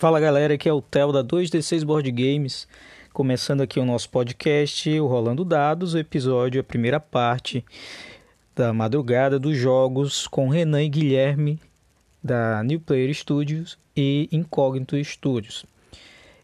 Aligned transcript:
Fala 0.00 0.18
galera, 0.18 0.54
aqui 0.54 0.66
é 0.66 0.72
o 0.72 0.80
Theo 0.80 1.12
da 1.12 1.22
2D6 1.22 1.84
Board 1.84 2.10
Games, 2.10 2.66
começando 3.12 3.60
aqui 3.60 3.78
o 3.78 3.84
nosso 3.84 4.08
podcast, 4.08 4.98
o 4.98 5.06
Rolando 5.06 5.44
Dados, 5.44 5.92
o 5.92 5.98
episódio, 5.98 6.58
a 6.58 6.64
primeira 6.64 6.98
parte 6.98 7.62
da 8.56 8.72
madrugada 8.72 9.38
dos 9.38 9.58
jogos 9.58 10.26
com 10.26 10.48
Renan 10.48 10.82
e 10.84 10.88
Guilherme 10.88 11.60
da 12.24 12.62
New 12.62 12.80
Player 12.80 13.12
Studios 13.12 13.78
e 13.94 14.26
Incognito 14.32 14.96
Studios. 15.04 15.66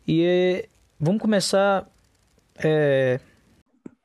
E 0.06 0.22
é, 0.22 0.68
vamos 1.00 1.22
começar. 1.22 1.88
É... 2.62 3.18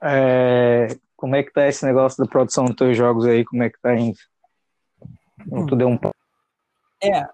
É, 0.02 0.96
como 1.18 1.36
é 1.36 1.44
que 1.44 1.52
tá 1.52 1.68
esse 1.68 1.86
negócio 1.86 2.24
da 2.24 2.30
produção 2.30 2.64
dos 2.64 2.76
teus 2.78 2.96
jogos 2.96 3.26
aí? 3.26 3.44
Como 3.44 3.62
é 3.64 3.70
que 3.70 3.82
tá 3.82 3.94
indo? 3.96 4.18
Tu 5.68 5.76
deu 5.76 5.90
um. 5.90 6.00
É, 7.04 7.28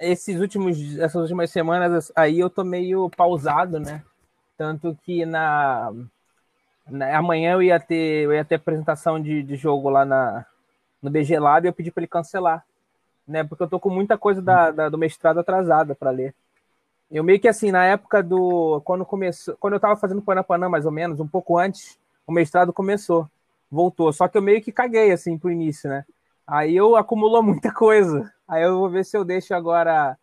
esses 0.00 0.40
últimos, 0.40 0.98
essas 0.98 1.22
últimas 1.22 1.50
semanas 1.50 2.10
aí 2.16 2.40
eu 2.40 2.48
tô 2.48 2.64
meio 2.64 3.10
pausado, 3.10 3.78
né? 3.78 4.02
Tanto 4.56 4.96
que 5.04 5.24
na, 5.26 5.92
na 6.88 7.16
amanhã 7.16 7.52
eu 7.52 7.62
ia 7.62 7.78
ter 7.78 8.24
eu 8.24 8.32
ia 8.32 8.44
ter 8.44 8.56
apresentação 8.56 9.20
de, 9.20 9.42
de 9.42 9.56
jogo 9.56 9.90
lá 9.90 10.04
na, 10.04 10.46
no 11.02 11.10
BG 11.10 11.38
Lab 11.38 11.66
e 11.66 11.68
eu 11.68 11.72
pedi 11.72 11.90
para 11.90 12.00
ele 12.02 12.08
cancelar, 12.08 12.64
né? 13.28 13.44
Porque 13.44 13.62
eu 13.62 13.68
tô 13.68 13.78
com 13.78 13.90
muita 13.90 14.16
coisa 14.16 14.40
da, 14.40 14.70
da 14.70 14.88
do 14.88 14.98
mestrado 14.98 15.40
atrasada 15.40 15.94
para 15.94 16.10
ler. 16.10 16.34
Eu 17.10 17.24
meio 17.24 17.40
que 17.40 17.48
assim, 17.48 17.70
na 17.70 17.84
época 17.84 18.22
do 18.22 18.80
quando 18.84 19.04
começou, 19.04 19.56
quando 19.58 19.74
eu 19.74 19.80
tava 19.80 19.96
fazendo 19.96 20.22
Panapanã 20.22 20.68
mais 20.68 20.86
ou 20.86 20.92
menos, 20.92 21.20
um 21.20 21.28
pouco 21.28 21.58
antes, 21.58 21.98
o 22.26 22.32
mestrado 22.32 22.72
começou, 22.72 23.28
voltou. 23.70 24.12
Só 24.12 24.28
que 24.28 24.38
eu 24.38 24.42
meio 24.42 24.62
que 24.62 24.72
caguei 24.72 25.12
assim 25.12 25.36
pro 25.36 25.50
início, 25.50 25.90
né? 25.90 26.04
Aí 26.46 26.74
eu 26.76 26.96
acumulou 26.96 27.42
muita 27.42 27.72
coisa. 27.72 28.32
Aí 28.50 28.64
eu 28.64 28.76
vou 28.76 28.90
ver 28.90 29.04
se 29.04 29.16
eu 29.16 29.24
deixo 29.24 29.54
agora, 29.54 30.18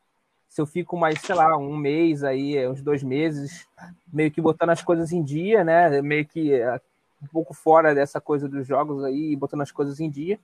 se 0.50 0.60
eu 0.60 0.66
fico 0.66 0.98
mais, 0.98 1.18
sei 1.22 1.34
lá, 1.34 1.58
um 1.58 1.78
mês 1.78 2.26
aí, 2.26 2.68
uns 2.68 2.82
dois 2.82 3.02
meses, 3.02 3.66
meio 4.12 4.30
que 4.30 4.42
botando 4.42 4.72
as 4.72 4.84
coisas 4.84 5.14
em 5.14 5.24
dia, 5.24 5.64
né? 5.64 6.02
Meio 6.02 6.26
que 6.26 6.54
é, 6.54 6.76
um 7.24 7.28
pouco 7.28 7.54
fora 7.54 7.96
dessa 7.96 8.20
coisa 8.20 8.46
dos 8.50 8.68
jogos 8.68 9.02
aí, 9.06 9.34
botando 9.34 9.62
as 9.62 9.72
coisas 9.72 10.02
em 10.02 10.10
dia. 10.10 10.38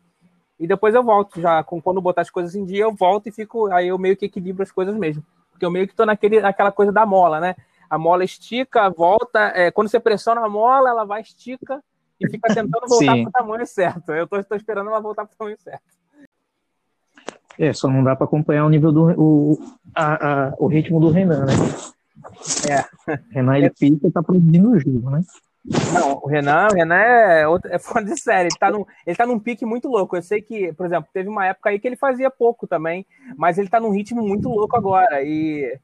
E 0.58 0.66
depois 0.66 0.96
eu 0.96 1.04
volto 1.04 1.42
já, 1.42 1.62
com 1.62 1.82
quando 1.82 2.00
botar 2.00 2.22
as 2.22 2.30
coisas 2.30 2.56
em 2.56 2.64
dia, 2.64 2.84
eu 2.84 2.94
volto 2.94 3.28
e 3.28 3.34
fico, 3.34 3.70
aí 3.74 3.90
eu 3.90 3.98
meio 3.98 4.16
que 4.16 4.28
equilibro 4.28 4.64
as 4.64 4.72
coisas 4.72 4.96
mesmo. 4.96 5.22
Porque 5.52 5.66
eu 5.66 5.72
meio 5.72 5.86
que 5.86 5.94
tô 5.94 6.06
naquele, 6.06 6.40
naquela 6.40 6.72
coisa 6.72 6.92
da 6.92 7.06
mola, 7.06 7.42
né? 7.42 7.54
A 7.90 7.98
mola 7.98 8.24
estica, 8.24 8.90
volta, 8.90 9.52
é, 9.54 9.72
quando 9.72 9.90
você 9.90 10.00
pressiona 10.00 10.40
a 10.40 10.48
mola, 10.48 10.90
ela 10.90 11.04
vai, 11.04 11.20
estica 11.20 11.84
e 12.18 12.30
fica 12.30 12.48
tentando 12.48 12.88
voltar 12.88 13.14
para 13.14 13.28
o 13.28 13.32
tamanho 13.32 13.68
certo. 13.68 14.14
Eu 14.14 14.26
tô, 14.26 14.42
tô 14.42 14.56
esperando 14.56 14.90
ela 14.90 15.02
voltar 15.02 15.26
para 15.26 15.34
o 15.34 15.38
tamanho 15.38 15.60
certo. 15.60 16.03
É, 17.60 17.72
só 17.74 17.88
não 17.88 18.04
dá 18.04 18.16
para 18.16 18.26
acompanhar 18.26 18.66
o 18.66 18.70
nível 18.70 18.92
do 18.92 19.12
o, 19.20 19.60
a, 19.96 20.48
a, 20.48 20.54
o 20.58 20.68
ritmo 20.68 21.00
do 21.00 21.12
Renan, 21.12 21.46
né? 21.46 21.54
É. 22.70 23.18
Renan 23.32 23.58
ele 23.58 23.70
pica 23.70 24.08
e 24.08 24.12
tá 24.12 24.24
produzindo 24.24 24.72
o 24.72 24.80
jogo, 24.80 25.10
né? 25.10 25.22
Não, 25.94 26.20
o 26.22 26.28
Renan, 26.28 26.68
o 26.72 26.74
Renan 26.74 26.96
é, 26.96 27.48
outro, 27.48 27.72
é 27.72 27.80
fora 27.80 28.04
de 28.04 28.20
série, 28.20 28.50
ele 28.50 28.58
tá, 28.60 28.70
num, 28.70 28.86
ele 29.08 29.16
tá 29.16 29.26
num 29.26 29.40
pique 29.40 29.66
muito 29.66 29.88
louco. 29.88 30.16
Eu 30.16 30.22
sei 30.22 30.42
que, 30.42 30.74
por 30.74 30.86
exemplo, 30.86 31.10
teve 31.14 31.30
uma 31.30 31.46
época 31.46 31.70
aí 31.70 31.80
que 31.80 31.88
ele 31.88 31.96
fazia 31.96 32.30
pouco 32.30 32.68
também, 32.68 33.06
mas 33.38 33.58
ele 33.58 33.70
tá 33.70 33.80
num 33.80 33.92
ritmo 33.92 34.22
muito 34.22 34.50
louco 34.50 34.76
agora. 34.76 35.24
E, 35.24 35.80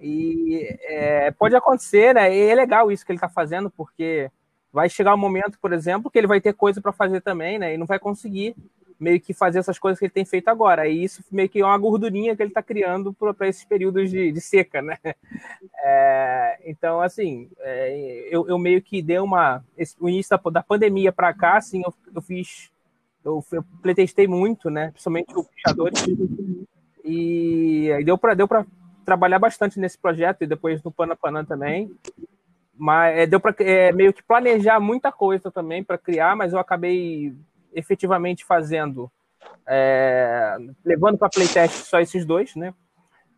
e 0.00 0.78
é, 0.82 1.30
pode 1.32 1.54
acontecer, 1.54 2.14
né? 2.14 2.34
E 2.34 2.48
é 2.48 2.54
legal 2.54 2.90
isso 2.90 3.04
que 3.04 3.12
ele 3.12 3.18
tá 3.18 3.28
fazendo, 3.28 3.68
porque 3.70 4.30
vai 4.72 4.88
chegar 4.88 5.14
um 5.14 5.18
momento, 5.18 5.58
por 5.60 5.74
exemplo, 5.74 6.10
que 6.10 6.18
ele 6.18 6.26
vai 6.26 6.40
ter 6.40 6.54
coisa 6.54 6.80
para 6.80 6.92
fazer 6.92 7.20
também, 7.20 7.58
né? 7.58 7.74
E 7.74 7.76
não 7.76 7.86
vai 7.86 7.98
conseguir 7.98 8.56
meio 8.98 9.20
que 9.20 9.32
fazer 9.32 9.60
essas 9.60 9.78
coisas 9.78 9.98
que 9.98 10.06
ele 10.06 10.12
tem 10.12 10.24
feito 10.24 10.48
agora. 10.48 10.88
E 10.88 11.04
isso 11.04 11.22
meio 11.30 11.48
que 11.48 11.60
é 11.60 11.64
uma 11.64 11.78
gordurinha 11.78 12.34
que 12.34 12.42
ele 12.42 12.50
está 12.50 12.62
criando 12.62 13.12
para 13.12 13.48
esses 13.48 13.64
períodos 13.64 14.10
de, 14.10 14.32
de 14.32 14.40
seca, 14.40 14.82
né? 14.82 14.98
É, 15.80 16.58
então, 16.66 17.00
assim, 17.00 17.48
é, 17.60 18.28
eu, 18.30 18.48
eu, 18.48 18.58
meio 18.58 18.82
que 18.82 19.00
dei 19.00 19.18
uma. 19.18 19.64
Esse, 19.76 19.94
o 20.00 20.08
início 20.08 20.36
da, 20.36 20.50
da 20.50 20.62
pandemia 20.62 21.12
para 21.12 21.32
cá, 21.32 21.56
assim, 21.56 21.82
eu, 21.84 21.94
eu 22.14 22.20
fiz. 22.20 22.70
Eu, 23.24 23.44
eu 23.52 23.64
muito, 24.28 24.68
né? 24.68 24.90
Principalmente 24.90 25.32
o 25.36 25.44
Puxadores. 25.44 26.04
E 27.04 27.90
aí 27.92 28.04
deu 28.04 28.18
para 28.18 28.34
deu 28.34 28.48
trabalhar 29.04 29.38
bastante 29.38 29.80
nesse 29.80 29.96
projeto 29.96 30.42
e 30.42 30.46
depois 30.46 30.82
no 30.82 30.90
Panapanã 30.90 31.44
também. 31.44 31.90
Mas 32.76 33.16
é, 33.16 33.26
deu 33.26 33.40
para 33.40 33.54
é, 33.60 33.92
meio 33.92 34.12
que 34.12 34.22
planejar 34.22 34.78
muita 34.80 35.10
coisa 35.10 35.50
também 35.50 35.82
para 35.82 35.96
criar, 35.96 36.36
mas 36.36 36.52
eu 36.52 36.58
acabei 36.58 37.34
efetivamente 37.78 38.44
fazendo, 38.44 39.10
é, 39.66 40.56
levando 40.84 41.18
para 41.18 41.28
playtest 41.28 41.84
só 41.84 42.00
esses 42.00 42.24
dois, 42.24 42.54
né? 42.54 42.74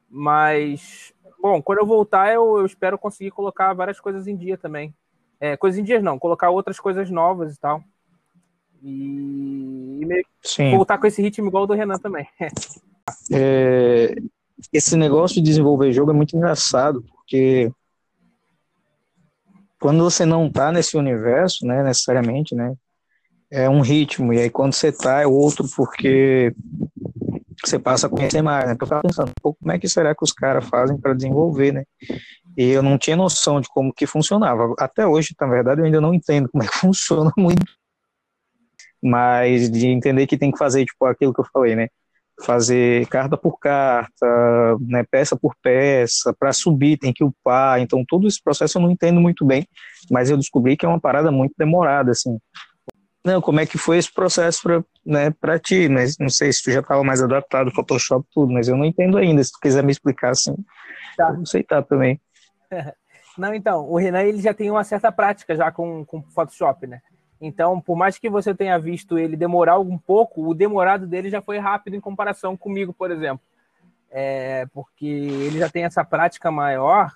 Mas, 0.09 1.13
bom, 1.41 1.63
quando 1.63 1.79
eu 1.79 1.87
voltar, 1.87 2.33
eu, 2.33 2.59
eu 2.59 2.67
espero 2.67 2.99
conseguir 2.99 3.31
colocar 3.31 3.73
várias 3.75 4.01
coisas 4.01 4.27
em 4.27 4.37
dia 4.37 4.59
também. 4.59 4.95
É, 5.39 5.57
coisas 5.57 5.79
em 5.79 5.85
dias 5.85 6.03
não, 6.03 6.19
colocar 6.19 6.51
outras 6.51 6.79
coisas 6.79 7.11
novas 7.11 7.55
e 7.55 7.61
tal. 7.61 7.83
E, 8.83 10.01
e 10.59 10.71
voltar 10.71 10.99
com 10.99 11.07
esse 11.07 11.23
ritmo 11.23 11.49
igual 11.49 11.67
do 11.67 11.75
Renan 11.75 11.99
também. 11.99 12.27
É, 13.33 14.15
esse 14.73 14.97
negócio 14.97 15.37
de 15.37 15.43
desenvolver 15.43 15.91
jogo 15.91 16.13
é 16.13 16.15
muito 16.15 16.37
engraçado, 16.37 17.03
porque 17.03 17.73
quando 19.81 20.05
você 20.05 20.25
não 20.25 20.47
está 20.47 20.71
nesse 20.71 20.97
universo, 20.97 21.67
né, 21.67 21.83
necessariamente, 21.83 22.55
né, 22.55 22.77
é 23.51 23.69
um 23.69 23.81
ritmo, 23.81 24.33
e 24.33 24.39
aí 24.39 24.51
quando 24.51 24.73
você 24.73 24.93
tá 24.93 25.21
é 25.21 25.27
outro, 25.27 25.67
porque 25.77 26.55
você 27.65 27.79
passa 27.79 28.07
a 28.07 28.11
conhecer 28.11 28.43
mais, 28.43 28.67
né? 28.67 28.77
Eu 28.79 28.87
tava 28.87 29.03
pensando, 29.03 29.33
pô, 29.43 29.55
como 29.55 29.73
é 29.73 29.79
que 29.79 29.89
será 29.89 30.15
que 30.15 30.25
os 30.25 30.33
caras 30.33 30.67
fazem 30.67 30.97
para 30.97 31.15
desenvolver, 31.15 31.73
né? 31.73 31.85
E 32.57 32.71
eu 32.71 32.83
não 32.83 32.99
tinha 32.99 33.17
noção 33.17 33.61
de 33.61 33.69
como 33.69 33.93
que 33.93 34.07
funcionava. 34.07 34.75
Até 34.79 35.07
hoje, 35.07 35.35
na 35.41 35.47
verdade, 35.47 35.81
eu 35.81 35.85
ainda 35.85 36.01
não 36.01 36.15
entendo 36.15 36.49
como 36.49 36.65
é 36.65 36.67
que 36.67 36.77
funciona 36.79 37.31
muito. 37.37 37.65
Mas 39.03 39.71
de 39.71 39.87
entender 39.87 40.27
que 40.27 40.37
tem 40.37 40.51
que 40.51 40.59
fazer, 40.59 40.85
tipo, 40.85 41.05
aquilo 41.07 41.33
que 41.33 41.41
eu 41.41 41.47
falei, 41.53 41.75
né? 41.75 41.89
Fazer 42.43 43.07
carta 43.09 43.37
por 43.37 43.59
carta, 43.59 44.27
né? 44.81 45.05
peça 45.11 45.37
por 45.37 45.55
peça, 45.63 46.35
para 46.39 46.53
subir 46.53 46.99
tem 46.99 47.13
que 47.13 47.25
upar. 47.25 47.81
Então, 47.81 48.05
todo 48.07 48.27
esse 48.27 48.43
processo 48.43 48.79
eu 48.79 48.83
não 48.83 48.91
entendo 48.91 49.21
muito 49.21 49.45
bem, 49.45 49.67
mas 50.11 50.31
eu 50.31 50.39
descobri 50.39 50.77
que 50.77 50.87
é 50.87 50.89
uma 50.89 51.01
parada 51.01 51.31
muito 51.31 51.55
demorada, 51.59 52.11
assim. 52.11 52.39
Não, 53.25 53.41
como 53.41 53.61
é 53.61 53.67
que 53.67 53.77
foi 53.77 53.99
esse 53.99 54.13
processo 54.13 54.63
para 54.63 54.85
né, 55.05 55.31
pra 55.31 55.59
ti, 55.59 55.89
mas 55.89 56.17
não 56.19 56.29
sei 56.29 56.53
se 56.53 56.63
tu 56.63 56.71
já 56.71 56.81
estava 56.81 57.03
mais 57.05 57.23
adaptado 57.23 57.69
ao 57.69 57.75
Photoshop 57.75 58.27
tudo, 58.33 58.53
mas 58.53 58.69
eu 58.69 58.77
não 58.77 58.85
entendo 58.85 59.19
ainda, 59.19 59.43
se 59.43 59.53
tu 59.53 59.59
quiser 59.61 59.83
me 59.83 59.93
explicar 59.93 60.31
assim, 60.31 60.55
tá. 61.17 61.35
eu 61.39 61.47
sei 61.47 61.63
tá 61.63 61.83
também. 61.83 62.21
Não, 63.39 63.55
então, 63.55 63.89
o 63.89 63.97
Renan 63.97 64.23
ele 64.23 64.41
já 64.43 64.53
tem 64.53 64.71
uma 64.71 64.85
certa 64.85 65.11
prática 65.11 65.57
já 65.57 65.71
com, 65.71 66.05
com 66.05 66.21
Photoshop, 66.21 66.87
né? 66.87 67.01
Então, 67.41 67.81
por 67.81 67.97
mais 67.97 68.19
que 68.19 68.29
você 68.29 68.55
tenha 68.55 68.79
visto 68.79 69.19
ele 69.19 69.37
demorar 69.37 69.79
um 69.79 69.97
pouco, 69.97 70.47
o 70.47 70.53
demorado 70.53 71.07
dele 71.07 71.31
já 71.31 71.41
foi 71.41 71.59
rápido 71.59 71.95
em 71.95 72.01
comparação 72.01 72.55
comigo, 72.57 72.93
por 72.93 73.11
exemplo. 73.11 73.41
É, 74.11 74.67
porque 74.75 75.07
ele 75.07 75.59
já 75.59 75.71
tem 75.71 75.85
essa 75.85 76.05
prática 76.05 76.51
maior 76.51 77.13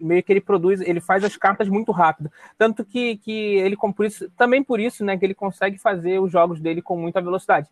meio 0.00 0.22
que 0.22 0.32
ele 0.32 0.40
produz, 0.40 0.80
ele 0.80 1.00
faz 1.00 1.24
as 1.24 1.36
cartas 1.36 1.68
muito 1.68 1.92
rápido. 1.92 2.30
Tanto 2.58 2.84
que, 2.84 3.16
que 3.18 3.56
ele, 3.56 3.76
por 3.76 4.04
isso, 4.04 4.30
também 4.36 4.62
por 4.62 4.80
isso, 4.80 5.04
né, 5.04 5.16
que 5.16 5.24
ele 5.24 5.34
consegue 5.34 5.78
fazer 5.78 6.20
os 6.20 6.30
jogos 6.30 6.60
dele 6.60 6.82
com 6.82 6.96
muita 6.96 7.20
velocidade. 7.20 7.68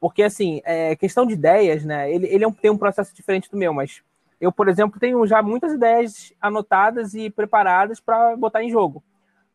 Porque, 0.00 0.22
assim, 0.22 0.60
é, 0.64 0.94
questão 0.96 1.26
de 1.26 1.34
ideias, 1.34 1.84
né, 1.84 2.12
ele, 2.12 2.26
ele 2.26 2.44
é 2.44 2.48
um, 2.48 2.52
tem 2.52 2.70
um 2.70 2.78
processo 2.78 3.14
diferente 3.14 3.50
do 3.50 3.56
meu, 3.56 3.72
mas 3.72 4.02
eu, 4.40 4.52
por 4.52 4.68
exemplo, 4.68 5.00
tenho 5.00 5.26
já 5.26 5.42
muitas 5.42 5.72
ideias 5.72 6.32
anotadas 6.40 7.14
e 7.14 7.28
preparadas 7.28 7.98
para 8.00 8.36
botar 8.36 8.62
em 8.62 8.70
jogo. 8.70 9.02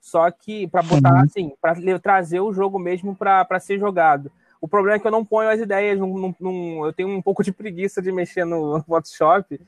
Só 0.01 0.29
que, 0.29 0.67
para 0.67 0.83
botar, 0.83 1.13
uhum. 1.13 1.21
assim, 1.21 1.53
para 1.62 2.00
trazer 2.00 2.42
o 2.42 2.51
jogo 2.51 2.77
mesmo 2.77 3.15
para 3.15 3.59
ser 3.59 3.80
jogado. 3.80 4.30
O 4.59 4.68
problema 4.68 4.97
é 4.97 5.00
que 5.00 5.07
eu 5.07 5.12
não 5.12 5.25
ponho 5.25 5.50
as 5.50 5.59
ideias, 5.59 5.97
num, 5.97 6.33
num, 6.39 6.86
eu 6.86 6.94
tenho 6.94 7.09
um 7.09 7.21
pouco 7.21 7.44
de 7.44 7.51
preguiça 7.51 8.01
de 8.01 8.12
mexer 8.12 8.45
no 8.45 8.83
Photoshop, 8.88 9.59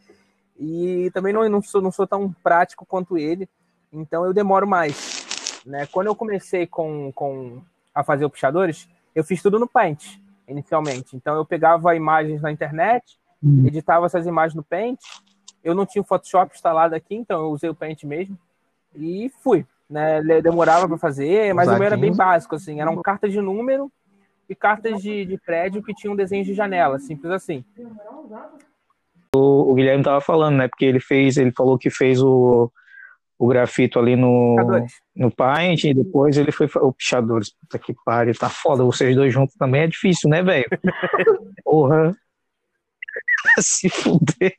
e 0.58 1.12
também 1.14 1.34
não, 1.34 1.48
não, 1.50 1.62
sou, 1.62 1.82
não 1.82 1.92
sou 1.92 2.08
tão 2.08 2.32
prático 2.44 2.86
quanto 2.86 3.18
ele, 3.18 3.50
então 3.92 4.26
eu 4.26 4.34
demoro 4.34 4.68
mais. 4.68 5.62
Né? 5.66 5.86
Quando 5.88 6.08
eu 6.08 6.16
comecei 6.16 6.66
com, 6.66 7.12
com 7.12 7.62
a 7.94 8.04
fazer 8.04 8.26
o 8.26 8.30
puxadores, 8.30 8.88
eu 9.14 9.24
fiz 9.24 9.42
tudo 9.42 9.60
no 9.60 9.68
Paint, 9.68 10.18
inicialmente. 10.48 11.16
Então 11.16 11.36
eu 11.36 11.46
pegava 11.46 11.96
imagens 11.96 12.42
na 12.42 12.52
internet, 12.52 13.20
uhum. 13.44 13.66
editava 13.66 14.06
essas 14.06 14.26
imagens 14.26 14.56
no 14.56 14.64
Paint. 14.64 15.00
Eu 15.64 15.74
não 15.74 15.86
tinha 15.86 16.02
o 16.02 16.06
Photoshop 16.06 16.56
instalado 16.56 16.96
aqui, 16.96 17.16
então 17.16 17.42
eu 17.42 17.50
usei 17.50 17.70
o 17.70 17.76
Paint 17.76 18.04
mesmo 18.04 18.38
e 18.96 19.32
fui. 19.42 19.66
Né? 19.90 20.22
Demorava 20.42 20.88
para 20.88 20.98
fazer, 20.98 21.54
mas 21.54 21.68
o 21.68 21.74
meu 21.74 21.84
era 21.84 21.98
bem 21.98 22.16
básico, 22.16 22.56
assim, 22.56 22.80
eram 22.80 23.02
cartas 23.02 23.32
de 23.32 23.42
número 23.42 23.92
e 24.48 24.56
cartas 24.56 25.02
de, 25.02 25.26
de 25.26 25.38
prédio 25.38 25.84
que 25.84 25.94
tinham 25.94 26.16
desenhos 26.16 26.46
de 26.46 26.54
janela, 26.54 27.00
simples 27.00 27.32
assim 27.32 27.66
o, 29.36 29.74
Guilherme 29.74 30.04
tava 30.04 30.22
falando, 30.22 30.58
né? 30.58 30.68
Porque 30.68 30.86
ele 30.86 31.00
fez, 31.00 31.38
ele 31.38 31.52
falou 31.52 31.78
que 31.78 31.90
fez 31.90 32.22
o, 32.22 32.72
o 33.38 33.48
grafito 33.48 34.00
ali 34.00 34.16
no, 34.16 34.56
no 35.16 35.32
Paint 35.32 35.84
e 35.84 35.94
depois 35.94 36.38
ele 36.38 36.52
foi 36.52 36.68
o 36.76 36.92
Pichadores. 36.92 37.54
Puta 37.54 37.80
que 37.80 37.94
pariu, 38.06 38.34
tá 38.34 38.50
foda. 38.50 38.84
Vocês 38.84 39.16
dois 39.16 39.34
juntos 39.34 39.56
também 39.56 39.82
é 39.82 39.88
difícil, 39.88 40.30
né, 40.30 40.42
velho? 40.42 40.66
Porra. 41.64 42.16
Se 43.60 43.90
fuder. 43.90 44.56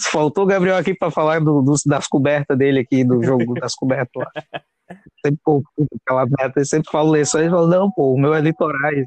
Faltou 0.00 0.44
o 0.44 0.46
Gabriel 0.46 0.76
aqui 0.76 0.94
para 0.94 1.10
falar 1.10 1.40
do, 1.40 1.60
do, 1.60 1.74
das 1.86 2.06
cobertas 2.06 2.56
dele 2.56 2.80
aqui, 2.80 3.02
do 3.02 3.22
jogo 3.22 3.54
das 3.54 3.74
cobertas 3.74 4.22
lá. 4.22 4.30
Sempre, 5.24 5.40
pô, 5.44 5.62
aquela 6.02 6.26
meta, 6.26 6.60
eu 6.60 6.64
sempre 6.64 6.90
falo 6.90 7.16
isso, 7.16 7.38
aí 7.38 7.48
falo, 7.48 7.66
não, 7.66 7.90
pô, 7.90 8.12
o 8.12 8.18
meu 8.18 8.34
é 8.34 8.40
litorais. 8.40 9.06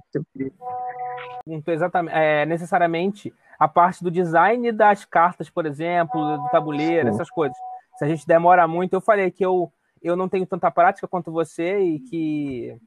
Exatamente, 1.45 2.15
é, 2.15 2.45
necessariamente 2.45 3.33
a 3.59 3.67
parte 3.67 4.03
do 4.03 4.11
design 4.11 4.71
das 4.71 5.05
cartas, 5.05 5.49
por 5.49 5.65
exemplo, 5.65 6.37
do 6.37 6.49
tabuleiro, 6.49 7.09
essas 7.09 7.29
coisas. 7.29 7.57
Se 7.97 8.05
a 8.05 8.07
gente 8.07 8.27
demora 8.27 8.67
muito, 8.67 8.93
eu 8.93 9.01
falei 9.01 9.31
que 9.31 9.43
eu, 9.43 9.71
eu 10.01 10.15
não 10.15 10.29
tenho 10.29 10.45
tanta 10.45 10.69
prática 10.69 11.07
quanto 11.07 11.31
você 11.31 11.79
e 11.79 11.99
que 11.99 12.77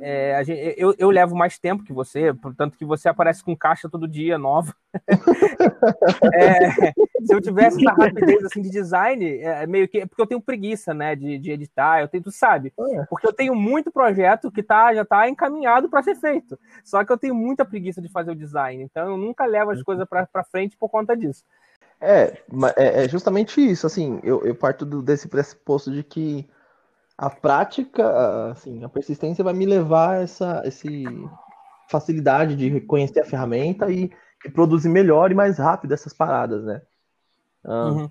é, 0.00 0.42
gente, 0.44 0.74
eu, 0.76 0.94
eu, 0.98 1.10
levo 1.10 1.36
mais 1.36 1.58
tempo 1.58 1.84
que 1.84 1.92
você, 1.92 2.32
portanto 2.34 2.76
que 2.76 2.84
você 2.84 3.08
aparece 3.08 3.44
com 3.44 3.56
caixa 3.56 3.88
todo 3.88 4.08
dia 4.08 4.36
nova. 4.36 4.74
é, 6.34 6.70
se 7.24 7.32
eu 7.32 7.40
tivesse 7.40 7.78
essa 7.80 7.94
rapidez 7.94 8.44
assim 8.44 8.60
de 8.60 8.70
design, 8.70 9.38
é 9.38 9.66
meio 9.66 9.88
que 9.88 10.04
porque 10.06 10.22
eu 10.22 10.26
tenho 10.26 10.40
preguiça, 10.40 10.92
né, 10.92 11.14
de, 11.14 11.38
de 11.38 11.50
editar. 11.50 12.00
Eu 12.00 12.08
tenho, 12.08 12.24
tu 12.24 12.32
sabe, 12.32 12.72
é. 12.78 13.04
porque 13.04 13.26
eu 13.26 13.32
tenho 13.32 13.54
muito 13.54 13.92
projeto 13.92 14.50
que 14.50 14.62
tá 14.62 14.94
já 14.94 15.02
está 15.02 15.28
encaminhado 15.28 15.88
para 15.88 16.02
ser 16.02 16.16
feito. 16.16 16.58
Só 16.84 17.04
que 17.04 17.12
eu 17.12 17.18
tenho 17.18 17.34
muita 17.34 17.64
preguiça 17.64 18.02
de 18.02 18.08
fazer 18.08 18.32
o 18.32 18.36
design, 18.36 18.82
então 18.82 19.10
eu 19.10 19.16
nunca 19.16 19.46
levo 19.46 19.70
as 19.70 19.82
coisas 19.82 20.06
para 20.08 20.44
frente 20.44 20.76
por 20.76 20.88
conta 20.88 21.16
disso. 21.16 21.44
É, 22.00 22.36
é, 22.76 23.04
é 23.04 23.08
justamente 23.08 23.60
isso. 23.60 23.86
Assim, 23.86 24.20
eu, 24.22 24.44
eu 24.44 24.54
parto 24.54 24.84
do, 24.84 25.00
desse 25.00 25.28
pressuposto 25.28 25.90
de 25.90 26.02
que 26.02 26.46
a 27.16 27.30
prática, 27.30 28.50
assim, 28.50 28.82
a 28.84 28.88
persistência 28.88 29.44
vai 29.44 29.54
me 29.54 29.66
levar 29.66 30.16
a 30.16 30.22
essa 30.22 30.62
esse 30.64 31.04
facilidade 31.88 32.56
de 32.56 32.68
reconhecer 32.68 33.20
a 33.20 33.24
ferramenta 33.24 33.90
e, 33.90 34.10
e 34.44 34.50
produzir 34.50 34.88
melhor 34.88 35.30
e 35.30 35.34
mais 35.34 35.58
rápido 35.58 35.92
essas 35.92 36.12
paradas, 36.12 36.64
né? 36.64 36.82
uhum. 37.64 38.10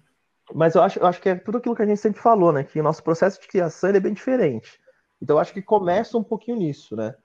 Mas 0.54 0.76
eu 0.76 0.82
acho, 0.82 1.00
eu 1.00 1.08
acho 1.08 1.22
que 1.22 1.30
é 1.30 1.36
tudo 1.36 1.58
aquilo 1.58 1.76
que 1.76 1.82
a 1.82 1.86
gente 1.86 2.00
sempre 2.00 2.22
falou, 2.22 2.52
né? 2.52 2.64
Que 2.64 2.80
o 2.80 2.84
nosso 2.84 3.04
processo 3.04 3.40
de 3.40 3.48
criação 3.48 3.90
é 3.90 4.00
bem 4.00 4.14
diferente. 4.14 4.80
Então 5.22 5.38
eu 5.38 5.40
acho 5.40 5.54
que 5.54 5.62
começa 5.62 6.18
um 6.18 6.24
pouquinho 6.24 6.58
nisso, 6.58 6.96
né? 6.96 7.16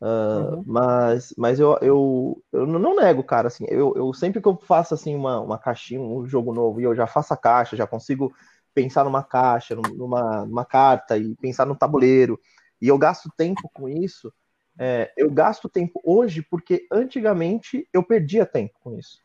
Uh, 0.00 0.54
uhum. 0.54 0.64
Mas, 0.64 1.34
mas 1.36 1.58
eu, 1.58 1.76
eu, 1.82 2.42
eu 2.52 2.66
não 2.66 2.94
nego, 2.94 3.24
cara, 3.24 3.48
assim, 3.48 3.64
eu, 3.68 3.92
eu 3.96 4.14
sempre 4.14 4.40
que 4.40 4.46
eu 4.46 4.56
faço 4.56 4.94
assim 4.94 5.14
uma, 5.14 5.40
uma 5.40 5.58
caixinha, 5.58 6.00
um 6.00 6.24
jogo 6.24 6.54
novo, 6.54 6.80
e 6.80 6.84
eu 6.84 6.94
já 6.94 7.06
faço 7.06 7.34
a 7.34 7.36
caixa, 7.36 7.76
já 7.76 7.86
consigo 7.86 8.32
pensar 8.78 9.02
numa 9.02 9.24
caixa, 9.24 9.74
numa, 9.74 10.46
numa 10.46 10.64
carta 10.64 11.18
e 11.18 11.34
pensar 11.34 11.66
no 11.66 11.74
tabuleiro, 11.74 12.38
e 12.80 12.86
eu 12.86 12.96
gasto 12.96 13.28
tempo 13.36 13.68
com 13.74 13.88
isso, 13.88 14.32
é, 14.78 15.12
eu 15.16 15.28
gasto 15.28 15.68
tempo 15.68 16.00
hoje 16.04 16.46
porque 16.48 16.86
antigamente 16.92 17.88
eu 17.92 18.04
perdia 18.04 18.46
tempo 18.46 18.74
com 18.80 18.96
isso. 18.96 19.18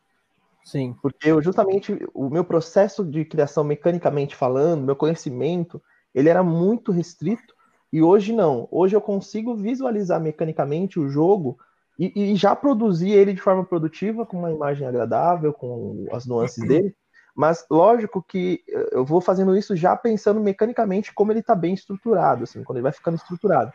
Sim. 0.64 0.96
Porque 1.00 1.30
eu 1.30 1.40
justamente 1.40 1.96
o 2.12 2.28
meu 2.28 2.44
processo 2.44 3.04
de 3.04 3.24
criação 3.24 3.62
mecanicamente 3.62 4.34
falando, 4.34 4.82
meu 4.82 4.96
conhecimento, 4.96 5.80
ele 6.12 6.28
era 6.28 6.42
muito 6.42 6.90
restrito 6.90 7.54
e 7.92 8.02
hoje 8.02 8.32
não. 8.32 8.66
Hoje 8.72 8.96
eu 8.96 9.00
consigo 9.00 9.54
visualizar 9.54 10.20
mecanicamente 10.20 10.98
o 10.98 11.08
jogo 11.08 11.56
e, 11.96 12.32
e 12.32 12.34
já 12.34 12.56
produzir 12.56 13.10
ele 13.10 13.32
de 13.32 13.40
forma 13.40 13.64
produtiva, 13.64 14.26
com 14.26 14.36
uma 14.36 14.50
imagem 14.50 14.84
agradável, 14.84 15.52
com 15.52 16.08
as 16.10 16.26
nuances 16.26 16.58
dele. 16.66 16.92
Mas 17.34 17.66
lógico 17.70 18.22
que 18.22 18.62
eh, 18.68 18.90
eu 18.92 19.04
vou 19.04 19.20
fazendo 19.20 19.56
isso 19.56 19.74
já 19.74 19.96
pensando 19.96 20.40
mecanicamente 20.40 21.12
como 21.12 21.32
ele 21.32 21.40
está 21.40 21.54
bem 21.54 21.74
estruturado, 21.74 22.44
assim, 22.44 22.62
quando 22.62 22.76
ele 22.76 22.84
vai 22.84 22.92
ficando 22.92 23.16
estruturado, 23.16 23.72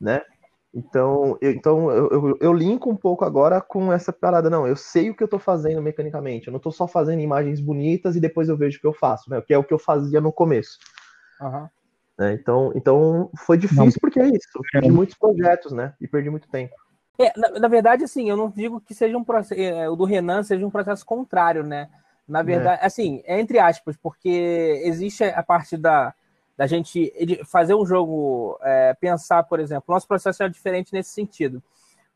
né? 0.00 0.22
Então, 0.74 1.36
eu, 1.40 1.50
então 1.50 1.90
eu, 1.90 2.08
eu, 2.10 2.38
eu, 2.40 2.52
linko 2.52 2.90
um 2.90 2.96
pouco 2.96 3.24
agora 3.24 3.60
com 3.60 3.92
essa 3.92 4.10
parada, 4.12 4.48
não, 4.48 4.66
eu 4.66 4.74
sei 4.74 5.10
o 5.10 5.14
que 5.14 5.22
eu 5.22 5.26
estou 5.26 5.38
fazendo 5.38 5.82
mecanicamente, 5.82 6.46
eu 6.46 6.50
não 6.50 6.56
estou 6.56 6.72
só 6.72 6.86
fazendo 6.86 7.20
imagens 7.20 7.60
bonitas 7.60 8.16
e 8.16 8.20
depois 8.20 8.48
eu 8.48 8.56
vejo 8.56 8.78
o 8.78 8.80
que 8.80 8.86
eu 8.86 8.94
faço, 8.94 9.30
né? 9.30 9.40
Que 9.42 9.52
é 9.52 9.58
o 9.58 9.64
que 9.64 9.74
eu 9.74 9.78
fazia 9.78 10.20
no 10.20 10.32
começo. 10.32 10.78
Uhum. 11.40 11.68
Né? 12.18 12.32
Então, 12.34 12.72
então 12.74 13.30
foi 13.36 13.58
difícil 13.58 13.84
não. 13.84 13.92
porque 14.00 14.20
é 14.20 14.28
isso, 14.28 14.48
eu 14.54 14.62
perdi 14.72 14.90
muitos 14.90 15.14
projetos, 15.14 15.72
né? 15.72 15.94
E 16.00 16.08
perdi 16.08 16.30
muito 16.30 16.48
tempo. 16.48 16.74
É, 17.18 17.38
na, 17.38 17.60
na 17.60 17.68
verdade, 17.68 18.04
assim, 18.04 18.30
eu 18.30 18.36
não 18.36 18.50
digo 18.50 18.80
que 18.80 18.94
seja 18.94 19.16
um 19.16 19.24
processo, 19.24 19.60
é, 19.60 19.88
o 19.88 19.96
do 19.96 20.04
Renan 20.04 20.42
seja 20.42 20.66
um 20.66 20.70
processo 20.70 21.04
contrário, 21.04 21.62
né? 21.62 21.90
Na 22.28 22.40
é. 22.40 22.42
verdade, 22.42 22.82
é. 22.82 22.86
assim, 22.86 23.22
é 23.24 23.40
entre 23.40 23.58
aspas, 23.58 23.96
porque 23.96 24.80
existe 24.84 25.24
a 25.24 25.42
parte 25.42 25.76
da, 25.76 26.14
da 26.56 26.66
gente 26.66 27.12
fazer 27.46 27.74
um 27.74 27.84
jogo, 27.84 28.58
é, 28.62 28.94
pensar, 28.94 29.42
por 29.44 29.60
exemplo, 29.60 29.84
nosso 29.88 30.06
processo 30.06 30.42
é 30.42 30.48
diferente 30.48 30.92
nesse 30.92 31.10
sentido. 31.10 31.62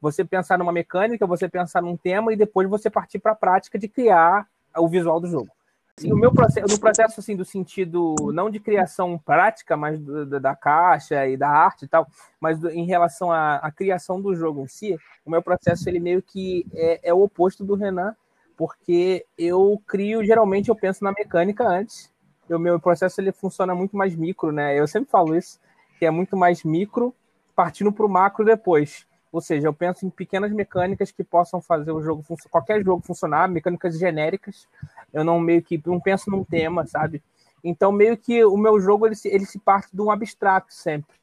Você 0.01 0.25
pensar 0.25 0.59
numa 0.59 0.73
mecânica, 0.73 1.27
você 1.27 1.49
pensar 1.49 1.83
num 1.83 1.97
tema 1.97 2.33
e 2.33 2.37
depois 2.37 2.69
você 2.69 2.91
partir 2.91 3.19
para 3.19 3.33
a 3.33 3.37
prática 3.37 3.79
de 3.79 3.89
criar 3.89 4.47
o 4.77 4.89
visual 4.89 5.19
do 5.19 5.27
jogo. 5.27 5.51
Assim, 5.99 6.13
o 6.13 6.17
meu 6.17 6.31
processo, 6.31 6.75
no 6.75 6.79
processo 6.79 7.21
assim 7.21 7.35
do 7.35 7.45
sentido 7.45 8.15
não 8.35 8.51
de 8.51 8.61
criação 8.61 9.19
prática, 9.19 9.79
mas 9.79 9.99
do, 9.99 10.39
da 10.39 10.55
caixa 10.55 11.27
e 11.27 11.39
da 11.39 11.49
arte 11.49 11.87
e 11.87 11.89
tal, 11.89 12.07
mas 12.39 12.59
do, 12.59 12.69
em 12.69 12.85
relação 12.85 13.33
à, 13.33 13.57
à, 13.57 13.73
criação 13.73 14.21
do 14.21 14.35
jogo 14.35 14.63
em 14.63 14.69
si, 14.69 14.95
o 15.25 15.31
meu 15.31 15.41
processo 15.41 15.89
ele 15.89 15.99
meio 15.99 16.21
que 16.21 16.67
é, 16.75 17.01
é 17.09 17.15
o 17.15 17.23
oposto 17.23 17.65
do 17.65 17.75
Renan 17.75 18.15
porque 18.57 19.27
eu 19.37 19.81
crio, 19.87 20.25
geralmente 20.25 20.69
eu 20.69 20.75
penso 20.75 21.05
na 21.05 21.13
mecânica 21.13 21.65
antes. 21.65 22.11
O 22.49 22.59
meu 22.59 22.81
processo 22.81 23.21
ele 23.21 23.33
funciona 23.33 23.75
muito 23.75 23.97
mais 23.97 24.15
micro, 24.15 24.51
né? 24.51 24.79
Eu 24.79 24.87
sempre 24.87 25.11
falo 25.11 25.37
isso, 25.37 25.61
que 25.99 26.07
é 26.07 26.11
muito 26.11 26.37
mais 26.37 26.65
micro, 26.65 27.15
partindo 27.55 27.93
para 27.93 28.07
o 28.07 28.09
macro 28.09 28.45
depois. 28.45 29.07
Ou 29.33 29.41
seja, 29.41 29.67
eu 29.67 29.75
penso 29.75 30.07
em 30.07 30.11
pequenas 30.11 30.51
mecânicas 30.53 31.11
que 31.11 31.23
possam 31.23 31.61
fazer 31.61 31.91
o 31.91 32.01
jogo 32.01 32.25
qualquer 32.51 32.83
jogo 32.83 33.03
funcionar, 33.05 33.49
mecânicas 33.49 33.99
genéricas. 33.99 34.67
Eu 35.13 35.25
não 35.25 35.39
meio 35.39 35.63
que 35.63 35.81
não 35.85 36.01
penso 36.01 36.31
num 36.31 36.45
tema, 36.45 36.87
sabe? 36.87 37.23
Então 37.63 37.93
meio 37.93 38.17
que 38.17 38.45
o 38.45 38.57
meu 38.57 38.81
jogo 38.81 39.07
ele 39.07 39.17
se, 39.17 39.29
ele 39.29 39.45
se 39.45 39.59
parte 39.59 39.89
de 39.93 40.01
um 40.01 40.11
abstrato 40.11 40.73
sempre. 40.73 41.17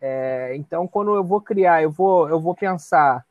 É, 0.00 0.54
então 0.54 0.86
quando 0.86 1.14
eu 1.14 1.24
vou 1.24 1.40
criar, 1.40 1.82
eu 1.82 1.90
vou 1.90 2.28
eu 2.28 2.38
vou 2.38 2.54
pensar 2.54 3.24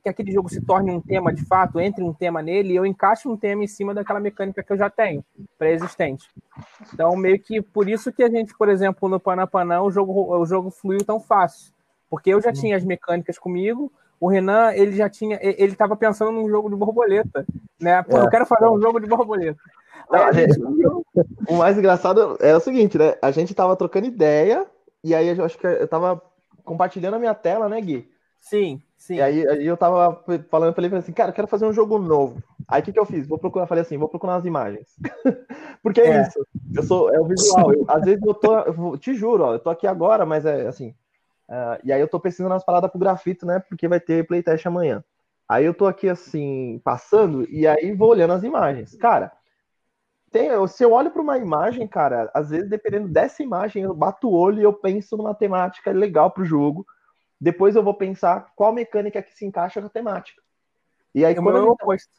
que 0.00 0.08
aquele 0.08 0.32
jogo 0.32 0.48
se 0.48 0.60
torne 0.60 0.90
um 0.90 1.00
tema 1.00 1.32
de 1.32 1.44
fato, 1.44 1.80
entre 1.80 2.02
um 2.02 2.12
tema 2.12 2.40
nele, 2.40 2.72
e 2.72 2.76
eu 2.76 2.86
encaixo 2.86 3.30
um 3.30 3.36
tema 3.36 3.64
em 3.64 3.66
cima 3.66 3.92
daquela 3.92 4.20
mecânica 4.20 4.62
que 4.62 4.72
eu 4.72 4.76
já 4.76 4.88
tenho, 4.88 5.24
pré-existente. 5.58 6.28
Então, 6.92 7.16
meio 7.16 7.38
que 7.38 7.60
por 7.60 7.88
isso 7.88 8.12
que 8.12 8.22
a 8.22 8.28
gente, 8.28 8.56
por 8.56 8.68
exemplo, 8.68 9.08
no 9.08 9.18
Panapanã, 9.18 9.82
o 9.82 9.90
jogo, 9.90 10.36
o 10.36 10.46
jogo 10.46 10.70
fluiu 10.70 11.04
tão 11.04 11.18
fácil. 11.18 11.72
Porque 12.08 12.30
eu 12.30 12.40
já 12.40 12.52
tinha 12.52 12.76
as 12.76 12.84
mecânicas 12.84 13.38
comigo, 13.38 13.92
o 14.20 14.28
Renan, 14.28 14.72
ele 14.72 14.92
já 14.92 15.08
tinha, 15.10 15.38
ele 15.42 15.72
estava 15.72 15.96
pensando 15.96 16.30
num 16.30 16.48
jogo 16.48 16.70
de 16.70 16.76
borboleta, 16.76 17.44
né? 17.80 18.02
Pô, 18.02 18.18
é. 18.18 18.20
eu 18.20 18.30
quero 18.30 18.46
fazer 18.46 18.68
um 18.68 18.80
jogo 18.80 19.00
de 19.00 19.06
borboleta. 19.06 19.58
Não, 20.10 20.32
gente... 20.32 20.58
o 21.48 21.54
mais 21.56 21.76
engraçado 21.76 22.36
é 22.40 22.56
o 22.56 22.60
seguinte, 22.60 22.96
né? 22.96 23.16
A 23.20 23.30
gente 23.30 23.54
tava 23.54 23.76
trocando 23.76 24.06
ideia, 24.06 24.66
e 25.02 25.14
aí 25.14 25.36
eu 25.36 25.44
acho 25.44 25.58
que 25.58 25.66
eu 25.66 25.88
tava 25.88 26.22
compartilhando 26.64 27.14
a 27.14 27.18
minha 27.18 27.34
tela, 27.34 27.68
né, 27.68 27.80
Gui? 27.80 28.08
Sim. 28.40 28.80
Sim. 29.04 29.16
E 29.16 29.20
aí, 29.20 29.46
aí 29.46 29.66
eu 29.66 29.76
tava 29.76 30.24
falando 30.48 30.72
pra 30.72 30.82
ele 30.82 30.96
assim, 30.96 31.12
cara, 31.12 31.28
eu 31.28 31.34
quero 31.34 31.46
fazer 31.46 31.66
um 31.66 31.74
jogo 31.74 31.98
novo. 31.98 32.42
Aí 32.66 32.80
o 32.80 32.84
que, 32.84 32.90
que 32.90 32.98
eu 32.98 33.04
fiz? 33.04 33.28
Vou 33.28 33.36
procurar, 33.38 33.66
falei 33.66 33.82
assim, 33.82 33.98
vou 33.98 34.08
procurar 34.08 34.36
as 34.36 34.46
imagens. 34.46 34.96
Porque 35.82 36.00
é, 36.00 36.08
é, 36.08 36.22
isso. 36.22 36.46
Eu 36.74 36.82
sou, 36.82 37.14
é 37.14 37.20
o 37.20 37.26
visual. 37.26 37.70
Eu, 37.70 37.84
às 37.86 38.02
vezes 38.02 38.24
eu 38.24 38.32
tô, 38.32 38.58
eu 38.60 38.96
te 38.96 39.12
juro, 39.12 39.44
ó, 39.44 39.52
eu 39.52 39.58
tô 39.58 39.68
aqui 39.68 39.86
agora, 39.86 40.24
mas 40.24 40.46
é 40.46 40.66
assim. 40.66 40.94
Uh, 41.50 41.76
e 41.84 41.92
aí 41.92 42.00
eu 42.00 42.08
tô 42.08 42.18
pesquisando 42.18 42.54
as 42.54 42.64
paradas 42.64 42.90
pro 42.90 42.98
grafito, 42.98 43.44
né? 43.44 43.62
Porque 43.68 43.86
vai 43.86 44.00
ter 44.00 44.26
playtest 44.26 44.64
amanhã. 44.64 45.04
Aí 45.46 45.66
eu 45.66 45.74
tô 45.74 45.84
aqui 45.84 46.08
assim, 46.08 46.80
passando, 46.82 47.46
e 47.50 47.66
aí 47.66 47.92
vou 47.92 48.08
olhando 48.08 48.32
as 48.32 48.42
imagens. 48.42 48.96
Cara, 48.96 49.30
tem, 50.32 50.48
se 50.66 50.82
eu 50.82 50.92
olho 50.92 51.10
para 51.10 51.20
uma 51.20 51.36
imagem, 51.36 51.86
cara, 51.86 52.30
às 52.32 52.48
vezes, 52.48 52.70
dependendo 52.70 53.08
dessa 53.08 53.42
imagem, 53.42 53.82
eu 53.82 53.92
bato 53.92 54.30
o 54.30 54.34
olho 54.34 54.60
e 54.60 54.64
eu 54.64 54.72
penso 54.72 55.14
numa 55.14 55.34
temática 55.34 55.92
legal 55.92 56.30
pro 56.30 56.42
jogo. 56.42 56.86
Depois 57.40 57.76
eu 57.76 57.82
vou 57.82 57.94
pensar 57.94 58.52
qual 58.54 58.72
mecânica 58.72 59.22
que 59.22 59.34
se 59.34 59.44
encaixa 59.44 59.80
com 59.80 59.86
a 59.86 59.90
temática. 59.90 60.40
E 61.14 61.24
aí, 61.24 61.32
é 61.32 61.36
quando 61.36 61.56
o 61.56 61.72
oposto. 61.72 62.10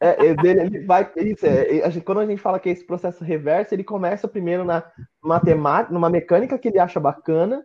É, 0.00 0.24
ele, 0.24 0.48
ele 0.48 0.84
vai, 0.84 1.10
isso, 1.16 1.46
é, 1.46 1.82
a 1.82 1.88
gente, 1.88 2.04
quando 2.04 2.20
a 2.20 2.26
gente 2.26 2.42
fala 2.42 2.58
que 2.58 2.68
é 2.68 2.72
esse 2.72 2.84
processo 2.84 3.24
reverso, 3.24 3.74
ele 3.74 3.84
começa 3.84 4.28
primeiro 4.28 4.64
na 4.64 4.84
matemática, 5.22 5.94
numa 5.94 6.10
mecânica 6.10 6.58
que 6.58 6.68
ele 6.68 6.78
acha 6.78 7.00
bacana, 7.00 7.64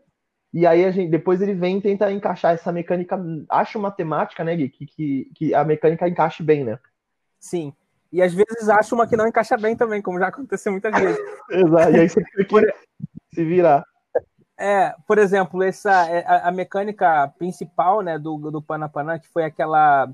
e 0.53 0.65
aí 0.65 0.85
a 0.85 0.91
gente, 0.91 1.09
depois 1.09 1.41
ele 1.41 1.53
vem 1.53 1.81
tentar 1.81 2.11
encaixar 2.11 2.53
essa 2.53 2.71
mecânica, 2.71 3.19
acha 3.49 3.77
uma 3.77 3.91
temática, 3.91 4.43
né, 4.43 4.55
Gui, 4.55 4.69
que, 4.69 4.85
que, 4.85 5.31
que 5.35 5.53
a 5.53 5.63
mecânica 5.63 6.07
encaixe 6.07 6.41
bem, 6.41 6.63
né? 6.63 6.79
Sim. 7.39 7.73
E 8.11 8.21
às 8.21 8.33
vezes 8.33 8.69
acha 8.69 8.95
uma 8.95 9.07
que 9.07 9.15
não 9.15 9.27
encaixa 9.27 9.57
bem 9.57 9.75
também, 9.75 10.01
como 10.01 10.17
já 10.17 10.27
aconteceu 10.27 10.71
muitas 10.71 10.97
vezes. 10.99 11.19
Exato, 11.51 11.91
e 11.91 11.99
aí 11.99 12.09
você 12.09 12.23
tem 12.23 12.45
que 12.45 12.73
se 13.33 13.43
virar. 13.43 13.85
É, 14.61 14.93
por 15.07 15.17
exemplo, 15.17 15.63
essa 15.63 16.05
é, 16.09 16.25
a, 16.27 16.49
a 16.49 16.51
mecânica 16.51 17.33
principal, 17.37 18.01
né, 18.01 18.19
do, 18.19 18.51
do 18.51 18.61
Panapanã, 18.61 19.17
que 19.17 19.27
foi 19.29 19.45
aquela 19.45 20.09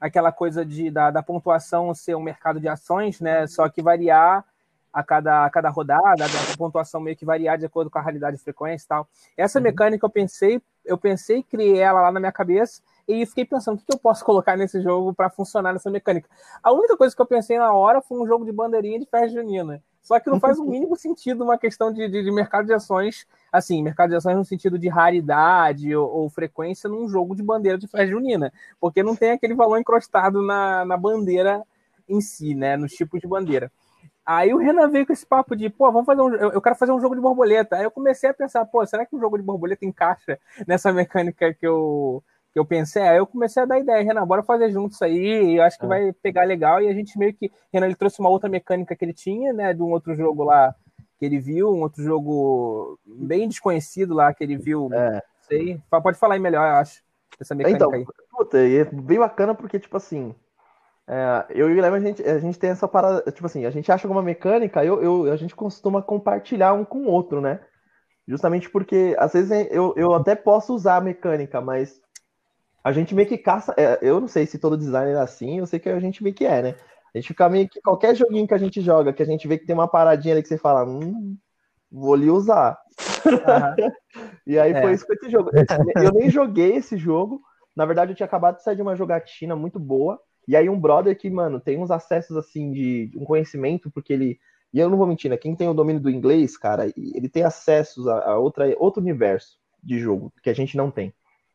aquela 0.00 0.32
coisa 0.32 0.64
de 0.64 0.90
da, 0.90 1.10
da, 1.10 1.22
pontuação 1.22 1.94
ser 1.94 2.14
um 2.14 2.22
mercado 2.22 2.58
de 2.58 2.66
ações, 2.66 3.20
né, 3.20 3.46
só 3.46 3.68
que 3.68 3.82
variar 3.82 4.42
a 4.90 5.02
cada, 5.02 5.44
a 5.44 5.50
cada 5.50 5.68
rodada, 5.68 6.24
a 6.24 6.56
pontuação 6.56 6.98
meio 6.98 7.14
que 7.14 7.26
variar 7.26 7.58
de 7.58 7.66
acordo 7.66 7.90
com 7.90 7.98
a 7.98 8.02
realidade 8.02 8.38
de 8.38 8.42
frequência 8.42 8.86
e 8.86 8.88
tal. 8.88 9.08
Essa 9.36 9.58
uhum. 9.58 9.64
mecânica 9.64 10.06
eu 10.06 10.10
pensei, 10.10 10.62
eu 10.82 10.96
pensei, 10.96 11.42
criei 11.42 11.78
ela 11.78 12.00
lá 12.00 12.10
na 12.10 12.18
minha 12.18 12.32
cabeça, 12.32 12.80
e 13.10 13.26
fiquei 13.26 13.44
pensando, 13.44 13.78
o 13.78 13.82
que 13.84 13.92
eu 13.92 13.98
posso 13.98 14.24
colocar 14.24 14.56
nesse 14.56 14.80
jogo 14.80 15.12
para 15.12 15.28
funcionar 15.28 15.72
nessa 15.72 15.90
mecânica? 15.90 16.28
A 16.62 16.72
única 16.72 16.96
coisa 16.96 17.14
que 17.14 17.20
eu 17.20 17.26
pensei 17.26 17.58
na 17.58 17.72
hora 17.72 18.00
foi 18.00 18.20
um 18.20 18.26
jogo 18.26 18.44
de 18.44 18.52
bandeirinha 18.52 18.98
de 18.98 19.06
festa 19.06 19.28
junina. 19.28 19.82
Só 20.00 20.18
que 20.18 20.30
não 20.30 20.40
faz 20.40 20.58
o 20.58 20.64
mínimo 20.68 20.96
sentido 20.96 21.44
uma 21.44 21.58
questão 21.58 21.92
de, 21.92 22.08
de, 22.08 22.22
de, 22.22 22.30
mercado 22.30 22.66
de 22.66 22.72
ações, 22.72 23.26
assim, 23.52 23.82
mercado 23.82 24.10
de 24.10 24.16
ações 24.16 24.36
no 24.36 24.44
sentido 24.44 24.78
de 24.78 24.88
raridade 24.88 25.94
ou, 25.94 26.08
ou, 26.08 26.30
frequência 26.30 26.88
num 26.88 27.08
jogo 27.08 27.34
de 27.34 27.42
bandeira 27.42 27.76
de 27.76 27.86
festa 27.86 28.06
junina, 28.06 28.52
porque 28.80 29.02
não 29.02 29.16
tem 29.16 29.32
aquele 29.32 29.54
valor 29.54 29.78
encrostado 29.78 30.42
na, 30.42 30.84
na 30.84 30.96
bandeira 30.96 31.62
em 32.08 32.20
si, 32.20 32.54
né, 32.54 32.76
nos 32.76 32.92
tipos 32.92 33.20
de 33.20 33.26
bandeira. 33.26 33.70
Aí 34.24 34.54
o 34.54 34.58
Renan 34.58 34.88
veio 34.88 35.06
com 35.06 35.12
esse 35.12 35.26
papo 35.26 35.56
de, 35.56 35.68
pô, 35.68 35.90
vamos 35.90 36.06
fazer 36.06 36.20
um. 36.20 36.32
Eu 36.34 36.60
quero 36.60 36.76
fazer 36.76 36.92
um 36.92 37.00
jogo 37.00 37.16
de 37.16 37.20
borboleta. 37.20 37.76
Aí 37.76 37.84
eu 37.84 37.90
comecei 37.90 38.30
a 38.30 38.34
pensar, 38.34 38.64
pô, 38.64 38.84
será 38.86 39.04
que 39.04 39.16
um 39.16 39.18
jogo 39.18 39.36
de 39.36 39.42
borboleta 39.42 39.84
encaixa 39.84 40.38
nessa 40.68 40.92
mecânica 40.92 41.52
que 41.52 41.66
eu, 41.66 42.22
eu 42.54 42.64
pensei? 42.64 43.02
Aí 43.02 43.18
eu 43.18 43.26
comecei 43.26 43.62
a 43.62 43.66
dar 43.66 43.78
ideia, 43.78 44.02
Renan, 44.02 44.26
bora 44.26 44.42
fazer 44.42 44.70
juntos 44.70 45.00
aí. 45.02 45.56
Eu 45.56 45.62
acho 45.62 45.78
que 45.78 45.84
é. 45.84 45.88
vai 45.88 46.12
pegar 46.12 46.44
legal. 46.44 46.82
E 46.82 46.88
a 46.88 46.92
gente 46.92 47.18
meio 47.18 47.32
que. 47.32 47.50
Renan 47.72 47.86
ele 47.86 47.94
trouxe 47.94 48.18
uma 48.20 48.28
outra 48.28 48.48
mecânica 48.48 48.96
que 48.96 49.04
ele 49.04 49.14
tinha, 49.14 49.52
né? 49.52 49.72
De 49.72 49.82
um 49.82 49.90
outro 49.90 50.14
jogo 50.14 50.44
lá 50.44 50.74
que 51.18 51.26
ele 51.26 51.38
viu, 51.38 51.70
um 51.70 51.82
outro 51.82 52.02
jogo 52.02 52.98
bem 53.06 53.46
desconhecido 53.46 54.14
lá 54.14 54.32
que 54.32 54.42
ele 54.42 54.56
viu. 54.56 54.88
É. 54.92 55.22
Sei. 55.42 55.80
Pode 55.90 56.18
falar 56.18 56.34
aí 56.34 56.40
melhor, 56.40 56.66
eu 56.66 56.76
acho. 56.76 57.02
Dessa 57.38 57.54
mecânica 57.54 57.84
então, 57.84 57.92
aí. 57.92 58.04
Puta, 58.30 58.58
é 58.58 58.84
bem 58.84 59.18
bacana 59.18 59.54
porque, 59.54 59.78
tipo 59.78 59.96
assim. 59.96 60.34
É, 61.06 61.46
eu 61.50 61.68
e 61.68 61.72
o 61.72 61.74
Guilherme, 61.74 61.96
a 61.96 62.00
gente, 62.00 62.22
a 62.22 62.38
gente 62.38 62.58
tem 62.58 62.70
essa 62.70 62.86
parada, 62.86 63.32
tipo 63.32 63.44
assim, 63.44 63.66
a 63.66 63.70
gente 63.70 63.90
acha 63.90 64.06
alguma 64.06 64.22
mecânica, 64.22 64.84
eu, 64.84 65.02
eu, 65.02 65.32
a 65.32 65.34
gente 65.34 65.56
costuma 65.56 66.00
compartilhar 66.00 66.72
um 66.72 66.84
com 66.84 67.00
o 67.00 67.10
outro, 67.10 67.40
né? 67.40 67.58
Justamente 68.28 68.70
porque, 68.70 69.16
às 69.18 69.32
vezes, 69.32 69.50
eu, 69.72 69.92
eu 69.96 70.14
até 70.14 70.36
posso 70.36 70.72
usar 70.72 70.96
a 70.96 71.00
mecânica, 71.00 71.60
mas 71.60 72.00
a 72.82 72.92
gente 72.92 73.14
meio 73.14 73.28
que 73.28 73.38
caça. 73.38 73.74
É, 73.76 73.98
eu 74.02 74.20
não 74.20 74.28
sei 74.28 74.46
se 74.46 74.58
todo 74.58 74.76
designer 74.76 75.16
é 75.16 75.20
assim, 75.20 75.58
eu 75.58 75.66
sei 75.66 75.78
que 75.78 75.88
a 75.88 76.00
gente 76.00 76.22
meio 76.22 76.34
que 76.34 76.44
é, 76.44 76.62
né? 76.62 76.74
A 77.14 77.18
gente 77.18 77.28
fica 77.28 77.48
meio 77.48 77.68
que. 77.68 77.80
Qualquer 77.80 78.14
joguinho 78.14 78.46
que 78.46 78.54
a 78.54 78.58
gente 78.58 78.80
joga, 78.80 79.12
que 79.12 79.22
a 79.22 79.26
gente 79.26 79.46
vê 79.46 79.58
que 79.58 79.66
tem 79.66 79.74
uma 79.74 79.88
paradinha 79.88 80.34
ali 80.34 80.42
que 80.42 80.48
você 80.48 80.58
fala, 80.58 80.84
hum, 80.84 81.36
vou 81.90 82.14
lhe 82.14 82.30
usar. 82.30 82.78
Uhum. 83.26 83.92
e 84.46 84.58
aí 84.58 84.72
é. 84.72 84.82
foi 84.82 84.92
isso 84.92 85.06
com 85.06 85.12
esse 85.12 85.28
jogo. 85.28 85.50
Eu 85.96 86.12
nem 86.12 86.30
joguei 86.30 86.76
esse 86.76 86.96
jogo. 86.96 87.40
Na 87.74 87.84
verdade, 87.84 88.12
eu 88.12 88.16
tinha 88.16 88.26
acabado 88.26 88.56
de 88.56 88.62
sair 88.62 88.76
de 88.76 88.82
uma 88.82 88.96
jogatina 88.96 89.56
muito 89.56 89.78
boa. 89.78 90.20
E 90.46 90.56
aí 90.56 90.68
um 90.68 90.80
brother 90.80 91.16
que, 91.16 91.28
mano, 91.28 91.60
tem 91.60 91.78
uns 91.78 91.90
acessos 91.90 92.36
assim 92.36 92.72
de 92.72 93.10
um 93.16 93.24
conhecimento, 93.24 93.90
porque 93.90 94.12
ele. 94.12 94.38
E 94.72 94.78
eu 94.78 94.88
não 94.88 94.96
vou 94.96 95.06
mentir, 95.06 95.28
né? 95.28 95.36
Quem 95.36 95.56
tem 95.56 95.68
o 95.68 95.74
domínio 95.74 96.00
do 96.00 96.10
inglês, 96.10 96.56
cara, 96.56 96.86
ele 96.96 97.28
tem 97.28 97.42
acessos 97.42 98.06
a, 98.06 98.30
a 98.30 98.38
outra, 98.38 98.72
outro 98.78 99.02
universo 99.02 99.58
de 99.82 99.98
jogo 99.98 100.32
que 100.42 100.48
a 100.48 100.52
gente 100.52 100.76
não 100.76 100.92
tem. 100.92 101.12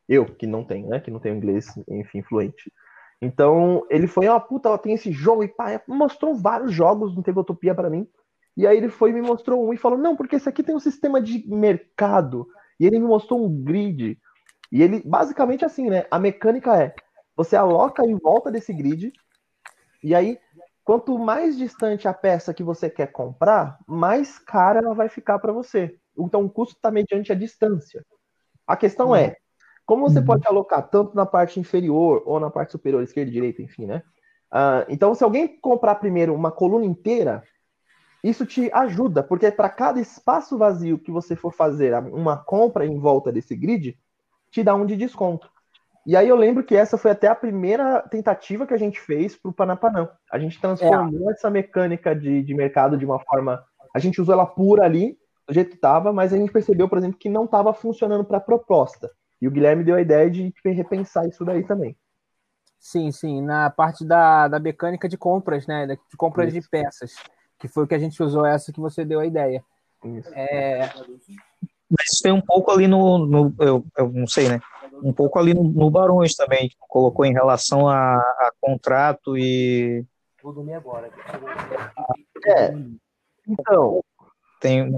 Eu, 0.08 0.26
que 0.26 0.46
não 0.46 0.64
tenho, 0.64 0.88
né? 0.88 1.00
Que 1.00 1.10
não 1.10 1.20
tenho 1.20 1.36
inglês, 1.36 1.66
enfim, 1.88 2.22
fluente. 2.22 2.72
Então, 3.20 3.86
ele 3.90 4.06
foi, 4.06 4.28
ó, 4.28 4.36
oh, 4.36 4.40
puta, 4.40 4.76
tem 4.78 4.92
esse 4.92 5.10
jogo 5.10 5.42
e 5.42 5.48
pá, 5.48 5.80
mostrou 5.88 6.34
vários 6.34 6.72
jogos 6.72 7.14
no 7.16 7.22
Tabletopia 7.22 7.74
para 7.74 7.90
mim. 7.90 8.06
E 8.56 8.66
aí 8.66 8.76
ele 8.76 8.88
foi 8.88 9.10
e 9.10 9.12
me 9.12 9.22
mostrou 9.22 9.66
um 9.66 9.72
e 9.72 9.76
falou: 9.76 9.98
"Não, 9.98 10.16
porque 10.16 10.36
esse 10.36 10.48
aqui 10.48 10.62
tem 10.62 10.74
um 10.74 10.80
sistema 10.80 11.20
de 11.20 11.46
mercado". 11.48 12.46
E 12.78 12.86
ele 12.86 12.98
me 12.98 13.06
mostrou 13.06 13.44
um 13.44 13.64
grid. 13.64 14.18
E 14.72 14.82
ele 14.82 15.02
basicamente 15.04 15.64
assim, 15.64 15.88
né? 15.90 16.06
A 16.10 16.18
mecânica 16.18 16.76
é: 16.80 16.94
você 17.36 17.56
aloca 17.56 18.04
em 18.04 18.16
volta 18.16 18.50
desse 18.50 18.72
grid, 18.72 19.12
e 20.02 20.14
aí, 20.14 20.38
quanto 20.84 21.18
mais 21.18 21.56
distante 21.56 22.06
a 22.06 22.14
peça 22.14 22.54
que 22.54 22.62
você 22.62 22.88
quer 22.88 23.10
comprar, 23.10 23.78
mais 23.86 24.38
cara 24.38 24.78
ela 24.78 24.94
vai 24.94 25.08
ficar 25.08 25.38
para 25.38 25.52
você. 25.52 25.98
Então, 26.16 26.44
o 26.44 26.50
custo 26.50 26.76
está 26.76 26.90
mediante 26.90 27.32
a 27.32 27.34
distância. 27.34 28.04
A 28.66 28.76
questão 28.76 29.14
é, 29.14 29.20
uhum. 29.20 29.26
é, 29.26 29.36
como 29.86 30.08
você 30.08 30.18
uhum. 30.18 30.24
pode 30.24 30.46
alocar 30.46 30.86
tanto 30.88 31.14
na 31.14 31.24
parte 31.24 31.60
inferior 31.60 32.22
ou 32.26 32.40
na 32.40 32.50
parte 32.50 32.72
superior, 32.72 33.02
esquerda 33.02 33.30
e 33.30 33.32
direita, 33.32 33.62
enfim, 33.62 33.86
né? 33.86 34.02
Uh, 34.52 34.84
então, 34.88 35.14
se 35.14 35.22
alguém 35.22 35.46
comprar 35.60 35.94
primeiro 35.94 36.34
uma 36.34 36.50
coluna 36.50 36.84
inteira, 36.84 37.42
isso 38.22 38.44
te 38.44 38.70
ajuda, 38.72 39.22
porque 39.22 39.50
para 39.50 39.68
cada 39.68 40.00
espaço 40.00 40.58
vazio 40.58 40.98
que 40.98 41.10
você 41.10 41.36
for 41.36 41.52
fazer 41.52 41.94
uma 42.12 42.36
compra 42.36 42.84
em 42.84 42.98
volta 42.98 43.30
desse 43.30 43.54
grid, 43.54 43.96
te 44.50 44.64
dá 44.64 44.74
um 44.74 44.84
de 44.84 44.96
desconto. 44.96 45.48
E 46.04 46.16
aí 46.16 46.28
eu 46.28 46.36
lembro 46.36 46.62
que 46.64 46.74
essa 46.74 46.96
foi 46.96 47.10
até 47.10 47.28
a 47.28 47.34
primeira 47.34 48.00
tentativa 48.02 48.66
que 48.66 48.74
a 48.74 48.78
gente 48.78 49.00
fez 49.00 49.36
para 49.36 49.50
o 49.50 49.54
Panapanã. 49.54 50.08
A 50.30 50.38
gente 50.38 50.60
transformou 50.60 51.30
é. 51.30 51.32
essa 51.32 51.50
mecânica 51.50 52.14
de, 52.14 52.42
de 52.42 52.54
mercado 52.54 52.96
de 52.96 53.04
uma 53.04 53.18
forma. 53.20 53.62
A 53.94 53.98
gente 53.98 54.20
usou 54.20 54.32
ela 54.32 54.46
pura 54.46 54.84
ali, 54.84 55.18
do 55.48 55.54
jeito 55.54 55.70
que 55.70 55.76
estava, 55.76 56.12
mas 56.12 56.32
a 56.32 56.36
gente 56.36 56.52
percebeu, 56.52 56.88
por 56.88 56.98
exemplo, 56.98 57.18
que 57.18 57.28
não 57.28 57.44
estava 57.44 57.72
funcionando 57.74 58.24
para 58.24 58.38
a 58.38 58.40
proposta. 58.40 59.10
E 59.40 59.46
o 59.46 59.50
Guilherme 59.50 59.84
deu 59.84 59.96
a 59.96 60.00
ideia 60.00 60.30
de 60.30 60.52
repensar 60.64 61.26
isso 61.28 61.44
daí 61.44 61.64
também. 61.64 61.96
Sim, 62.78 63.10
sim, 63.10 63.42
na 63.42 63.68
parte 63.70 64.04
da, 64.04 64.48
da 64.48 64.60
mecânica 64.60 65.08
de 65.08 65.16
compras, 65.16 65.66
né? 65.66 65.86
De 65.86 66.16
compras 66.16 66.54
isso. 66.54 66.60
de 66.62 66.68
peças, 66.68 67.14
que 67.58 67.68
foi 67.68 67.84
o 67.84 67.86
que 67.86 67.94
a 67.94 67.98
gente 67.98 68.22
usou 68.22 68.46
essa 68.46 68.72
que 68.72 68.80
você 68.80 69.04
deu 69.04 69.20
a 69.20 69.26
ideia. 69.26 69.64
Isso. 70.04 70.32
É... 70.34 70.88
Mas 71.90 72.20
tem 72.22 72.32
um 72.32 72.40
pouco 72.40 72.70
ali 72.70 72.86
no, 72.86 73.18
no 73.26 73.54
eu, 73.60 73.84
eu 73.96 74.08
não 74.10 74.26
sei, 74.26 74.48
né? 74.48 74.60
um 75.02 75.12
pouco 75.12 75.38
ali 75.38 75.54
no, 75.54 75.62
no 75.64 75.90
Barões 75.90 76.34
também, 76.34 76.68
que 76.68 76.76
colocou 76.80 77.24
em 77.24 77.32
relação 77.32 77.88
a, 77.88 78.16
a 78.16 78.50
contrato 78.60 79.36
e. 79.36 80.04
Vou 80.42 80.52
dormir 80.52 80.74
agora. 80.74 81.10
É. 82.46 82.72
Então. 83.48 84.02
Tem 84.60 84.90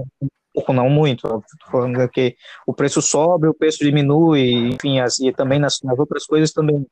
pouco, 0.59 0.73
não 0.73 0.89
muito. 0.89 1.25
Estou 1.25 1.71
falando 1.71 2.07
que 2.09 2.35
o 2.67 2.73
preço 2.73 3.01
sobe, 3.01 3.47
o 3.47 3.53
preço 3.53 3.79
diminui, 3.79 4.69
enfim, 4.69 4.99
as, 4.99 5.19
e 5.19 5.31
também 5.31 5.59
nas, 5.59 5.79
nas 5.83 5.97
outras 5.97 6.25
coisas 6.25 6.51
também. 6.51 6.85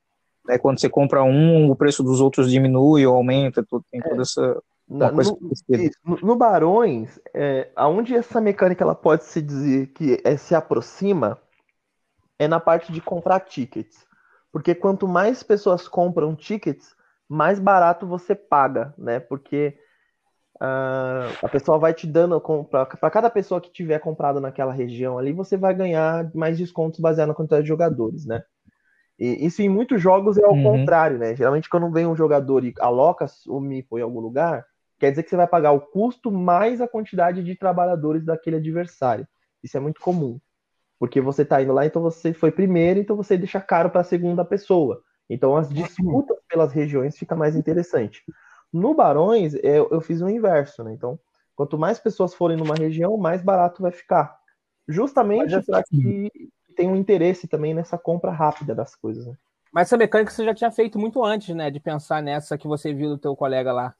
Né, 0.45 0.57
quando 0.57 0.79
você 0.79 0.89
compra 0.89 1.23
um, 1.23 1.69
o 1.69 1.75
preço 1.75 2.01
dos 2.01 2.21
outros 2.21 2.49
diminui 2.49 3.05
ou 3.05 3.15
aumenta, 3.15 3.63
tudo, 3.67 3.83
tem 3.91 4.01
toda 4.01 4.21
essa. 4.21 4.61
No, 4.89 5.11
no, 5.11 6.17
no, 6.21 6.35
Barões, 6.37 7.19
é, 7.33 7.69
aonde 7.75 8.15
essa 8.15 8.39
mecânica 8.39 8.85
ela 8.85 8.95
pode 8.95 9.25
se 9.25 9.41
dizer 9.41 9.87
que 9.87 10.21
é, 10.23 10.37
se 10.37 10.55
aproxima 10.55 11.37
é 12.39 12.47
na 12.47 12.59
parte 12.59 12.93
de 12.93 13.01
comprar 13.01 13.41
tickets. 13.41 14.07
Porque 14.49 14.73
quanto 14.73 15.05
mais 15.05 15.43
pessoas 15.43 15.89
compram 15.89 16.33
tickets, 16.33 16.95
mais 17.27 17.59
barato 17.59 18.07
você 18.07 18.33
paga, 18.33 18.93
né? 18.97 19.19
Porque 19.19 19.77
uh, 20.61 21.37
a 21.41 21.49
pessoa 21.49 21.77
vai 21.77 21.93
te 21.93 22.05
dando 22.05 22.39
para 22.69 23.11
cada 23.11 23.29
pessoa 23.29 23.61
que 23.61 23.71
tiver 23.71 23.99
comprado 23.99 24.39
naquela 24.39 24.73
região 24.73 25.17
ali, 25.17 25.31
você 25.31 25.57
vai 25.57 25.73
ganhar 25.73 26.29
mais 26.33 26.57
descontos 26.57 26.99
baseado 26.99 27.29
na 27.29 27.33
quantidade 27.33 27.63
de 27.63 27.67
jogadores, 27.67 28.25
né? 28.25 28.43
E 29.19 29.45
isso 29.45 29.61
em 29.61 29.69
muitos 29.69 30.01
jogos 30.01 30.37
é 30.37 30.43
ao 30.43 30.53
uhum. 30.53 30.63
contrário, 30.63 31.17
né? 31.17 31.35
Geralmente 31.35 31.69
quando 31.69 31.91
vem 31.91 32.05
um 32.05 32.15
jogador 32.15 32.63
e 32.63 32.73
aloca 32.79 33.25
o 33.47 33.59
MIPO 33.59 33.97
em 33.97 34.03
algum 34.03 34.19
lugar, 34.19 34.65
quer 34.99 35.09
dizer 35.09 35.23
que 35.23 35.29
você 35.29 35.35
vai 35.35 35.47
pagar 35.47 35.71
o 35.71 35.81
custo 35.81 36.31
mais 36.31 36.81
a 36.81 36.87
quantidade 36.87 37.43
de 37.43 37.55
trabalhadores 37.55 38.23
daquele 38.23 38.57
adversário. 38.57 39.27
Isso 39.63 39.75
é 39.75 39.79
muito 39.79 39.99
comum. 40.01 40.39
Porque 40.99 41.21
você 41.21 41.43
está 41.43 41.61
indo 41.61 41.73
lá, 41.73 41.85
então 41.85 42.01
você 42.01 42.33
foi 42.33 42.51
primeiro, 42.51 42.99
então 42.99 43.15
você 43.15 43.37
deixa 43.37 43.61
caro 43.61 43.89
para 43.89 44.01
a 44.01 44.03
segunda 44.03 44.43
pessoa. 44.43 45.01
Então 45.29 45.55
as 45.55 45.69
disputas 45.69 46.37
pelas 46.47 46.71
regiões 46.71 47.17
fica 47.17 47.35
mais 47.35 47.55
interessante. 47.55 48.23
No 48.71 48.93
Barões, 48.93 49.53
eu, 49.55 49.87
eu 49.91 50.01
fiz 50.01 50.21
o 50.21 50.29
inverso, 50.29 50.83
né? 50.83 50.91
Então, 50.93 51.19
quanto 51.55 51.77
mais 51.77 51.99
pessoas 51.99 52.33
forem 52.33 52.57
numa 52.57 52.75
região, 52.75 53.17
mais 53.17 53.41
barato 53.41 53.81
vai 53.81 53.91
ficar. 53.91 54.37
Justamente 54.87 55.61
para 55.65 55.83
que 55.83 56.31
tenha 56.75 56.91
um 56.91 56.95
interesse 56.95 57.47
também 57.47 57.73
nessa 57.73 57.97
compra 57.97 58.31
rápida 58.31 58.75
das 58.75 58.95
coisas. 58.95 59.25
Né? 59.25 59.33
Mas 59.73 59.87
essa 59.87 59.97
mecânica 59.97 60.31
você 60.31 60.45
já 60.45 60.53
tinha 60.53 60.71
feito 60.71 60.99
muito 60.99 61.23
antes, 61.23 61.55
né? 61.55 61.69
De 61.71 61.79
pensar 61.79 62.21
nessa 62.21 62.57
que 62.57 62.67
você 62.67 62.93
viu 62.93 63.09
do 63.09 63.17
teu 63.17 63.35
colega 63.35 63.73
lá, 63.73 63.93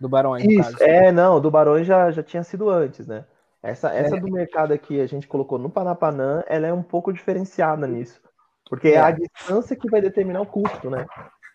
do 0.00 0.08
Barões. 0.08 0.44
Isso, 0.44 0.82
é, 0.82 1.12
não, 1.12 1.40
do 1.40 1.50
Barões 1.50 1.86
já, 1.86 2.10
já 2.10 2.22
tinha 2.22 2.42
sido 2.42 2.68
antes, 2.68 3.06
né? 3.06 3.24
Essa, 3.62 3.94
essa 3.94 4.16
é. 4.16 4.20
do 4.20 4.30
mercado 4.30 4.72
aqui, 4.72 5.00
a 5.00 5.06
gente 5.06 5.26
colocou 5.26 5.58
no 5.58 5.70
Panapanã, 5.70 6.44
ela 6.46 6.66
é 6.66 6.72
um 6.72 6.82
pouco 6.82 7.10
diferenciada 7.12 7.86
nisso. 7.86 8.20
Porque 8.68 8.88
é, 8.88 8.94
é 8.94 8.98
a 8.98 9.10
distância 9.10 9.74
que 9.74 9.88
vai 9.88 10.02
determinar 10.02 10.42
o 10.42 10.46
custo, 10.46 10.90
né? 10.90 11.06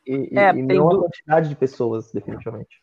E, 0.10 0.40
é, 0.40 0.50
e 0.56 0.62
não 0.64 0.90
a 0.90 1.00
quantidade 1.02 1.50
de 1.50 1.56
pessoas, 1.56 2.12
definitivamente. 2.12 2.82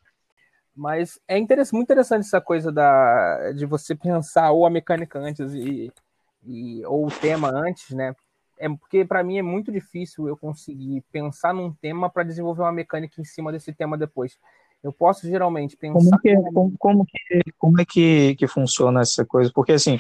Mas 0.75 1.19
é 1.27 1.37
interessante, 1.37 1.75
muito 1.75 1.87
interessante 1.87 2.27
essa 2.27 2.41
coisa 2.41 2.71
da, 2.71 3.51
de 3.53 3.67
você 3.67 3.97
pensar 3.97 4.53
ou 4.53 4.65
a 4.65 4.71
mecânica 4.71 5.19
antes 5.19 5.53
e, 5.53 5.93
e 6.45 6.87
ou 6.87 7.07
o 7.07 7.11
tema 7.11 7.51
antes, 7.51 7.91
né? 7.91 8.15
É 8.59 8.69
porque 8.69 9.05
para 9.05 9.25
mim 9.25 9.39
é 9.39 9.43
muito 9.43 9.73
difícil 9.73 10.29
eu 10.29 10.37
conseguir 10.37 11.03
pensar 11.11 11.53
num 11.53 11.73
tema 11.73 12.09
para 12.09 12.23
desenvolver 12.23 12.63
uma 12.63 12.73
mecânica 12.73 13.21
em 13.21 13.25
cima 13.25 13.51
desse 13.51 13.73
tema 13.73 13.99
depois. 13.99 14.39
Eu 14.85 14.93
posso 14.93 15.27
geralmente 15.27 15.77
pensar. 15.77 15.99
Como, 15.99 16.21
que, 16.21 16.37
como, 16.53 16.75
como, 16.79 17.07
que, 17.07 17.41
como 17.59 17.81
é 17.81 17.85
que, 17.85 18.37
que 18.37 18.47
funciona 18.47 19.01
essa 19.01 19.25
coisa? 19.25 19.51
Porque, 19.53 19.73
assim, 19.73 19.99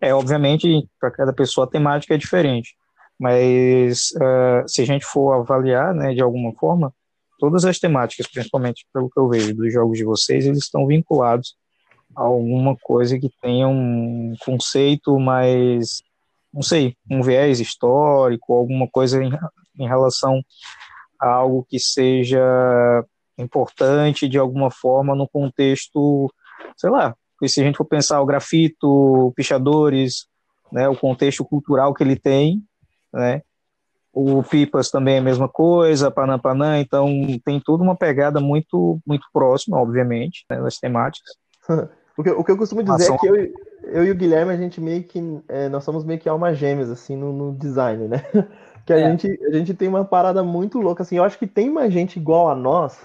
é 0.00 0.14
obviamente, 0.14 0.88
para 0.98 1.10
cada 1.10 1.32
pessoa 1.32 1.66
a 1.66 1.70
temática 1.70 2.14
é 2.14 2.18
diferente. 2.18 2.76
Mas 3.22 4.10
uh, 4.16 4.66
se 4.66 4.82
a 4.82 4.84
gente 4.84 5.04
for 5.04 5.30
avaliar, 5.34 5.94
né, 5.94 6.12
de 6.12 6.20
alguma 6.20 6.52
forma, 6.54 6.92
todas 7.38 7.64
as 7.64 7.78
temáticas, 7.78 8.26
principalmente 8.26 8.84
pelo 8.92 9.08
que 9.08 9.20
eu 9.20 9.28
vejo 9.28 9.54
dos 9.54 9.72
jogos 9.72 9.96
de 9.96 10.02
vocês, 10.02 10.44
eles 10.44 10.58
estão 10.58 10.88
vinculados 10.88 11.54
a 12.16 12.22
alguma 12.22 12.76
coisa 12.82 13.16
que 13.20 13.30
tenha 13.40 13.68
um 13.68 14.34
conceito 14.44 15.20
mais, 15.20 16.02
não 16.52 16.62
sei, 16.62 16.96
um 17.08 17.22
viés 17.22 17.60
histórico, 17.60 18.54
alguma 18.54 18.88
coisa 18.88 19.22
em 19.22 19.86
relação 19.86 20.42
a 21.20 21.28
algo 21.28 21.64
que 21.70 21.78
seja 21.78 23.04
importante 23.38 24.28
de 24.28 24.36
alguma 24.36 24.68
forma 24.68 25.14
no 25.14 25.28
contexto, 25.28 26.28
sei 26.76 26.90
lá, 26.90 27.14
se 27.46 27.60
a 27.60 27.64
gente 27.64 27.76
for 27.76 27.84
pensar 27.84 28.20
o 28.20 28.26
grafito, 28.26 29.32
pichadores, 29.36 30.26
né, 30.72 30.88
o 30.88 30.96
contexto 30.96 31.44
cultural 31.44 31.94
que 31.94 32.02
ele 32.02 32.16
tem, 32.16 32.60
né, 33.12 33.42
o 34.12 34.42
Pipas 34.42 34.90
também 34.90 35.14
é 35.14 35.18
a 35.18 35.22
mesma 35.22 35.48
coisa, 35.48 36.10
Panampanã, 36.10 36.78
então 36.78 37.08
tem 37.44 37.58
toda 37.58 37.82
uma 37.82 37.96
pegada 37.96 38.40
muito 38.40 39.00
muito 39.06 39.26
próxima, 39.32 39.80
obviamente, 39.80 40.44
né, 40.50 40.60
das 40.60 40.78
temáticas. 40.78 41.34
o, 42.16 42.22
que, 42.22 42.30
o 42.30 42.44
que 42.44 42.50
eu 42.50 42.56
costumo 42.58 42.82
dizer 42.82 43.04
Ação... 43.04 43.16
é 43.16 43.18
que 43.18 43.26
eu, 43.26 43.52
eu 43.84 44.04
e 44.04 44.10
o 44.10 44.14
Guilherme, 44.14 44.52
a 44.52 44.56
gente 44.56 44.80
meio 44.80 45.02
que, 45.04 45.18
é, 45.48 45.68
nós 45.68 45.82
somos 45.82 46.04
meio 46.04 46.20
que 46.20 46.28
almas 46.28 46.58
gêmeas, 46.58 46.90
assim, 46.90 47.16
no, 47.16 47.32
no 47.32 47.54
design, 47.56 48.06
né? 48.06 48.22
que 48.84 48.92
a, 48.92 48.98
é. 48.98 49.10
gente, 49.10 49.40
a 49.46 49.52
gente 49.52 49.72
tem 49.72 49.88
uma 49.88 50.04
parada 50.04 50.42
muito 50.42 50.78
louca, 50.78 51.02
assim, 51.02 51.16
eu 51.16 51.24
acho 51.24 51.38
que 51.38 51.46
tem 51.46 51.70
mais 51.70 51.92
gente 51.92 52.18
igual 52.18 52.50
a 52.50 52.54
nós, 52.54 53.00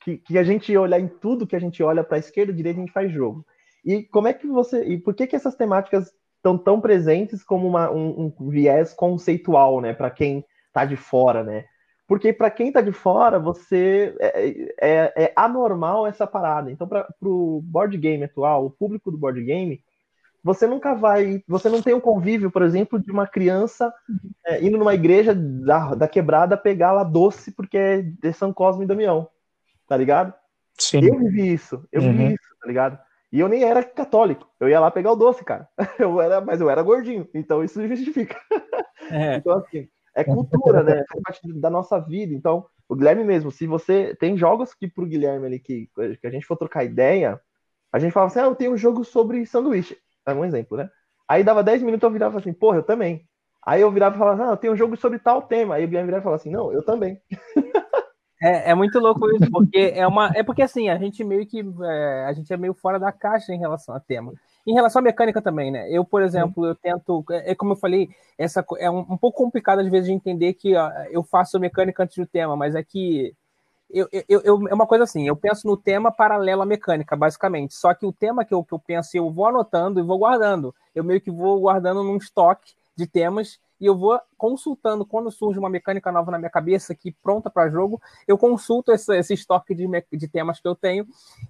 que, 0.00 0.16
que 0.16 0.38
a 0.38 0.42
gente 0.42 0.74
olhar 0.74 0.98
em 0.98 1.08
tudo 1.08 1.46
que 1.46 1.56
a 1.56 1.60
gente 1.60 1.82
olha 1.82 2.02
para 2.02 2.18
esquerda 2.18 2.52
e 2.52 2.54
direita, 2.54 2.78
a 2.78 2.84
gente 2.84 2.92
faz 2.92 3.12
jogo. 3.12 3.44
E 3.84 4.02
como 4.04 4.28
é 4.28 4.32
que 4.32 4.46
você, 4.46 4.82
e 4.84 4.98
por 4.98 5.14
que 5.14 5.26
que 5.26 5.36
essas 5.36 5.54
temáticas 5.54 6.10
estão 6.48 6.58
tão 6.58 6.80
presentes 6.80 7.42
como 7.44 7.66
uma, 7.66 7.90
um, 7.90 8.32
um 8.38 8.50
viés 8.50 8.92
conceitual, 8.92 9.80
né, 9.80 9.92
para 9.92 10.10
quem 10.10 10.44
tá 10.72 10.84
de 10.84 10.96
fora, 10.96 11.42
né? 11.42 11.64
Porque 12.06 12.32
para 12.32 12.50
quem 12.50 12.72
tá 12.72 12.80
de 12.80 12.90
fora, 12.90 13.38
você 13.38 14.16
é, 14.18 14.50
é, 14.80 15.24
é 15.24 15.32
anormal 15.36 16.06
essa 16.06 16.26
parada. 16.26 16.72
Então, 16.72 16.88
para 16.88 17.06
o 17.20 17.60
board 17.62 17.98
game 17.98 18.24
atual, 18.24 18.64
o 18.64 18.70
público 18.70 19.10
do 19.10 19.18
board 19.18 19.44
game, 19.44 19.82
você 20.42 20.66
nunca 20.66 20.94
vai. 20.94 21.42
Você 21.46 21.68
não 21.68 21.82
tem 21.82 21.92
um 21.92 22.00
convívio, 22.00 22.50
por 22.50 22.62
exemplo, 22.62 22.98
de 22.98 23.10
uma 23.12 23.26
criança 23.26 23.92
é, 24.46 24.64
indo 24.64 24.78
numa 24.78 24.94
igreja 24.94 25.34
da, 25.34 25.94
da 25.94 26.08
quebrada 26.08 26.56
pegar 26.56 26.92
lá 26.92 27.04
doce 27.04 27.52
porque 27.52 27.76
é 27.76 28.00
de 28.00 28.32
São 28.32 28.54
Cosme 28.54 28.84
e 28.84 28.88
Damião. 28.88 29.28
Tá 29.86 29.94
ligado? 29.94 30.32
Sim. 30.78 31.04
Eu 31.04 31.18
vivi 31.18 31.52
isso. 31.52 31.86
Eu 31.92 32.00
uhum. 32.00 32.12
vivi 32.12 32.34
isso, 32.34 32.56
tá 32.58 32.66
ligado? 32.66 32.98
E 33.30 33.40
eu 33.40 33.48
nem 33.48 33.62
era 33.62 33.82
católico. 33.82 34.48
Eu 34.58 34.68
ia 34.68 34.80
lá 34.80 34.90
pegar 34.90 35.12
o 35.12 35.16
doce, 35.16 35.44
cara. 35.44 35.68
Eu 35.98 36.20
era, 36.20 36.40
mas 36.40 36.60
eu 36.60 36.70
era 36.70 36.82
gordinho. 36.82 37.28
Então 37.34 37.62
isso 37.62 37.80
justifica. 37.86 38.40
É. 39.10 39.36
Então, 39.36 39.58
assim, 39.58 39.86
é 40.14 40.24
cultura, 40.24 40.82
né? 40.82 41.04
Faz 41.08 41.22
parte 41.22 41.52
da 41.60 41.68
nossa 41.68 41.98
vida. 41.98 42.32
Então, 42.32 42.64
o 42.88 42.96
Guilherme 42.96 43.24
mesmo, 43.24 43.50
se 43.50 43.66
você. 43.66 44.16
Tem 44.18 44.36
jogos 44.36 44.72
que 44.74 44.88
pro 44.88 45.06
Guilherme 45.06 45.46
ali 45.46 45.58
que, 45.58 45.88
que 46.20 46.26
a 46.26 46.30
gente 46.30 46.46
for 46.46 46.56
trocar 46.56 46.84
ideia, 46.84 47.38
a 47.92 47.98
gente 47.98 48.12
fala 48.12 48.26
assim: 48.26 48.40
ah, 48.40 48.44
eu 48.44 48.54
tenho 48.54 48.72
um 48.72 48.76
jogo 48.76 49.04
sobre 49.04 49.44
sanduíche. 49.44 49.96
É 50.26 50.32
um 50.32 50.44
exemplo, 50.44 50.76
né? 50.76 50.88
Aí 51.28 51.44
dava 51.44 51.62
10 51.62 51.82
minutos 51.82 52.02
eu 52.02 52.10
virava 52.10 52.38
assim, 52.38 52.52
porra, 52.52 52.78
eu 52.78 52.82
também. 52.82 53.28
Aí 53.64 53.82
eu 53.82 53.90
virava 53.90 54.16
e 54.16 54.18
falava, 54.18 54.48
ah, 54.48 54.52
eu 54.52 54.56
tenho 54.56 54.72
um 54.72 54.76
jogo 54.76 54.96
sobre 54.96 55.18
tal 55.18 55.42
tema. 55.42 55.74
Aí 55.74 55.84
o 55.84 55.88
Guilherme 55.88 56.06
virava 56.06 56.22
e 56.22 56.24
falava 56.24 56.40
assim, 56.40 56.50
não, 56.50 56.72
eu 56.72 56.82
também. 56.82 57.20
É, 58.40 58.70
é 58.70 58.74
muito 58.74 58.98
louco 59.00 59.28
isso, 59.34 59.50
porque 59.50 59.92
é 59.94 60.06
uma. 60.06 60.30
É 60.34 60.42
porque 60.42 60.62
assim, 60.62 60.88
a 60.88 60.96
gente 60.96 61.24
meio 61.24 61.44
que. 61.44 61.60
É, 61.82 62.24
a 62.26 62.32
gente 62.32 62.52
é 62.52 62.56
meio 62.56 62.72
fora 62.72 62.98
da 62.98 63.10
caixa 63.10 63.52
em 63.52 63.58
relação 63.58 63.94
a 63.94 64.00
tema. 64.00 64.32
Em 64.66 64.74
relação 64.74 65.00
à 65.00 65.02
mecânica 65.02 65.42
também, 65.42 65.70
né? 65.70 65.90
Eu, 65.90 66.04
por 66.04 66.22
exemplo, 66.22 66.64
eu 66.64 66.74
tento. 66.74 67.24
É, 67.30 67.50
é 67.50 67.54
como 67.54 67.72
eu 67.72 67.76
falei, 67.76 68.08
essa 68.36 68.64
é 68.78 68.90
um, 68.90 69.00
um, 69.00 69.16
pouco 69.16 69.42
complicado 69.42 69.80
às 69.80 69.88
vezes 69.88 70.06
de 70.06 70.12
entender 70.12 70.54
que 70.54 70.76
ó, 70.76 70.90
eu 71.10 71.22
faço 71.22 71.58
mecânica 71.58 72.04
antes 72.04 72.16
do 72.16 72.26
tema, 72.26 72.56
mas 72.56 72.74
é 72.74 72.82
que. 72.82 73.34
Eu, 73.90 74.06
eu, 74.12 74.42
eu, 74.44 74.68
é 74.68 74.74
uma 74.74 74.86
coisa 74.86 75.04
assim, 75.04 75.26
eu 75.26 75.34
penso 75.34 75.66
no 75.66 75.74
tema 75.74 76.12
paralelo 76.12 76.60
à 76.60 76.66
mecânica, 76.66 77.16
basicamente. 77.16 77.74
Só 77.74 77.94
que 77.94 78.04
o 78.04 78.12
tema 78.12 78.44
que 78.44 78.52
eu, 78.52 78.62
que 78.62 78.74
eu 78.74 78.78
penso, 78.78 79.16
eu 79.16 79.30
vou 79.30 79.46
anotando 79.46 79.98
e 79.98 80.02
vou 80.02 80.18
guardando. 80.18 80.74
Eu 80.94 81.02
meio 81.02 81.20
que 81.20 81.30
vou 81.30 81.58
guardando 81.58 82.04
num 82.04 82.18
estoque 82.18 82.74
de 82.94 83.06
temas 83.06 83.58
e 83.80 83.86
eu 83.86 83.96
vou 83.96 84.18
consultando 84.36 85.04
quando 85.04 85.30
surge 85.30 85.58
uma 85.58 85.70
mecânica 85.70 86.10
nova 86.12 86.30
na 86.30 86.38
minha 86.38 86.50
cabeça 86.50 86.94
que 86.94 87.12
pronta 87.22 87.50
para 87.50 87.70
jogo, 87.70 88.00
eu 88.26 88.38
consulto 88.38 88.92
esse, 88.92 89.16
esse 89.16 89.34
estoque 89.34 89.74
de, 89.74 89.86
de, 90.12 90.28
temas 90.28 90.60
que 90.60 90.68
eu 90.68 90.74
tenho 90.74 91.06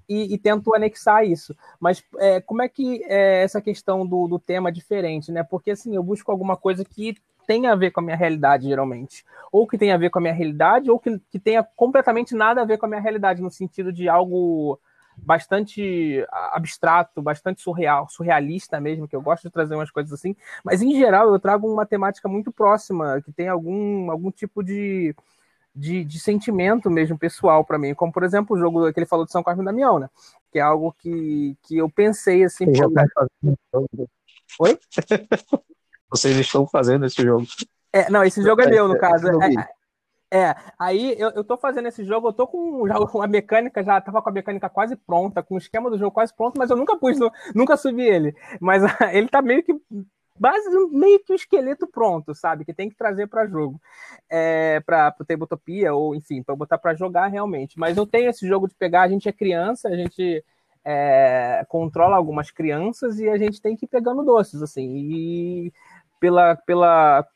e, 0.08 0.34
e 0.34 0.38
tento 0.38 0.74
anexar 0.74 1.24
isso. 1.24 1.54
Mas 1.78 2.02
é, 2.18 2.40
como 2.40 2.62
é 2.62 2.68
que 2.68 3.02
é 3.04 3.42
essa 3.42 3.60
questão 3.60 4.06
do, 4.06 4.26
do 4.26 4.38
tema 4.38 4.72
diferente, 4.72 5.30
né? 5.30 5.42
Porque 5.42 5.72
assim, 5.72 5.94
eu 5.94 6.02
busco 6.02 6.30
alguma 6.30 6.56
coisa 6.56 6.84
que 6.84 7.16
tenha 7.46 7.72
a 7.72 7.76
ver 7.76 7.90
com 7.90 8.00
a 8.00 8.02
minha 8.02 8.16
realidade, 8.16 8.68
geralmente. 8.68 9.24
Ou 9.50 9.66
que 9.66 9.78
tenha 9.78 9.94
a 9.94 9.98
ver 9.98 10.10
com 10.10 10.18
a 10.18 10.22
minha 10.22 10.34
realidade, 10.34 10.90
ou 10.90 10.98
que, 10.98 11.18
que 11.30 11.38
tenha 11.38 11.62
completamente 11.62 12.34
nada 12.34 12.60
a 12.60 12.64
ver 12.64 12.76
com 12.76 12.84
a 12.84 12.88
minha 12.88 13.00
realidade, 13.00 13.40
no 13.40 13.50
sentido 13.50 13.90
de 13.90 14.06
algo 14.06 14.78
bastante 15.24 16.24
abstrato, 16.30 17.20
bastante 17.20 17.60
surreal, 17.60 18.08
surrealista 18.08 18.80
mesmo, 18.80 19.06
que 19.06 19.14
eu 19.14 19.20
gosto 19.20 19.44
de 19.44 19.50
trazer 19.50 19.74
umas 19.74 19.90
coisas 19.90 20.12
assim, 20.12 20.34
mas 20.64 20.82
em 20.82 20.96
geral 20.96 21.32
eu 21.32 21.38
trago 21.38 21.70
uma 21.70 21.86
temática 21.86 22.28
muito 22.28 22.50
próxima, 22.50 23.20
que 23.22 23.32
tem 23.32 23.48
algum, 23.48 24.10
algum 24.10 24.30
tipo 24.30 24.62
de, 24.62 25.14
de, 25.74 26.04
de 26.04 26.20
sentimento 26.20 26.90
mesmo 26.90 27.18
pessoal 27.18 27.64
para 27.64 27.78
mim, 27.78 27.94
como 27.94 28.12
por 28.12 28.22
exemplo 28.22 28.56
o 28.56 28.58
jogo 28.58 28.92
que 28.92 28.98
ele 28.98 29.06
falou 29.06 29.24
de 29.24 29.32
São 29.32 29.42
Carlos 29.42 29.62
e 29.62 29.66
Damião, 29.66 29.98
né? 29.98 30.08
Que 30.50 30.58
é 30.58 30.62
algo 30.62 30.94
que, 30.98 31.56
que 31.62 31.76
eu 31.76 31.90
pensei 31.90 32.44
assim. 32.44 32.64
Pô, 32.72 32.90
tá 32.90 33.04
Oi? 34.60 34.78
Vocês 36.10 36.36
estão 36.36 36.66
fazendo 36.66 37.04
esse 37.04 37.22
jogo. 37.22 37.46
É, 37.92 38.10
não, 38.10 38.24
esse 38.24 38.42
jogo 38.42 38.62
é 38.62 38.66
meu, 38.66 38.88
no 38.88 38.98
caso. 38.98 39.28
É, 39.28 39.68
é, 40.30 40.54
aí 40.78 41.14
eu, 41.18 41.30
eu 41.30 41.42
tô 41.44 41.56
fazendo 41.56 41.88
esse 41.88 42.04
jogo, 42.04 42.28
eu 42.28 42.32
tô 42.32 42.46
com 42.46 42.86
já 42.86 42.96
a 42.96 43.26
mecânica, 43.26 43.82
já 43.82 44.00
tava 44.00 44.20
com 44.20 44.28
a 44.28 44.32
mecânica 44.32 44.68
quase 44.68 44.94
pronta, 44.94 45.42
com 45.42 45.54
o 45.54 45.58
esquema 45.58 45.90
do 45.90 45.98
jogo 45.98 46.10
quase 46.10 46.34
pronto, 46.34 46.58
mas 46.58 46.70
eu 46.70 46.76
nunca 46.76 46.96
pus, 46.96 47.18
no, 47.18 47.32
nunca 47.54 47.76
subi 47.76 48.02
ele. 48.02 48.36
Mas 48.60 48.82
ele 49.12 49.28
tá 49.28 49.40
meio 49.40 49.62
que 49.62 49.74
base, 50.38 50.68
meio 50.90 51.18
que 51.20 51.32
um 51.32 51.36
esqueleto 51.36 51.86
pronto, 51.86 52.34
sabe? 52.34 52.64
Que 52.64 52.74
tem 52.74 52.90
que 52.90 52.96
trazer 52.96 53.26
para 53.26 53.46
jogo, 53.46 53.80
é, 54.28 54.80
para 54.80 55.14
o 55.18 55.24
Tabletopia, 55.24 55.94
ou 55.94 56.14
enfim, 56.14 56.42
para 56.42 56.54
botar 56.54 56.78
para 56.78 56.94
jogar 56.94 57.28
realmente. 57.28 57.78
Mas 57.78 57.96
eu 57.96 58.06
tenho 58.06 58.28
esse 58.28 58.46
jogo 58.46 58.68
de 58.68 58.74
pegar, 58.74 59.02
a 59.02 59.08
gente 59.08 59.28
é 59.28 59.32
criança, 59.32 59.88
a 59.88 59.96
gente 59.96 60.44
é, 60.84 61.64
controla 61.68 62.16
algumas 62.16 62.50
crianças 62.50 63.18
e 63.18 63.28
a 63.28 63.38
gente 63.38 63.62
tem 63.62 63.76
que 63.76 63.86
ir 63.86 63.88
pegando 63.88 64.24
doces, 64.24 64.62
assim. 64.62 64.86
E 64.94 65.72
pela, 66.20 66.54
pela 66.54 67.26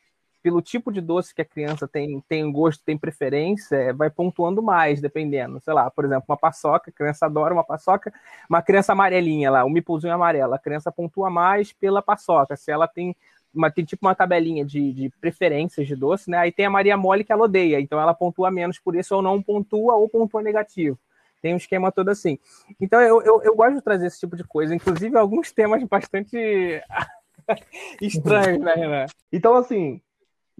pelo 0.42 0.60
tipo 0.60 0.92
de 0.92 1.00
doce 1.00 1.34
que 1.34 1.40
a 1.40 1.44
criança 1.44 1.86
tem, 1.86 2.20
tem 2.28 2.50
gosto, 2.50 2.82
tem 2.84 2.98
preferência, 2.98 3.76
é, 3.76 3.92
vai 3.92 4.10
pontuando 4.10 4.62
mais, 4.62 5.00
dependendo. 5.00 5.60
Sei 5.60 5.72
lá, 5.72 5.90
por 5.90 6.04
exemplo, 6.04 6.24
uma 6.28 6.36
paçoca, 6.36 6.90
a 6.90 6.92
criança 6.92 7.26
adora 7.26 7.54
uma 7.54 7.64
paçoca, 7.64 8.12
uma 8.48 8.60
criança 8.60 8.92
amarelinha 8.92 9.50
lá, 9.50 9.64
um 9.64 9.70
mipulzinho 9.70 10.12
amarelo, 10.12 10.54
a 10.54 10.58
criança 10.58 10.90
pontua 10.90 11.30
mais 11.30 11.72
pela 11.72 12.02
paçoca. 12.02 12.56
Se 12.56 12.70
ela 12.70 12.88
tem 12.88 13.14
uma, 13.54 13.70
tem 13.70 13.84
tipo 13.84 14.06
uma 14.06 14.14
tabelinha 14.14 14.64
de, 14.64 14.92
de 14.92 15.10
preferências 15.20 15.86
de 15.86 15.94
doce, 15.94 16.28
né? 16.28 16.38
Aí 16.38 16.50
tem 16.50 16.66
a 16.66 16.70
Maria 16.70 16.96
Mole 16.96 17.22
que 17.22 17.32
ela 17.32 17.44
odeia, 17.44 17.80
então 17.80 18.00
ela 18.00 18.14
pontua 18.14 18.50
menos 18.50 18.78
por 18.78 18.96
isso, 18.96 19.14
ou 19.14 19.22
não 19.22 19.42
pontua, 19.42 19.94
ou 19.94 20.08
pontua 20.08 20.42
negativo. 20.42 20.98
Tem 21.40 21.54
um 21.54 21.56
esquema 21.56 21.92
todo 21.92 22.08
assim. 22.08 22.38
Então 22.80 23.00
eu, 23.00 23.20
eu, 23.22 23.42
eu 23.42 23.54
gosto 23.54 23.74
de 23.74 23.82
trazer 23.82 24.06
esse 24.06 24.20
tipo 24.20 24.36
de 24.36 24.44
coisa, 24.44 24.74
inclusive 24.74 25.16
alguns 25.16 25.52
temas 25.52 25.82
bastante 25.84 26.36
estranhos, 28.00 28.60
né, 28.60 28.74
Renan? 28.74 29.06
Então, 29.32 29.54
assim, 29.56 30.00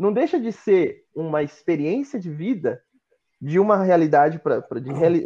não 0.03 0.13
deixa 0.13 0.39
de 0.39 0.51
ser 0.51 1.05
uma 1.15 1.45
experiência 1.45 2.19
de 2.19 2.29
vida 2.29 2.83
de 3.41 3.61
uma 3.61 3.83
realidade 3.83 4.41
para 4.41 4.65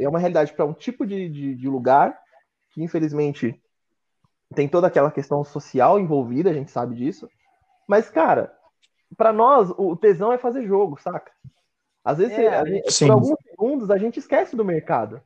é 0.00 0.08
uma 0.08 0.18
realidade 0.18 0.52
para 0.52 0.66
um 0.66 0.74
tipo 0.74 1.06
de, 1.06 1.28
de, 1.30 1.54
de, 1.54 1.68
lugar 1.68 2.18
que 2.70 2.82
infelizmente 2.82 3.58
tem 4.54 4.68
toda 4.68 4.86
aquela 4.86 5.10
questão 5.10 5.42
social 5.42 5.98
envolvida, 5.98 6.50
a 6.50 6.52
gente 6.52 6.70
sabe 6.70 6.94
disso. 6.94 7.28
Mas 7.88 8.10
cara, 8.10 8.54
para 9.16 9.32
nós 9.32 9.70
o 9.70 9.96
tesão 9.96 10.30
é 10.30 10.38
fazer 10.38 10.66
jogo, 10.66 11.00
saca? 11.00 11.32
Às 12.04 12.18
vezes, 12.18 12.38
é, 12.38 12.64
gente, 12.66 12.98
por 13.00 13.10
alguns 13.10 13.38
segundos 13.48 13.90
a 13.90 13.96
gente 13.96 14.18
esquece 14.18 14.54
do 14.54 14.64
mercado 14.64 15.22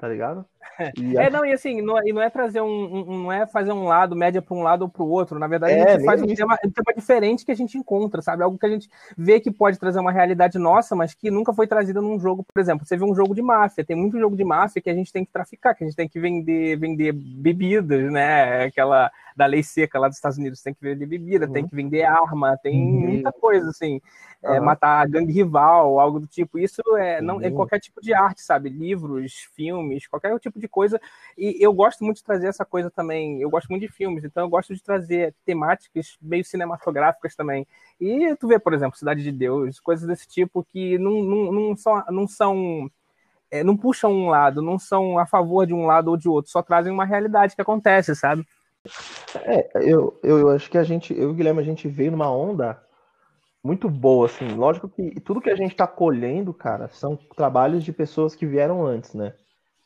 tá 0.00 0.08
ligado? 0.08 0.46
é, 1.18 1.28
não, 1.28 1.44
e 1.44 1.52
assim, 1.52 1.82
não, 1.82 1.98
e 2.06 2.10
não 2.10 2.22
é 2.22 2.30
trazer 2.30 2.62
um, 2.62 2.66
um, 2.66 3.22
não 3.24 3.32
é 3.32 3.46
fazer 3.46 3.70
um 3.70 3.84
lado, 3.84 4.16
média 4.16 4.40
para 4.40 4.56
um 4.56 4.62
lado 4.62 4.82
ou 4.82 4.88
para 4.88 5.02
o 5.02 5.08
outro. 5.10 5.38
Na 5.38 5.46
verdade, 5.46 5.74
é, 5.74 5.82
a 5.82 5.92
gente 5.92 6.06
faz 6.06 6.22
um 6.22 6.26
tema, 6.26 6.58
um 6.64 6.70
tema, 6.70 6.94
diferente 6.96 7.44
que 7.44 7.52
a 7.52 7.54
gente 7.54 7.76
encontra, 7.76 8.22
sabe? 8.22 8.42
Algo 8.42 8.58
que 8.58 8.64
a 8.64 8.70
gente 8.70 8.88
vê 9.16 9.38
que 9.38 9.50
pode 9.50 9.78
trazer 9.78 10.00
uma 10.00 10.10
realidade 10.10 10.58
nossa, 10.58 10.96
mas 10.96 11.12
que 11.12 11.30
nunca 11.30 11.52
foi 11.52 11.66
trazida 11.66 12.00
num 12.00 12.18
jogo, 12.18 12.42
por 12.42 12.58
exemplo. 12.58 12.86
Você 12.86 12.96
vê 12.96 13.04
um 13.04 13.14
jogo 13.14 13.34
de 13.34 13.42
máfia, 13.42 13.84
tem 13.84 13.94
muito 13.94 14.18
jogo 14.18 14.34
de 14.34 14.44
máfia 14.44 14.80
que 14.80 14.88
a 14.88 14.94
gente 14.94 15.12
tem 15.12 15.22
que 15.22 15.30
traficar, 15.30 15.74
que 15.74 15.84
a 15.84 15.86
gente 15.86 15.96
tem 15.96 16.08
que 16.08 16.18
vender, 16.18 16.78
vender 16.78 17.12
bebidas, 17.12 18.10
né? 18.10 18.64
Aquela 18.64 19.10
da 19.40 19.46
lei 19.46 19.62
seca 19.62 19.98
lá 19.98 20.06
dos 20.06 20.18
Estados 20.18 20.36
Unidos, 20.36 20.60
tem 20.60 20.74
que 20.74 20.82
vender 20.82 21.06
bebida, 21.06 21.46
uhum. 21.46 21.52
tem 21.52 21.66
que 21.66 21.74
vender 21.74 22.02
arma, 22.02 22.58
tem 22.62 22.78
uhum. 22.78 23.00
muita 23.00 23.32
coisa 23.32 23.70
assim 23.70 23.98
é, 24.42 24.60
matar 24.60 25.08
gangue 25.08 25.32
rival, 25.32 25.98
algo 25.98 26.20
do 26.20 26.26
tipo. 26.26 26.58
Isso 26.58 26.82
é 26.98 27.22
não 27.22 27.40
é 27.40 27.50
qualquer 27.50 27.78
tipo 27.78 28.00
de 28.02 28.12
arte, 28.12 28.42
sabe? 28.42 28.68
Livros, 28.68 29.48
filmes, 29.54 30.06
qualquer 30.06 30.38
tipo 30.38 30.58
de 30.58 30.68
coisa. 30.68 31.00
E 31.36 31.56
eu 31.58 31.72
gosto 31.72 32.04
muito 32.04 32.18
de 32.18 32.24
trazer 32.24 32.48
essa 32.48 32.64
coisa 32.64 32.90
também. 32.90 33.40
Eu 33.40 33.48
gosto 33.48 33.68
muito 33.68 33.82
de 33.82 33.92
filmes, 33.92 34.24
então 34.24 34.44
eu 34.44 34.48
gosto 34.48 34.74
de 34.74 34.82
trazer 34.82 35.34
temáticas 35.44 36.18
meio 36.20 36.44
cinematográficas 36.44 37.34
também. 37.34 37.66
E 37.98 38.34
tu 38.36 38.48
vê, 38.48 38.58
por 38.58 38.74
exemplo, 38.74 38.98
Cidade 38.98 39.22
de 39.22 39.32
Deus, 39.32 39.80
coisas 39.80 40.06
desse 40.06 40.28
tipo 40.28 40.64
que 40.64 40.98
não, 40.98 41.22
não, 41.22 41.52
não 41.52 41.76
são, 41.76 42.04
não 42.10 42.28
são 42.28 42.90
é, 43.50 43.64
não 43.64 43.76
puxam 43.76 44.12
um 44.12 44.28
lado, 44.28 44.62
não 44.62 44.78
são 44.78 45.18
a 45.18 45.26
favor 45.26 45.66
de 45.66 45.74
um 45.74 45.84
lado 45.84 46.08
ou 46.08 46.16
de 46.16 46.28
outro, 46.28 46.50
só 46.50 46.62
trazem 46.62 46.92
uma 46.92 47.04
realidade 47.04 47.54
que 47.54 47.60
acontece, 47.60 48.14
sabe? 48.14 48.46
É, 49.44 49.70
eu, 49.82 50.18
eu, 50.22 50.38
eu 50.38 50.48
acho 50.50 50.70
que 50.70 50.78
a 50.78 50.82
gente, 50.82 51.12
eu 51.12 51.28
e 51.28 51.32
o 51.32 51.34
Guilherme, 51.34 51.60
a 51.60 51.64
gente 51.64 51.88
veio 51.88 52.10
numa 52.10 52.30
onda 52.30 52.80
muito 53.62 53.88
boa, 53.88 54.26
assim. 54.26 54.48
Lógico 54.54 54.88
que 54.88 55.20
tudo 55.20 55.40
que 55.40 55.50
a 55.50 55.56
gente 55.56 55.72
está 55.72 55.86
colhendo, 55.86 56.52
cara, 56.54 56.88
são 56.88 57.16
trabalhos 57.36 57.84
de 57.84 57.92
pessoas 57.92 58.34
que 58.34 58.46
vieram 58.46 58.84
antes, 58.84 59.14
né? 59.14 59.34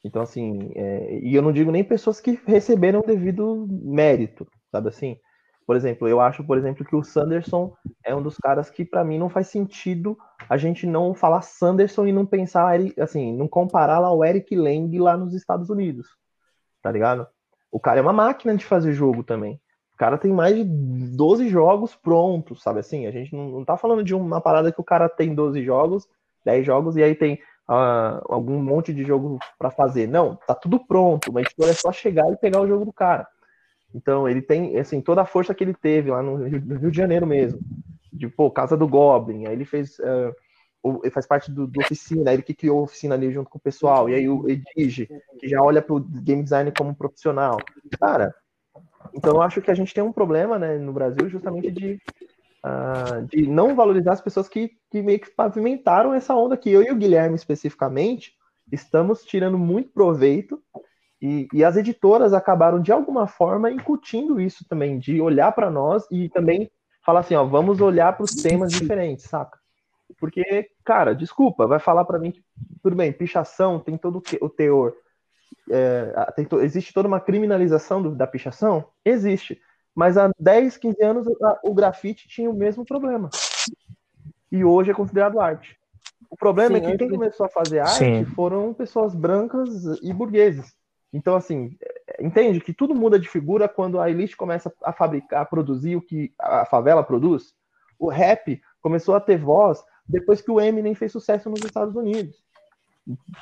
Então, 0.04 0.22
assim, 0.22 0.70
é, 0.74 1.18
e 1.20 1.34
eu 1.34 1.42
não 1.42 1.52
digo 1.52 1.70
nem 1.70 1.82
pessoas 1.82 2.20
que 2.20 2.40
receberam 2.46 3.00
devido 3.00 3.66
mérito, 3.68 4.46
sabe 4.70 4.88
assim? 4.88 5.18
Por 5.66 5.76
exemplo, 5.76 6.06
eu 6.06 6.20
acho, 6.20 6.44
por 6.44 6.58
exemplo, 6.58 6.84
que 6.84 6.94
o 6.94 7.02
Sanderson 7.02 7.74
é 8.04 8.14
um 8.14 8.22
dos 8.22 8.36
caras 8.36 8.68
que, 8.68 8.84
para 8.84 9.02
mim, 9.02 9.18
não 9.18 9.30
faz 9.30 9.48
sentido 9.48 10.16
a 10.48 10.58
gente 10.58 10.86
não 10.86 11.14
falar 11.14 11.40
Sanderson 11.40 12.06
e 12.06 12.12
não 12.12 12.26
pensar, 12.26 12.78
assim, 13.00 13.34
não 13.34 13.48
comparar 13.48 13.98
lá 13.98 14.12
o 14.12 14.22
Eric 14.22 14.54
Lang 14.54 14.98
lá 14.98 15.16
nos 15.16 15.34
Estados 15.34 15.70
Unidos, 15.70 16.06
tá 16.82 16.92
ligado? 16.92 17.26
O 17.74 17.80
cara 17.80 17.98
é 17.98 18.02
uma 18.02 18.12
máquina 18.12 18.56
de 18.56 18.64
fazer 18.64 18.92
jogo 18.92 19.24
também. 19.24 19.60
O 19.94 19.96
cara 19.96 20.16
tem 20.16 20.32
mais 20.32 20.54
de 20.54 20.62
12 20.62 21.48
jogos 21.48 21.96
prontos, 21.96 22.62
sabe 22.62 22.78
assim? 22.78 23.04
A 23.04 23.10
gente 23.10 23.34
não, 23.34 23.48
não 23.48 23.64
tá 23.64 23.76
falando 23.76 24.04
de 24.04 24.14
uma 24.14 24.40
parada 24.40 24.70
que 24.70 24.80
o 24.80 24.84
cara 24.84 25.08
tem 25.08 25.34
12 25.34 25.60
jogos, 25.64 26.06
10 26.44 26.64
jogos, 26.64 26.96
e 26.96 27.02
aí 27.02 27.16
tem 27.16 27.34
uh, 27.68 28.22
algum 28.28 28.62
monte 28.62 28.94
de 28.94 29.02
jogo 29.04 29.40
para 29.58 29.72
fazer. 29.72 30.06
Não, 30.06 30.36
tá 30.46 30.54
tudo 30.54 30.78
pronto. 30.86 31.32
Uma 31.32 31.40
editora 31.40 31.72
é 31.72 31.74
só 31.74 31.90
chegar 31.90 32.30
e 32.30 32.36
pegar 32.36 32.60
o 32.60 32.68
jogo 32.68 32.84
do 32.84 32.92
cara. 32.92 33.26
Então, 33.92 34.28
ele 34.28 34.40
tem, 34.40 34.78
assim, 34.78 35.00
toda 35.00 35.22
a 35.22 35.26
força 35.26 35.52
que 35.52 35.64
ele 35.64 35.74
teve 35.74 36.12
lá 36.12 36.22
no 36.22 36.44
Rio, 36.44 36.62
no 36.64 36.76
Rio 36.76 36.92
de 36.92 36.96
Janeiro 36.96 37.26
mesmo. 37.26 37.58
De, 38.12 38.28
pô, 38.28 38.52
Casa 38.52 38.76
do 38.76 38.86
Goblin. 38.86 39.46
Aí 39.46 39.52
ele 39.52 39.64
fez. 39.64 39.98
Uh, 39.98 40.32
ele 41.02 41.10
faz 41.10 41.26
parte 41.26 41.50
do, 41.50 41.66
do, 41.66 41.80
Oficina, 41.80 42.32
ele 42.32 42.42
que 42.42 42.54
criou 42.54 42.80
a 42.80 42.82
oficina 42.82 43.14
ali 43.14 43.32
junto 43.32 43.48
com 43.48 43.58
o 43.58 43.60
pessoal. 43.60 44.08
E 44.08 44.14
aí 44.14 44.28
o 44.28 44.48
Edige, 44.48 45.08
que 45.38 45.48
já 45.48 45.62
olha 45.62 45.80
pro 45.80 46.00
game 46.00 46.42
design 46.42 46.70
como 46.76 46.94
profissional. 46.94 47.56
Cara, 47.98 48.34
então 49.14 49.34
eu 49.34 49.42
acho 49.42 49.62
que 49.62 49.70
a 49.70 49.74
gente 49.74 49.94
tem 49.94 50.04
um 50.04 50.12
problema 50.12 50.58
né, 50.58 50.76
no 50.76 50.92
Brasil 50.92 51.28
justamente 51.28 51.70
de, 51.70 51.98
uh, 52.64 53.26
de 53.28 53.46
não 53.46 53.74
valorizar 53.74 54.12
as 54.12 54.20
pessoas 54.20 54.48
que, 54.48 54.72
que 54.90 55.00
meio 55.00 55.20
que 55.20 55.30
pavimentaram 55.30 56.12
essa 56.12 56.34
onda 56.34 56.54
aqui. 56.54 56.70
Eu 56.70 56.82
e 56.82 56.90
o 56.90 56.96
Guilherme 56.96 57.36
especificamente 57.36 58.34
estamos 58.70 59.24
tirando 59.24 59.58
muito 59.58 59.90
proveito 59.90 60.62
e, 61.20 61.48
e, 61.54 61.64
as 61.64 61.76
editoras 61.76 62.34
acabaram, 62.34 62.82
de 62.82 62.92
alguma 62.92 63.26
forma, 63.26 63.70
incutindo 63.70 64.38
isso 64.38 64.62
também, 64.68 64.98
de 64.98 65.22
olhar 65.22 65.52
para 65.52 65.70
nós 65.70 66.04
e 66.10 66.28
também 66.28 66.70
falar 67.02 67.20
assim, 67.20 67.34
ó, 67.34 67.44
vamos 67.44 67.80
olhar 67.80 68.14
para 68.14 68.24
os 68.24 68.32
temas 68.32 68.70
diferentes, 68.70 69.24
saca? 69.24 69.63
Porque, 70.18 70.70
cara, 70.84 71.14
desculpa, 71.14 71.66
vai 71.66 71.78
falar 71.78 72.04
para 72.04 72.18
mim 72.18 72.30
que, 72.30 72.42
tudo 72.82 72.96
bem, 72.96 73.12
pichação 73.12 73.78
tem 73.78 73.96
todo 73.96 74.22
o 74.40 74.48
teor. 74.48 74.94
É, 75.70 76.32
tem 76.36 76.44
to, 76.44 76.60
existe 76.60 76.92
toda 76.92 77.08
uma 77.08 77.20
criminalização 77.20 78.02
do, 78.02 78.14
da 78.14 78.26
pichação? 78.26 78.86
Existe. 79.04 79.60
Mas 79.94 80.18
há 80.18 80.30
10, 80.38 80.76
15 80.76 81.02
anos 81.02 81.26
a, 81.42 81.60
o 81.62 81.74
grafite 81.74 82.28
tinha 82.28 82.50
o 82.50 82.54
mesmo 82.54 82.84
problema. 82.84 83.30
E 84.50 84.64
hoje 84.64 84.90
é 84.90 84.94
considerado 84.94 85.40
arte. 85.40 85.78
O 86.30 86.36
problema 86.36 86.78
Sim, 86.78 86.84
é 86.84 86.90
que 86.90 86.98
quem 86.98 87.10
começou 87.10 87.46
a 87.46 87.48
fazer 87.48 87.80
arte 87.80 87.98
Sim. 87.98 88.24
foram 88.24 88.74
pessoas 88.74 89.14
brancas 89.14 89.70
e 90.02 90.12
burgueses. 90.12 90.74
Então, 91.12 91.36
assim, 91.36 91.76
entende 92.18 92.60
que 92.60 92.72
tudo 92.72 92.92
muda 92.92 93.20
de 93.20 93.28
figura 93.28 93.68
quando 93.68 94.00
a 94.00 94.10
elite 94.10 94.36
começa 94.36 94.72
a 94.82 94.92
fabricar, 94.92 95.42
a 95.42 95.44
produzir 95.44 95.94
o 95.94 96.02
que 96.02 96.34
a 96.40 96.66
favela 96.66 97.04
produz. 97.04 97.54
O 97.98 98.08
rap 98.08 98.60
começou 98.82 99.14
a 99.14 99.20
ter 99.20 99.38
voz 99.38 99.80
depois 100.06 100.40
que 100.40 100.50
o 100.50 100.60
Eminem 100.60 100.94
fez 100.94 101.12
sucesso 101.12 101.48
nos 101.48 101.62
Estados 101.64 101.94
Unidos. 101.94 102.36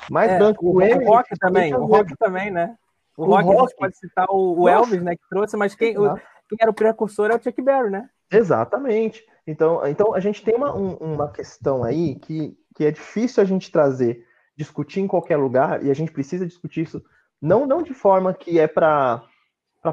Mais 0.09 0.31
é, 0.31 0.37
branco 0.37 0.65
o, 0.65 0.75
o 0.75 0.81
Eminem. 0.81 1.07
O 1.07 1.11
rock 1.11 1.37
também, 1.37 1.73
o 1.73 1.85
rock 1.85 2.15
também, 2.17 2.51
né? 2.51 2.77
O, 3.17 3.23
o 3.23 3.25
rock, 3.27 3.47
rock, 3.47 3.75
pode 3.75 3.97
citar 3.97 4.25
o, 4.29 4.61
o 4.61 4.69
Elvis, 4.69 5.03
né, 5.03 5.15
que 5.15 5.29
trouxe, 5.29 5.55
mas 5.55 5.75
quem, 5.75 5.97
o, 5.97 6.15
quem 6.15 6.57
era 6.59 6.71
o 6.71 6.73
precursor 6.73 7.29
é 7.29 7.35
o 7.35 7.41
Chuck 7.41 7.61
Berry, 7.61 7.89
né? 7.89 8.09
Exatamente. 8.31 9.23
Então, 9.45 9.85
então 9.85 10.15
a 10.15 10.19
gente 10.19 10.43
tem 10.43 10.55
uma, 10.55 10.75
um, 10.75 10.95
uma 10.95 11.31
questão 11.31 11.83
aí 11.83 12.15
que, 12.15 12.57
que 12.75 12.85
é 12.85 12.91
difícil 12.91 13.43
a 13.43 13.45
gente 13.45 13.71
trazer, 13.71 14.25
discutir 14.57 15.01
em 15.01 15.07
qualquer 15.07 15.37
lugar, 15.37 15.85
e 15.85 15.91
a 15.91 15.93
gente 15.93 16.11
precisa 16.11 16.45
discutir 16.45 16.81
isso 16.81 17.03
não, 17.43 17.67
não 17.67 17.83
de 17.83 17.93
forma 17.93 18.33
que 18.33 18.57
é 18.57 18.67
para 18.67 19.21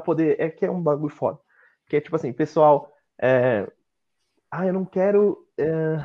poder. 0.05 0.39
É 0.39 0.49
que 0.49 0.65
é 0.65 0.71
um 0.71 0.81
bagulho 0.81 1.13
foda. 1.13 1.37
Que 1.85 1.97
é 1.97 2.01
tipo 2.01 2.15
assim, 2.15 2.31
pessoal. 2.31 2.89
É, 3.21 3.69
ah, 4.49 4.65
eu 4.65 4.71
não 4.71 4.85
quero. 4.85 5.45
É, 5.57 6.01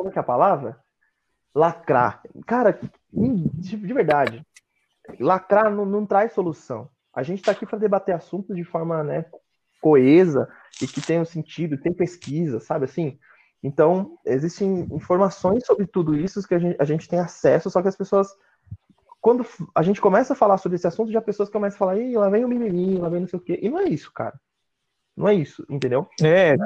como 0.00 0.10
que 0.10 0.18
é 0.18 0.22
a 0.22 0.24
palavra? 0.24 0.80
Lacrar. 1.54 2.22
Cara, 2.46 2.78
de, 3.12 3.76
de 3.76 3.92
verdade. 3.92 4.42
Lacrar 5.18 5.70
não, 5.70 5.84
não 5.84 6.06
traz 6.06 6.32
solução. 6.32 6.88
A 7.12 7.22
gente 7.22 7.40
está 7.40 7.52
aqui 7.52 7.66
para 7.66 7.78
debater 7.78 8.14
assuntos 8.14 8.56
de 8.56 8.64
forma 8.64 9.04
né, 9.04 9.26
coesa 9.78 10.48
e 10.80 10.86
que 10.86 11.02
tenham 11.02 11.24
sentido, 11.26 11.76
tem 11.76 11.92
pesquisa, 11.92 12.60
sabe 12.60 12.86
assim? 12.86 13.18
Então, 13.62 14.18
existem 14.24 14.88
informações 14.90 15.66
sobre 15.66 15.86
tudo 15.86 16.16
isso 16.16 16.46
que 16.48 16.54
a 16.54 16.58
gente, 16.58 16.76
a 16.80 16.84
gente 16.86 17.06
tem 17.06 17.18
acesso, 17.18 17.68
só 17.68 17.82
que 17.82 17.88
as 17.88 17.96
pessoas 17.96 18.28
quando 19.20 19.44
a 19.74 19.82
gente 19.82 20.00
começa 20.00 20.32
a 20.32 20.36
falar 20.36 20.56
sobre 20.56 20.76
esse 20.76 20.86
assunto, 20.86 21.12
já 21.12 21.20
pessoas 21.20 21.50
começam 21.50 21.76
a 21.76 21.78
falar, 21.78 21.98
Ih, 21.98 22.16
lá 22.16 22.30
vem 22.30 22.42
o 22.42 22.48
mimimi, 22.48 22.96
lá 22.96 23.10
vem 23.10 23.20
não 23.20 23.28
sei 23.28 23.38
o 23.38 23.42
quê. 23.42 23.58
E 23.60 23.68
não 23.68 23.78
é 23.78 23.84
isso, 23.84 24.10
cara. 24.14 24.40
Não 25.20 25.28
é 25.28 25.34
isso, 25.34 25.66
entendeu? 25.68 26.08
É, 26.22 26.56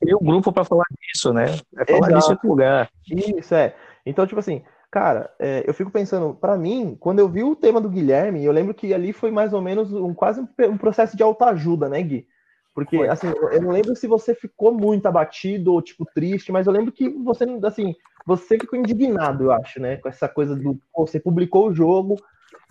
tem 0.00 0.16
um 0.16 0.24
grupo 0.24 0.52
para 0.52 0.64
falar 0.64 0.84
disso, 1.00 1.32
né? 1.32 1.44
É 1.76 1.86
falar 1.86 2.08
Exato. 2.08 2.14
disso 2.14 2.28
em 2.28 2.32
outro 2.32 2.48
lugar. 2.48 2.90
Isso, 3.08 3.54
é. 3.54 3.76
Então, 4.04 4.26
tipo 4.26 4.40
assim, 4.40 4.60
cara, 4.90 5.32
é, 5.38 5.62
eu 5.64 5.72
fico 5.72 5.88
pensando, 5.88 6.34
para 6.34 6.58
mim, 6.58 6.96
quando 6.98 7.20
eu 7.20 7.28
vi 7.28 7.44
o 7.44 7.54
tema 7.54 7.80
do 7.80 7.88
Guilherme, 7.88 8.44
eu 8.44 8.50
lembro 8.50 8.74
que 8.74 8.92
ali 8.92 9.12
foi 9.12 9.30
mais 9.30 9.52
ou 9.52 9.62
menos 9.62 9.92
um, 9.92 10.12
quase 10.12 10.40
um, 10.40 10.76
processo 10.76 11.16
de 11.16 11.22
autoajuda, 11.22 11.88
né, 11.88 12.02
Gui? 12.02 12.26
Porque, 12.74 12.96
foi. 12.96 13.08
assim, 13.08 13.28
eu 13.52 13.62
não 13.62 13.70
lembro 13.70 13.94
se 13.94 14.08
você 14.08 14.34
ficou 14.34 14.74
muito 14.74 15.06
abatido 15.06 15.72
ou, 15.72 15.80
tipo, 15.80 16.04
triste, 16.12 16.50
mas 16.50 16.66
eu 16.66 16.72
lembro 16.72 16.90
que 16.90 17.08
você, 17.08 17.44
assim, 17.62 17.94
você 18.26 18.58
ficou 18.58 18.76
indignado, 18.76 19.44
eu 19.44 19.52
acho, 19.52 19.78
né? 19.78 19.98
Com 19.98 20.08
essa 20.08 20.28
coisa 20.28 20.56
do. 20.56 20.76
Pô, 20.92 21.06
você 21.06 21.20
publicou 21.20 21.68
o 21.68 21.74
jogo 21.74 22.16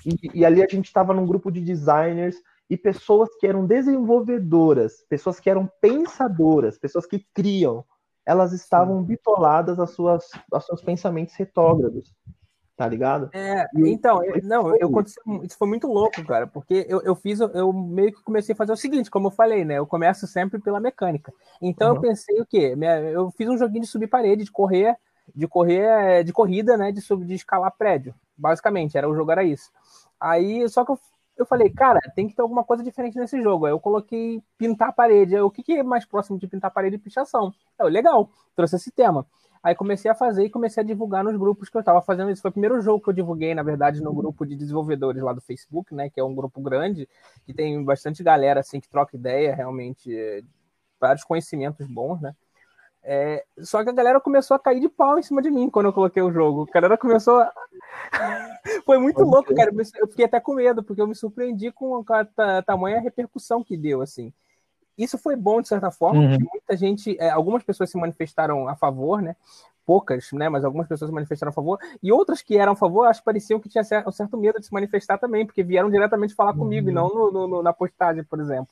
e, 0.06 0.39
e 0.39 0.46
ali 0.46 0.62
a 0.62 0.67
gente 0.67 0.88
estava 0.88 1.13
num 1.13 1.26
grupo 1.26 1.50
de 1.50 1.62
designers 1.62 2.36
e 2.71 2.77
pessoas 2.77 3.29
que 3.38 3.45
eram 3.45 3.65
desenvolvedoras, 3.65 5.05
pessoas 5.10 5.41
que 5.41 5.49
eram 5.49 5.69
pensadoras, 5.81 6.77
pessoas 6.77 7.05
que 7.05 7.19
criam, 7.34 7.84
elas 8.25 8.53
estavam 8.53 9.03
bitoladas 9.03 9.77
às 9.77 9.89
suas, 9.89 10.29
aos 10.49 10.65
seus 10.65 10.81
pensamentos 10.81 11.36
retrógrados 11.36 12.15
tá 12.77 12.88
ligado? 12.88 13.29
É, 13.31 13.67
então, 13.75 14.23
eu, 14.23 14.41
não, 14.41 14.75
eu, 14.75 14.89
isso 15.43 15.55
foi 15.55 15.67
muito 15.67 15.86
louco, 15.86 16.25
cara, 16.25 16.47
porque 16.47 16.84
eu, 16.89 16.99
eu 17.01 17.13
fiz, 17.13 17.39
eu 17.39 17.71
meio 17.71 18.12
que 18.12 18.23
comecei 18.23 18.53
a 18.53 18.55
fazer 18.55 18.71
o 18.71 18.77
seguinte, 18.77 19.12
como 19.12 19.27
eu 19.27 19.31
falei, 19.31 19.63
né? 19.63 19.77
Eu 19.77 19.86
começo 19.86 20.25
sempre 20.25 20.60
pela 20.60 20.79
mecânica. 20.79 21.31
Então 21.62 21.89
uhum. 21.89 21.97
eu 21.97 22.01
pensei 22.01 22.41
o 22.41 22.45
quê? 22.45 22.75
Eu 23.13 23.29
fiz 23.31 23.47
um 23.47 23.57
joguinho 23.57 23.84
de 23.84 23.88
subir 23.88 24.07
parede, 24.07 24.45
de 24.45 24.51
correr, 24.51 24.97
de 25.36 25.47
correr, 25.47 25.84
é, 25.84 26.23
de 26.23 26.34
corrida, 26.34 26.75
né? 26.75 26.91
De, 26.91 27.01
subir, 27.01 27.27
de 27.27 27.36
escalar 27.36 27.71
prédio. 27.77 28.15
Basicamente, 28.36 28.97
era 28.97 29.07
o 29.07 29.13
jogo 29.13 29.31
era 29.31 29.43
isso. 29.43 29.69
Aí, 30.19 30.67
só 30.67 30.84
que 30.84 30.91
eu, 30.91 30.99
eu 31.38 31.46
falei, 31.46 31.70
cara, 31.70 32.00
tem 32.15 32.28
que 32.28 32.36
ter 32.36 32.41
alguma 32.41 32.63
coisa 32.63 32.84
diferente 32.84 33.17
nesse 33.17 33.41
jogo. 33.41 33.65
Aí 33.65 33.72
eu 33.72 33.80
coloquei 33.80 34.41
pintar 34.58 34.89
a 34.89 34.91
parede. 34.91 35.36
Aí, 35.36 35.41
o 35.41 35.50
que, 35.50 35.63
que 35.63 35.74
é 35.74 35.84
mais 35.84 36.06
próximo 36.06 36.38
de 36.38 36.48
pintar 36.48 36.70
a 36.70 36.74
parede 36.74 36.96
e 36.96 37.00
pichação? 37.00 37.54
Eu, 37.80 37.88
legal, 37.88 38.30
trouxe 38.56 38.76
esse 38.76 38.91
tema. 38.91 39.26
Aí 39.63 39.76
comecei 39.76 40.10
a 40.10 40.15
fazer 40.15 40.44
e 40.46 40.50
comecei 40.50 40.82
a 40.82 40.86
divulgar 40.86 41.24
nos 41.24 41.38
grupos 41.38 41.70
que 41.70 41.78
eu 41.78 41.82
estava 41.82 42.02
fazendo 42.02 42.32
isso. 42.32 42.41
Foi 42.41 42.50
o 42.50 42.52
primeiro 42.52 42.82
jogo 42.82 43.04
que 43.04 43.10
eu 43.10 43.13
divulguei, 43.13 43.54
na 43.54 43.62
verdade, 43.62 44.02
no 44.02 44.13
grupo 44.13 44.46
de 44.46 44.56
desenvolvedores 44.56 45.22
lá 45.22 45.34
do 45.34 45.41
Facebook, 45.41 45.94
né? 45.94 46.10
Que 46.10 46.20
é 46.20 46.24
um 46.24 46.34
grupo 46.34 46.60
grande, 46.62 47.08
que 47.46 47.54
tem 47.54 47.84
bastante 47.84 48.24
galera 48.24 48.60
assim 48.60 48.80
que 48.80 48.89
troca 48.89 49.15
ideia, 49.15 49.54
realmente, 49.56 50.15
é, 50.15 50.41
vários 51.00 51.24
conhecimentos 51.24 51.86
bons, 51.88 52.20
né? 52.22 52.36
É, 53.04 53.44
só 53.60 53.84
que 53.84 53.90
a 53.90 53.94
galera 53.94 54.22
começou 54.22 54.54
a 54.54 54.60
cair 54.60 54.80
de 54.80 54.88
pau 54.88 55.18
em 55.18 55.24
cima 55.24 55.42
de 55.42 55.50
mim 55.50 55.70
quando 55.70 55.88
eu 55.88 55.94
coloquei 55.94 56.22
o 56.22 56.32
jogo. 56.32 56.68
A 56.70 56.74
galera 56.74 56.98
começou 56.98 57.40
a... 57.40 57.52
Foi 58.86 58.98
muito 58.98 59.24
louco, 59.24 59.54
cara. 59.56 59.72
Eu 59.98 60.08
fiquei 60.08 60.26
até 60.26 60.40
com 60.40 60.54
medo, 60.54 60.84
porque 60.84 61.02
eu 61.02 61.08
me 61.08 61.16
surpreendi 61.16 61.72
com 61.72 62.04
a 62.08 62.62
tamanha 62.62 63.00
repercussão 63.00 63.64
que 63.64 63.76
deu, 63.76 64.02
assim. 64.02 64.32
Isso 64.98 65.18
foi 65.18 65.36
bom, 65.36 65.62
de 65.62 65.68
certa 65.68 65.90
forma, 65.90 66.20
uhum. 66.20 66.38
muita 66.52 66.76
gente, 66.76 67.18
é, 67.20 67.30
algumas 67.30 67.64
pessoas 67.64 67.90
se 67.90 67.98
manifestaram 67.98 68.68
a 68.68 68.76
favor, 68.76 69.22
né? 69.22 69.36
Poucas, 69.84 70.32
né? 70.34 70.48
Mas 70.48 70.64
algumas 70.64 70.88
pessoas 70.88 71.10
se 71.10 71.16
manifestaram 71.16 71.50
a 71.50 71.54
favor. 71.54 71.80
E 72.04 72.12
outras 72.12 72.42
que 72.42 72.58
eram 72.58 72.74
a 72.74 72.76
favor, 72.76 73.06
acho 73.06 73.22
que 73.22 73.26
pareciam 73.26 73.60
que 73.60 73.68
tinha 73.68 73.84
um 74.06 74.12
certo 74.12 74.38
medo 74.38 74.60
de 74.60 74.66
se 74.68 74.74
manifestar 74.74 75.18
também, 75.18 75.46
porque 75.46 75.64
vieram 75.64 75.90
diretamente 75.90 76.36
falar 76.36 76.54
comigo 76.54 76.86
uhum. 76.86 76.92
e 76.92 76.94
não 76.94 77.10
no, 77.10 77.48
no, 77.48 77.64
na 77.64 77.74
postagem, 77.74 78.24
por 78.24 78.40
exemplo. 78.40 78.72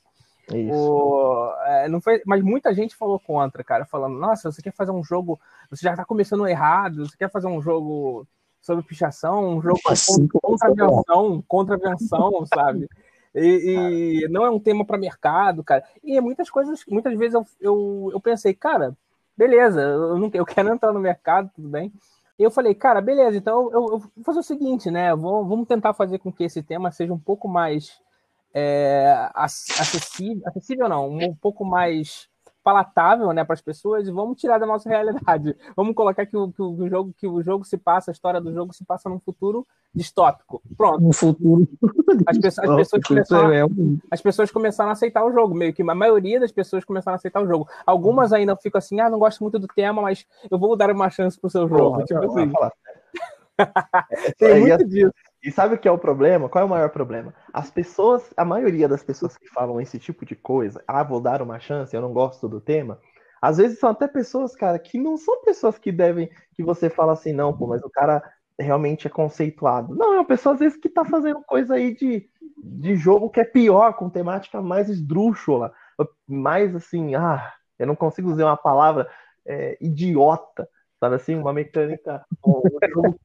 O, 0.52 1.52
é, 1.64 1.88
não 1.88 2.00
foi, 2.00 2.22
mas 2.26 2.42
muita 2.42 2.74
gente 2.74 2.96
falou 2.96 3.18
contra, 3.20 3.62
cara, 3.62 3.84
falando: 3.84 4.18
nossa, 4.18 4.50
você 4.50 4.60
quer 4.60 4.72
fazer 4.72 4.90
um 4.90 5.04
jogo, 5.04 5.40
você 5.70 5.82
já 5.82 5.94
tá 5.94 6.04
começando 6.04 6.46
errado, 6.46 7.06
você 7.06 7.16
quer 7.16 7.30
fazer 7.30 7.46
um 7.46 7.62
jogo 7.62 8.26
sobre 8.60 8.84
pichação, 8.84 9.56
um 9.56 9.62
jogo 9.62 9.80
assim, 9.88 10.26
contra 10.28 10.68
aviação, 10.68 11.44
contra 11.46 11.74
aviação, 11.76 12.44
sabe? 12.52 12.88
E, 13.34 14.24
e 14.24 14.28
não 14.28 14.44
é 14.44 14.50
um 14.50 14.58
tema 14.58 14.84
para 14.84 14.98
mercado, 14.98 15.62
cara. 15.62 15.84
E 16.02 16.20
muitas 16.20 16.50
coisas, 16.50 16.84
muitas 16.88 17.16
vezes 17.16 17.34
eu, 17.34 17.46
eu, 17.60 18.10
eu 18.12 18.20
pensei, 18.20 18.52
cara, 18.52 18.96
beleza, 19.36 19.80
eu, 19.80 20.18
não, 20.18 20.30
eu 20.34 20.44
quero 20.44 20.68
entrar 20.74 20.92
no 20.92 21.00
mercado, 21.00 21.50
tudo 21.54 21.68
bem. 21.68 21.92
E 22.38 22.42
eu 22.42 22.50
falei, 22.50 22.74
cara, 22.74 23.00
beleza, 23.00 23.36
então 23.36 23.70
eu, 23.70 23.92
eu 23.92 23.98
vou 23.98 24.24
fazer 24.24 24.40
o 24.40 24.42
seguinte, 24.42 24.90
né? 24.90 25.14
Vou, 25.14 25.44
vamos 25.44 25.68
tentar 25.68 25.92
fazer 25.94 26.18
com 26.18 26.32
que 26.32 26.44
esse 26.44 26.62
tema 26.62 26.90
seja 26.90 27.12
um 27.12 27.18
pouco 27.18 27.46
mais 27.46 28.00
é, 28.54 29.30
acessível, 29.34 30.42
acessível 30.46 30.88
não, 30.88 31.08
um 31.08 31.34
pouco 31.34 31.64
mais 31.64 32.28
palatável, 32.62 33.32
né, 33.32 33.42
para 33.42 33.54
as 33.54 33.60
pessoas 33.60 34.06
e 34.06 34.12
vamos 34.12 34.38
tirar 34.38 34.58
da 34.58 34.66
nossa 34.66 34.88
realidade. 34.88 35.56
Vamos 35.74 35.94
colocar 35.94 36.26
que 36.26 36.36
o, 36.36 36.52
que 36.52 36.62
o 36.62 36.88
jogo 36.88 37.14
que 37.16 37.26
o 37.26 37.42
jogo 37.42 37.64
se 37.64 37.78
passa, 37.78 38.10
a 38.10 38.12
história 38.12 38.40
do 38.40 38.52
jogo 38.52 38.72
se 38.72 38.84
passa 38.84 39.08
num 39.08 39.18
futuro 39.18 39.66
distópico. 39.94 40.62
Pronto. 40.76 41.00
No 41.00 41.12
futuro. 41.12 41.66
As 42.26 42.38
pessoas, 42.38 42.68
as 42.68 42.76
pessoas, 42.76 43.02
começaram, 43.06 43.54
a, 43.54 44.14
as 44.14 44.20
pessoas 44.20 44.50
começaram 44.50 44.90
a 44.90 44.92
aceitar 44.92 45.24
o 45.24 45.32
jogo, 45.32 45.54
meio 45.54 45.72
que 45.72 45.82
a 45.82 45.94
maioria 45.94 46.38
das 46.38 46.52
pessoas 46.52 46.84
começaram 46.84 47.14
a 47.14 47.16
aceitar 47.16 47.40
o 47.42 47.46
jogo. 47.46 47.68
Algumas 47.86 48.32
ainda 48.32 48.54
ficam 48.56 48.78
assim, 48.78 49.00
ah, 49.00 49.08
não 49.08 49.18
gosto 49.18 49.40
muito 49.40 49.58
do 49.58 49.66
tema, 49.68 50.02
mas 50.02 50.26
eu 50.50 50.58
vou 50.58 50.76
dar 50.76 50.90
uma 50.90 51.08
chance 51.08 51.40
pro 51.40 51.48
seu 51.48 51.66
jogo. 51.68 51.92
Porra, 51.92 52.04
tipo 52.04 52.24
assim. 52.24 52.52
Tem 54.38 54.50
é, 54.50 54.60
muito 54.60 54.88
disso. 54.88 55.12
E 55.42 55.50
sabe 55.50 55.74
o 55.74 55.78
que 55.78 55.88
é 55.88 55.90
o 55.90 55.98
problema? 55.98 56.48
Qual 56.48 56.62
é 56.62 56.66
o 56.66 56.70
maior 56.70 56.90
problema? 56.90 57.34
As 57.52 57.70
pessoas, 57.70 58.32
a 58.36 58.44
maioria 58.44 58.86
das 58.86 59.02
pessoas 59.02 59.36
que 59.36 59.48
falam 59.48 59.80
esse 59.80 59.98
tipo 59.98 60.24
de 60.26 60.36
coisa, 60.36 60.82
ah, 60.86 61.02
vou 61.02 61.20
dar 61.20 61.40
uma 61.40 61.58
chance, 61.58 61.94
eu 61.94 62.02
não 62.02 62.12
gosto 62.12 62.48
do 62.48 62.60
tema, 62.60 62.98
às 63.40 63.56
vezes 63.56 63.78
são 63.78 63.88
até 63.90 64.06
pessoas, 64.06 64.54
cara, 64.54 64.78
que 64.78 64.98
não 64.98 65.16
são 65.16 65.42
pessoas 65.42 65.78
que 65.78 65.90
devem, 65.90 66.30
que 66.54 66.62
você 66.62 66.90
fala 66.90 67.12
assim, 67.12 67.32
não, 67.32 67.56
pô, 67.56 67.66
mas 67.66 67.82
o 67.82 67.88
cara 67.88 68.22
realmente 68.58 69.06
é 69.06 69.10
conceituado. 69.10 69.94
Não, 69.94 70.12
é 70.12 70.16
uma 70.18 70.26
pessoa, 70.26 70.54
às 70.54 70.60
vezes, 70.60 70.78
que 70.78 70.90
tá 70.90 71.04
fazendo 71.06 71.42
coisa 71.46 71.74
aí 71.74 71.94
de, 71.94 72.28
de 72.62 72.94
jogo 72.96 73.30
que 73.30 73.40
é 73.40 73.44
pior, 73.44 73.94
com 73.94 74.10
temática 74.10 74.60
mais 74.60 74.90
esdrúxula, 74.90 75.72
mais 76.28 76.74
assim, 76.76 77.14
ah, 77.14 77.50
eu 77.78 77.86
não 77.86 77.96
consigo 77.96 78.30
dizer 78.30 78.44
uma 78.44 78.58
palavra 78.58 79.08
é, 79.46 79.78
idiota, 79.80 80.68
sabe 81.00 81.16
assim? 81.16 81.34
Uma 81.34 81.52
mecânica, 81.52 82.24
um 82.44 82.62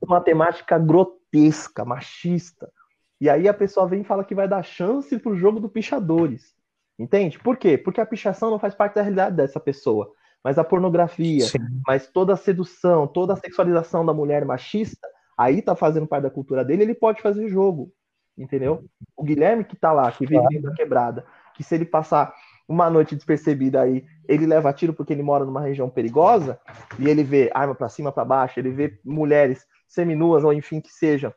uma 0.01 0.21
temática 0.21 0.79
grotesca, 0.79 1.83
machista. 1.83 2.71
E 3.19 3.29
aí 3.29 3.47
a 3.47 3.53
pessoa 3.53 3.87
vem 3.87 4.01
e 4.01 4.05
fala 4.05 4.23
que 4.23 4.33
vai 4.33 4.47
dar 4.47 4.63
chance 4.63 5.17
pro 5.19 5.35
jogo 5.35 5.59
do 5.59 5.69
Pichadores. 5.69 6.55
Entende? 6.97 7.37
Por 7.37 7.57
quê? 7.57 7.77
Porque 7.77 7.99
a 7.99 8.05
pichação 8.05 8.49
não 8.49 8.59
faz 8.59 8.73
parte 8.73 8.95
da 8.95 9.01
realidade 9.01 9.35
dessa 9.35 9.59
pessoa. 9.59 10.11
Mas 10.43 10.57
a 10.57 10.63
pornografia, 10.63 11.45
Sim. 11.45 11.59
mas 11.85 12.07
toda 12.07 12.33
a 12.33 12.37
sedução, 12.37 13.07
toda 13.07 13.33
a 13.33 13.35
sexualização 13.35 14.05
da 14.05 14.13
mulher 14.13 14.45
machista, 14.45 15.07
aí 15.37 15.61
tá 15.61 15.75
fazendo 15.75 16.07
parte 16.07 16.23
da 16.23 16.29
cultura 16.29 16.63
dele, 16.63 16.83
ele 16.83 16.93
pode 16.93 17.21
fazer 17.21 17.49
jogo. 17.49 17.91
Entendeu? 18.37 18.85
O 19.15 19.23
Guilherme 19.23 19.63
que 19.63 19.75
tá 19.75 19.91
lá, 19.91 20.11
que 20.11 20.25
vive 20.25 20.47
dentro 20.47 20.69
da 20.69 20.75
quebrada, 20.75 21.25
que 21.55 21.63
se 21.63 21.73
ele 21.73 21.85
passar 21.85 22.33
uma 22.67 22.89
noite 22.89 23.15
despercebida 23.15 23.81
aí, 23.81 24.05
ele 24.27 24.45
leva 24.45 24.73
tiro 24.73 24.93
porque 24.93 25.13
ele 25.13 25.23
mora 25.23 25.45
numa 25.45 25.61
região 25.61 25.89
perigosa, 25.89 26.59
e 26.97 27.07
ele 27.07 27.23
vê 27.23 27.51
arma 27.53 27.75
para 27.75 27.89
cima, 27.89 28.11
para 28.11 28.25
baixo, 28.25 28.59
ele 28.59 28.71
vê 28.71 28.99
mulheres 29.03 29.65
seminuas, 29.87 30.43
ou 30.43 30.51
enfim 30.51 30.81
que 30.81 30.91
seja, 30.91 31.33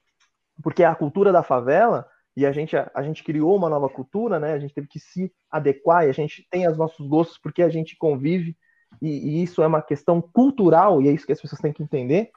porque 0.63 0.83
é 0.83 0.87
a 0.87 0.95
cultura 0.95 1.31
da 1.31 1.43
favela, 1.43 2.07
e 2.37 2.47
a 2.47 2.53
gente, 2.53 2.77
a, 2.77 2.91
a 2.95 3.03
gente 3.03 3.25
criou 3.25 3.57
uma 3.57 3.69
nova 3.69 3.89
cultura, 3.89 4.39
né? 4.39 4.53
A 4.53 4.59
gente 4.59 4.73
teve 4.73 4.87
que 4.87 5.01
se 5.01 5.33
adequar, 5.51 6.07
e 6.07 6.11
a 6.11 6.13
gente 6.13 6.47
tem 6.51 6.69
os 6.69 6.79
nossos 6.79 7.07
gostos 7.07 7.37
porque 7.37 7.63
a 7.63 7.69
gente 7.69 7.97
convive, 7.97 8.57
e, 9.03 9.09
e 9.09 9.43
isso 9.43 9.63
é 9.63 9.67
uma 9.67 9.83
questão 9.83 10.23
cultural, 10.23 11.03
e 11.03 11.09
é 11.09 11.13
isso 11.13 11.27
que 11.27 11.33
as 11.33 11.41
pessoas 11.41 11.61
têm 11.61 11.73
que 11.73 11.83
entender. 11.83 12.31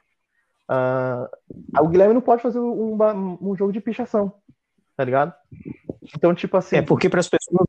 Uh, 0.68 1.28
o 1.80 1.88
Guilherme 1.88 2.14
não 2.14 2.20
pode 2.20 2.42
fazer 2.42 2.58
um, 2.58 3.38
um 3.40 3.56
jogo 3.56 3.72
de 3.72 3.80
pichação, 3.80 4.32
tá 4.96 5.04
ligado? 5.04 5.32
Então, 6.14 6.34
tipo 6.34 6.56
assim. 6.56 6.76
É 6.76 6.82
porque 6.82 7.08
para 7.08 7.20
as 7.20 7.28
pessoas, 7.28 7.66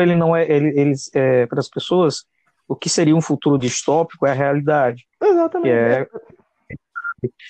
ele 0.00 0.14
não 0.14 0.34
é. 0.34 0.50
Ele, 0.50 0.80
eles, 0.80 1.10
é, 1.14 1.46
para 1.46 1.60
as 1.60 1.68
pessoas, 1.68 2.24
o 2.68 2.76
que 2.76 2.88
seria 2.88 3.16
um 3.16 3.20
futuro 3.20 3.58
distópico 3.58 4.26
é 4.26 4.30
a 4.30 4.34
realidade. 4.34 5.06
Exatamente. 5.20 5.70
É... 5.70 6.06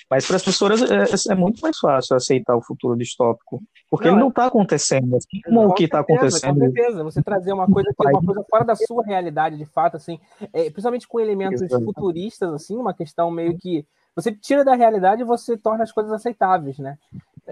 Mas 0.09 0.27
para 0.27 0.35
as 0.35 0.43
pessoas 0.43 0.81
é, 0.81 1.31
é, 1.31 1.35
muito 1.35 1.61
mais 1.61 1.77
fácil 1.77 2.15
aceitar 2.15 2.55
o 2.57 2.61
futuro 2.61 2.97
distópico, 2.97 3.63
porque 3.89 4.07
não, 4.07 4.15
ele 4.15 4.21
não 4.21 4.29
está 4.29 4.45
acontecendo. 4.47 5.15
Assim 5.15 5.39
como 5.45 5.67
o 5.67 5.73
que 5.73 5.85
está 5.85 5.99
acontecendo. 5.99 6.59
Com 6.59 6.71
certeza, 6.71 7.03
você 7.03 7.23
trazer 7.23 7.53
uma 7.53 7.67
coisa 7.67 7.89
que 7.97 8.07
é 8.07 8.11
uma 8.11 8.21
coisa 8.21 8.45
fora 8.49 8.65
da 8.65 8.75
sua 8.75 9.03
realidade, 9.05 9.57
de 9.57 9.65
fato, 9.65 9.95
assim, 9.95 10.19
é, 10.51 10.63
principalmente 10.69 11.07
com 11.07 11.19
elementos 11.19 11.61
Exato. 11.61 11.85
futuristas, 11.85 12.53
assim, 12.53 12.75
uma 12.75 12.93
questão 12.93 13.31
meio 13.31 13.57
que 13.57 13.85
você 14.15 14.31
tira 14.31 14.65
da 14.65 14.75
realidade 14.75 15.21
e 15.21 15.25
você 15.25 15.57
torna 15.57 15.83
as 15.83 15.91
coisas 15.91 16.11
aceitáveis, 16.11 16.77
né? 16.77 16.97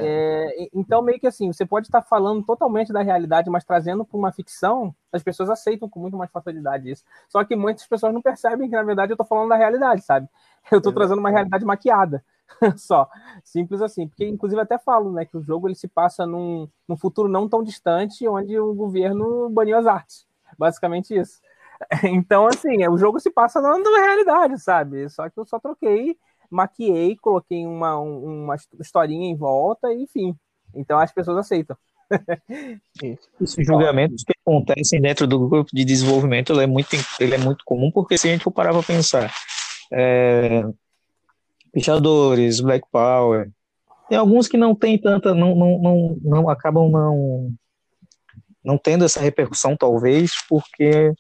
É, 0.02 0.70
então, 0.74 1.02
meio 1.02 1.20
que 1.20 1.28
assim, 1.28 1.52
você 1.52 1.66
pode 1.66 1.88
estar 1.88 2.02
falando 2.02 2.44
totalmente 2.44 2.94
da 2.94 3.02
realidade, 3.02 3.50
mas 3.50 3.64
trazendo 3.66 4.06
para 4.06 4.18
uma 4.18 4.32
ficção, 4.32 4.96
as 5.12 5.22
pessoas 5.22 5.50
aceitam 5.50 5.90
com 5.90 6.00
muito 6.00 6.18
mais 6.18 6.32
facilidade 6.32 6.90
isso. 6.90 7.04
Só 7.28 7.44
que 7.44 7.56
muitas 7.56 7.86
pessoas 7.86 8.14
não 8.14 8.22
percebem 8.22 8.70
que, 8.70 8.76
na 8.76 8.84
verdade, 8.84 9.12
eu 9.12 9.16
estou 9.16 9.26
falando 9.26 9.50
da 9.50 9.56
realidade, 9.56 10.02
sabe? 10.02 10.28
Eu 10.72 10.78
estou 10.78 10.94
trazendo 10.94 11.20
uma 11.20 11.32
realidade 11.32 11.66
maquiada. 11.66 12.24
Só. 12.78 13.10
Simples 13.44 13.82
assim. 13.82 14.08
Porque, 14.08 14.28
inclusive, 14.28 14.62
até 14.62 14.78
falo 14.78 15.12
né, 15.12 15.26
que 15.26 15.36
o 15.36 15.42
jogo 15.42 15.68
ele 15.68 15.76
se 15.76 15.88
passa 15.88 16.28
num, 16.28 16.68
num 16.88 16.98
futuro 16.98 17.28
não 17.28 17.48
tão 17.50 17.64
distante, 17.64 18.28
onde 18.28 18.60
o 18.60 18.74
governo 18.74 19.50
baniu 19.50 19.78
as 19.78 19.88
artes. 19.88 20.28
Basicamente 20.58 21.18
isso. 21.18 21.42
Então, 22.04 22.46
assim, 22.46 22.86
o 22.90 22.98
jogo 22.98 23.22
se 23.22 23.32
passa 23.32 23.62
na 23.62 23.74
realidade, 23.74 24.60
sabe? 24.60 25.10
Só 25.10 25.30
que 25.30 25.40
eu 25.40 25.46
só 25.46 25.58
troquei 25.60 26.18
maquiei, 26.50 27.16
coloquei 27.18 27.66
uma, 27.66 27.98
uma 28.00 28.56
historinha 28.80 29.30
em 29.30 29.36
volta, 29.36 29.94
enfim. 29.94 30.36
Então 30.74 31.00
as 31.00 31.12
pessoas 31.12 31.38
aceitam. 31.38 31.78
Esses 33.40 33.66
julgamentos 33.66 34.24
que 34.24 34.34
acontecem 34.44 35.00
dentro 35.00 35.28
do 35.28 35.48
grupo 35.48 35.70
de 35.74 35.86
desenvolvimento 35.86 36.54
ele 36.54 36.64
é 36.64 36.68
muito, 36.68 36.90
ele 37.20 37.36
é 37.36 37.38
muito 37.38 37.64
comum, 37.64 37.92
porque 37.92 38.18
se 38.18 38.28
a 38.28 38.32
gente 38.32 38.44
for 38.44 38.52
parar 38.52 38.74
para 38.74 38.82
pensar, 38.82 39.32
é, 39.92 40.64
pichadores, 41.72 42.60
Black 42.60 42.86
Power, 42.92 43.52
tem 44.10 44.18
alguns 44.18 44.48
que 44.48 44.58
não 44.58 44.74
tem 44.74 44.98
tanta, 44.98 45.36
não, 45.36 45.56
não, 45.56 45.78
não, 45.80 46.18
não 46.24 46.50
acabam 46.50 46.90
não, 46.90 47.54
não 48.64 48.78
tendo 48.78 49.06
essa 49.06 49.20
repercussão, 49.20 49.78
talvez, 49.78 50.32
porque 50.50 51.14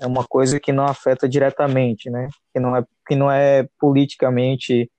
é 0.00 0.06
uma 0.06 0.24
coisa 0.24 0.58
que 0.58 0.72
não 0.72 0.84
afeta 0.84 1.28
diretamente, 1.28 2.08
né? 2.10 2.28
Que 2.52 2.58
não 2.58 2.74
é, 2.74 2.82
que 3.06 3.14
não 3.14 3.30
é 3.30 3.66
politicamente 3.78 4.90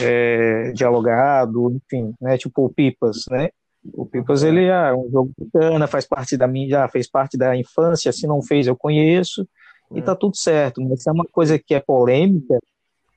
é, 0.00 0.72
dialogado, 0.72 1.70
enfim, 1.72 2.14
né? 2.20 2.36
Tipo 2.38 2.66
o 2.66 2.72
Pipas, 2.72 3.24
né? 3.30 3.48
O 3.92 4.04
Pipas 4.04 4.42
ele 4.42 4.66
é 4.66 4.92
um 4.94 5.08
jogo 5.10 5.30
bacana, 5.38 5.86
faz 5.86 6.06
parte 6.06 6.36
da 6.36 6.46
minha, 6.46 6.68
já 6.68 6.88
fez 6.88 7.08
parte 7.08 7.38
da 7.38 7.56
infância, 7.56 8.12
se 8.12 8.26
não 8.26 8.42
fez 8.42 8.66
eu 8.66 8.76
conheço 8.76 9.48
e 9.94 10.02
tá 10.02 10.14
tudo 10.14 10.36
certo. 10.36 10.82
Mas 10.82 11.02
se 11.02 11.08
é 11.08 11.12
uma 11.12 11.24
coisa 11.24 11.58
que 11.58 11.74
é 11.74 11.80
polêmica, 11.80 12.58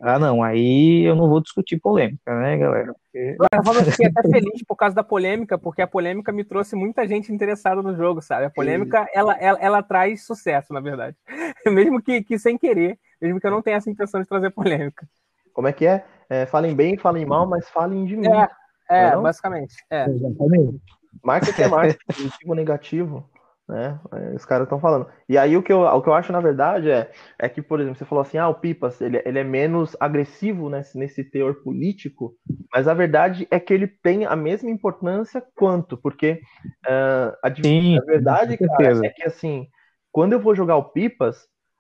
ah, 0.04 0.18
não, 0.18 0.42
aí 0.42 1.04
eu 1.04 1.16
não 1.16 1.30
vou 1.30 1.40
discutir 1.40 1.80
polêmica, 1.80 2.36
né, 2.40 2.58
galera? 2.58 2.92
Porque... 2.92 3.38
Eu 3.40 3.92
fiquei 3.92 4.08
até 4.08 4.22
feliz 4.30 4.64
por 4.68 4.76
causa 4.76 4.96
da 4.96 5.04
polêmica, 5.04 5.60
porque 5.60 5.82
a 5.82 5.88
polêmica 5.88 6.32
me 6.32 6.44
trouxe 6.44 6.76
muita 6.76 7.08
gente 7.08 7.32
interessada 7.32 7.84
no 7.84 7.96
jogo, 7.96 8.20
sabe? 8.20 8.46
A 8.46 8.50
polêmica, 8.50 9.08
ela, 9.14 9.38
ela, 9.38 9.60
ela, 9.62 9.84
traz 9.84 10.26
sucesso, 10.26 10.74
na 10.74 10.80
verdade. 10.80 11.16
Mesmo 11.68 12.02
que, 12.02 12.24
que 12.24 12.40
sem 12.40 12.58
querer, 12.58 12.98
mesmo 13.22 13.40
que 13.40 13.46
eu 13.46 13.52
não 13.52 13.62
tenha 13.62 13.78
essa 13.78 13.92
intenção 13.92 14.20
de 14.20 14.28
trazer 14.28 14.50
polêmica. 14.50 15.08
Como 15.54 15.68
é 15.68 15.74
que 15.74 15.86
é? 15.86 16.04
é 16.28 16.48
falem 16.48 16.76
bem, 16.76 16.98
falem 16.98 17.26
mal, 17.26 17.46
mas 17.46 17.70
falem 17.70 18.04
de 18.06 18.18
mim. 18.18 18.28
É, 18.28 18.50
é, 18.90 19.08
é 19.10 19.18
basicamente. 19.18 19.76
É. 19.92 20.10
Exatamente. 20.10 20.82
Marketing 21.24 21.62
é 21.62 21.68
marketing, 21.68 22.06
positivo 22.08 22.50
ou 22.50 22.56
negativo 22.56 23.30
né? 23.72 23.98
É, 24.12 24.36
os 24.36 24.44
caras 24.44 24.66
estão 24.66 24.80
falando. 24.80 25.08
E 25.30 25.38
aí 25.38 25.56
o 25.56 25.64
que, 25.64 25.72
eu, 25.72 25.82
o 25.84 26.02
que 26.02 26.10
eu 26.10 26.14
acho, 26.14 26.34
na 26.34 26.42
verdade, 26.42 26.92
é, 26.92 27.10
é 27.40 27.48
que, 27.48 27.62
por 27.62 27.80
exemplo, 27.80 27.98
você 27.98 28.04
falou 28.04 28.22
assim, 28.22 28.38
ah, 28.38 28.50
o 28.50 28.56
Pipas, 28.56 29.00
ele, 29.00 29.22
ele 29.26 29.40
é 29.40 29.44
menos 29.46 29.96
agressivo 29.98 30.70
nesse, 30.70 30.98
nesse 30.98 31.24
teor 31.24 31.56
político, 31.64 32.36
mas 32.74 32.88
a 32.88 32.94
verdade 32.94 33.48
é 33.50 33.60
que 33.62 33.74
ele 33.74 33.88
tem 33.88 34.26
a 34.26 34.36
mesma 34.36 34.70
importância 34.70 35.42
quanto, 35.56 35.96
porque 35.96 36.42
uh, 36.86 37.34
a, 37.42 37.56
Sim, 37.64 37.98
a 37.98 38.02
verdade, 38.02 38.58
cara, 38.58 39.06
é 39.06 39.10
que, 39.10 39.24
assim, 39.24 39.68
quando 40.12 40.34
eu 40.34 40.40
vou 40.40 40.54
jogar 40.54 40.76
o 40.76 40.90
Pipas, 40.90 41.38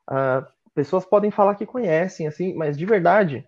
uh, 0.09 0.45
pessoas 0.73 1.05
podem 1.05 1.29
falar 1.29 1.55
que 1.55 1.65
conhecem, 1.65 2.25
assim, 2.25 2.55
mas 2.55 2.77
de 2.77 2.85
verdade, 2.85 3.45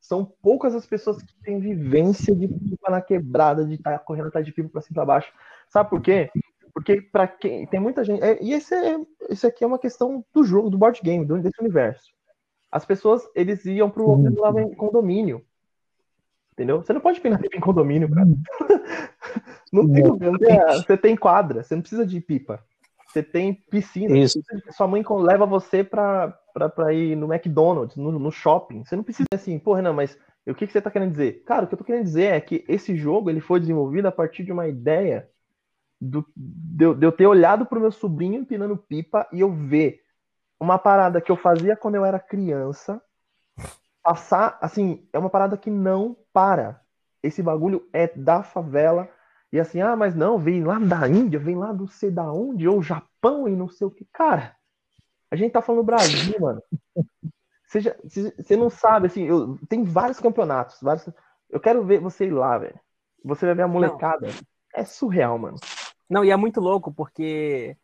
são 0.00 0.24
poucas 0.42 0.74
as 0.74 0.84
pessoas 0.84 1.22
que 1.22 1.32
têm 1.42 1.60
vivência 1.60 2.34
de 2.34 2.48
pipa 2.48 2.90
na 2.90 3.00
quebrada, 3.00 3.64
de 3.64 3.74
estar 3.74 3.92
tá 3.92 3.98
correndo 3.98 4.26
atrás 4.28 4.44
de 4.44 4.52
pipa 4.52 4.68
para 4.68 4.82
cima 4.82 4.96
para 4.96 5.06
baixo. 5.06 5.32
Sabe 5.68 5.88
por 5.88 6.02
quê? 6.02 6.30
Porque 6.74 7.00
para 7.00 7.28
quem 7.28 7.64
tem 7.66 7.78
muita 7.78 8.02
gente. 8.02 8.20
É, 8.22 8.42
e 8.42 8.52
esse, 8.52 8.74
é, 8.74 8.98
esse 9.30 9.46
aqui 9.46 9.62
é 9.62 9.66
uma 9.66 9.78
questão 9.78 10.24
do 10.34 10.42
jogo, 10.42 10.68
do 10.68 10.76
board 10.76 11.00
game, 11.00 11.24
do, 11.24 11.40
desse 11.40 11.60
universo. 11.60 12.12
As 12.70 12.84
pessoas, 12.84 13.22
eles 13.36 13.64
iam 13.64 13.88
pro 13.88 14.08
uhum. 14.08 14.34
lá 14.36 14.50
em 14.60 14.74
condomínio. 14.74 15.40
Entendeu? 16.52 16.82
Você 16.82 16.92
não 16.92 17.00
pode 17.00 17.20
pinar 17.20 17.40
pipa 17.40 17.56
em 17.56 17.60
condomínio, 17.60 18.10
cara. 18.10 18.26
Uhum. 18.26 18.42
não 19.72 19.92
tem, 19.92 20.02
não 20.02 20.38
tem, 20.38 20.58
você 20.84 20.96
tem 20.96 21.16
quadra, 21.16 21.62
você 21.62 21.76
não 21.76 21.82
precisa 21.82 22.04
de 22.04 22.20
pipa. 22.20 22.60
Você 23.06 23.22
tem 23.22 23.54
piscina. 23.54 24.18
Isso. 24.18 24.40
Sua 24.72 24.88
mãe 24.88 25.04
leva 25.20 25.46
você 25.46 25.84
pra, 25.84 26.36
pra, 26.52 26.68
pra 26.68 26.92
ir 26.92 27.16
no 27.16 27.32
McDonald's, 27.32 27.96
no, 27.96 28.10
no 28.10 28.32
shopping. 28.32 28.84
Você 28.84 28.96
não 28.96 29.04
precisa 29.04 29.28
assim, 29.32 29.56
porra, 29.60 29.80
não, 29.80 29.94
mas 29.94 30.18
o 30.44 30.54
que, 30.54 30.66
que 30.66 30.72
você 30.72 30.80
tá 30.80 30.90
querendo 30.90 31.12
dizer? 31.12 31.44
Cara, 31.44 31.64
o 31.64 31.68
que 31.68 31.74
eu 31.74 31.78
tô 31.78 31.84
querendo 31.84 32.02
dizer 32.02 32.32
é 32.32 32.40
que 32.40 32.64
esse 32.68 32.96
jogo 32.96 33.30
ele 33.30 33.40
foi 33.40 33.60
desenvolvido 33.60 34.06
a 34.06 34.12
partir 34.12 34.42
de 34.42 34.50
uma 34.50 34.66
ideia 34.66 35.28
do, 36.08 36.26
de, 36.36 36.84
eu, 36.84 36.94
de 36.94 37.06
eu 37.06 37.12
ter 37.12 37.26
olhado 37.26 37.66
pro 37.66 37.80
meu 37.80 37.90
sobrinho 37.90 38.40
empinando 38.40 38.76
pipa 38.76 39.26
e 39.32 39.40
eu 39.40 39.52
ver 39.52 40.00
uma 40.60 40.78
parada 40.78 41.20
que 41.20 41.30
eu 41.30 41.36
fazia 41.36 41.76
quando 41.76 41.96
eu 41.96 42.04
era 42.04 42.18
criança 42.18 43.02
passar, 44.02 44.58
assim, 44.60 45.08
é 45.14 45.18
uma 45.18 45.30
parada 45.30 45.56
que 45.56 45.70
não 45.70 46.14
para. 46.30 46.82
Esse 47.22 47.42
bagulho 47.42 47.88
é 47.90 48.06
da 48.08 48.42
favela. 48.42 49.08
E 49.50 49.58
assim, 49.58 49.80
ah, 49.80 49.96
mas 49.96 50.14
não, 50.14 50.38
vem 50.38 50.62
lá 50.62 50.78
da 50.78 51.08
Índia, 51.08 51.38
vem 51.38 51.56
lá 51.56 51.72
do 51.72 51.88
sei 51.88 52.10
da 52.10 52.30
onde, 52.30 52.68
ou 52.68 52.82
Japão 52.82 53.48
e 53.48 53.56
não 53.56 53.68
sei 53.68 53.86
o 53.86 53.90
que. 53.90 54.04
Cara, 54.12 54.54
A 55.30 55.36
gente 55.36 55.52
tá 55.52 55.62
falando 55.62 55.82
do 55.82 55.86
Brasil, 55.86 56.38
mano. 56.38 56.62
Você, 57.66 57.80
você 58.36 58.56
não 58.56 58.70
sabe, 58.70 59.06
assim, 59.06 59.24
eu, 59.24 59.58
tem 59.68 59.82
vários 59.82 60.20
campeonatos, 60.20 60.78
vários, 60.80 61.08
eu 61.50 61.58
quero 61.58 61.82
ver 61.82 61.98
você 61.98 62.26
ir 62.26 62.30
lá, 62.30 62.58
velho. 62.58 62.78
Você 63.24 63.46
vai 63.46 63.54
ver 63.54 63.62
a 63.62 63.68
molecada. 63.68 64.26
Não. 64.26 64.34
É 64.74 64.84
surreal, 64.84 65.38
mano. 65.38 65.56
Não, 66.08 66.24
e 66.24 66.30
é 66.30 66.36
muito 66.36 66.60
louco, 66.60 66.92
porque 66.92 67.76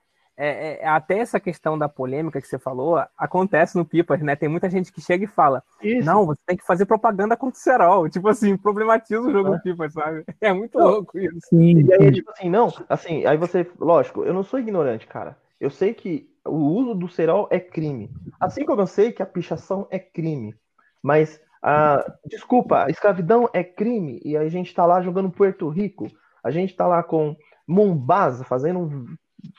é, 0.42 0.82
é, 0.82 0.88
até 0.88 1.18
essa 1.18 1.38
questão 1.38 1.78
da 1.78 1.86
polêmica 1.86 2.40
que 2.40 2.48
você 2.48 2.58
falou 2.58 2.96
acontece 3.18 3.76
no 3.76 3.84
Pipas, 3.84 4.22
né? 4.22 4.34
Tem 4.34 4.48
muita 4.48 4.70
gente 4.70 4.90
que 4.90 4.98
chega 4.98 5.24
e 5.24 5.28
fala: 5.28 5.62
Isso. 5.82 6.06
Não, 6.06 6.24
você 6.24 6.40
tem 6.46 6.56
que 6.56 6.64
fazer 6.64 6.86
propaganda 6.86 7.36
contra 7.36 7.58
o 7.58 7.62
Serol. 7.62 8.08
Tipo 8.08 8.28
assim, 8.28 8.56
problematiza 8.56 9.20
o 9.20 9.30
jogo 9.30 9.52
é. 9.52 9.56
do 9.58 9.62
Pipas, 9.62 9.92
sabe? 9.92 10.24
É 10.40 10.50
muito 10.50 10.78
não. 10.78 10.86
louco 10.86 11.18
isso. 11.18 11.38
Sim. 11.50 11.84
E 11.84 11.92
aí, 11.92 12.10
tipo 12.10 12.30
assim, 12.30 12.48
não, 12.48 12.72
assim, 12.88 13.26
aí 13.26 13.36
você, 13.36 13.70
lógico, 13.78 14.24
eu 14.24 14.32
não 14.32 14.42
sou 14.42 14.58
ignorante, 14.58 15.06
cara. 15.06 15.36
Eu 15.60 15.68
sei 15.68 15.92
que 15.92 16.26
o 16.46 16.56
uso 16.56 16.94
do 16.94 17.06
Serol 17.06 17.46
é 17.50 17.60
crime. 17.60 18.10
Assim 18.40 18.64
como 18.64 18.80
eu 18.80 18.86
sei 18.86 19.12
que 19.12 19.22
a 19.22 19.26
pichação 19.26 19.86
é 19.90 19.98
crime. 19.98 20.54
Mas, 21.02 21.38
a, 21.62 22.02
desculpa, 22.24 22.84
a 22.84 22.90
escravidão 22.90 23.46
é 23.52 23.62
crime 23.62 24.18
e 24.24 24.38
a 24.38 24.48
gente 24.48 24.74
tá 24.74 24.86
lá 24.86 25.02
jogando 25.02 25.30
Puerto 25.30 25.68
Rico. 25.68 26.06
A 26.42 26.50
gente 26.50 26.74
tá 26.74 26.86
lá 26.86 27.02
com 27.02 27.36
Mombasa 27.70 28.44
fazendo 28.44 29.06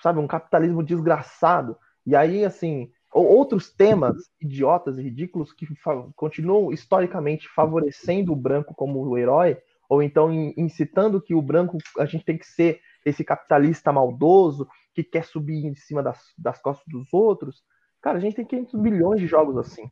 sabe, 0.01 0.19
um 0.19 0.27
capitalismo 0.27 0.83
desgraçado. 0.83 1.77
E 2.05 2.15
aí, 2.15 2.43
assim, 2.45 2.91
outros 3.13 3.71
temas 3.71 4.15
idiotas 4.39 4.97
e 4.97 5.03
ridículos 5.03 5.53
que 5.53 5.67
continuam 6.15 6.71
historicamente 6.71 7.47
favorecendo 7.49 8.31
o 8.31 8.35
branco 8.35 8.73
como 8.73 8.99
o 8.99 9.17
herói, 9.17 9.57
ou 9.89 10.01
então 10.01 10.31
incitando 10.57 11.21
que 11.21 11.35
o 11.35 11.41
branco 11.41 11.77
a 11.97 12.05
gente 12.05 12.23
tem 12.23 12.37
que 12.37 12.45
ser 12.45 12.79
esse 13.05 13.23
capitalista 13.23 13.91
maldoso 13.91 14.67
que 14.93 15.03
quer 15.03 15.25
subir 15.25 15.65
em 15.65 15.75
cima 15.75 16.01
das, 16.03 16.19
das 16.37 16.61
costas 16.61 16.85
dos 16.87 17.13
outros. 17.13 17.63
Cara, 18.01 18.17
a 18.17 18.21
gente 18.21 18.35
tem 18.35 18.45
500 18.45 18.79
milhões 18.79 19.19
de 19.19 19.27
jogos 19.27 19.57
assim. 19.57 19.89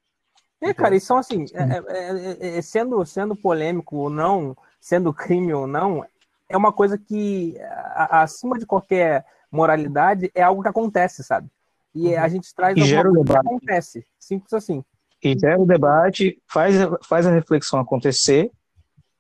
É, 0.62 0.74
cara, 0.74 0.96
e 0.96 1.00
são 1.00 1.18
assim, 1.18 1.46
é, 1.54 1.78
é, 1.88 2.58
é, 2.58 2.62
sendo, 2.62 3.06
sendo 3.06 3.34
polêmico 3.34 3.96
ou 3.96 4.10
não, 4.10 4.58
sendo 4.80 5.14
crime 5.14 5.54
ou 5.54 5.66
não, 5.66 6.06
é 6.50 6.58
uma 6.58 6.74
coisa 6.74 6.98
que, 6.98 7.56
acima 7.96 8.58
de 8.58 8.66
qualquer 8.66 9.26
moralidade 9.52 10.32
é 10.34 10.42
algo 10.42 10.62
que 10.62 10.68
acontece, 10.68 11.24
sabe? 11.24 11.48
E 11.94 12.16
a 12.16 12.24
uhum. 12.24 12.30
gente 12.30 12.54
traz 12.54 12.76
e 12.76 12.82
gera 12.84 13.10
o 13.10 13.24
que 13.24 13.32
acontece. 13.32 14.06
Simples 14.20 14.52
assim. 14.54 14.84
E 15.24 15.38
gera 15.38 15.60
o 15.60 15.66
debate, 15.66 16.42
faz, 16.48 16.76
faz 17.04 17.28
a 17.28 17.32
reflexão 17.32 17.80
acontecer 17.80 18.52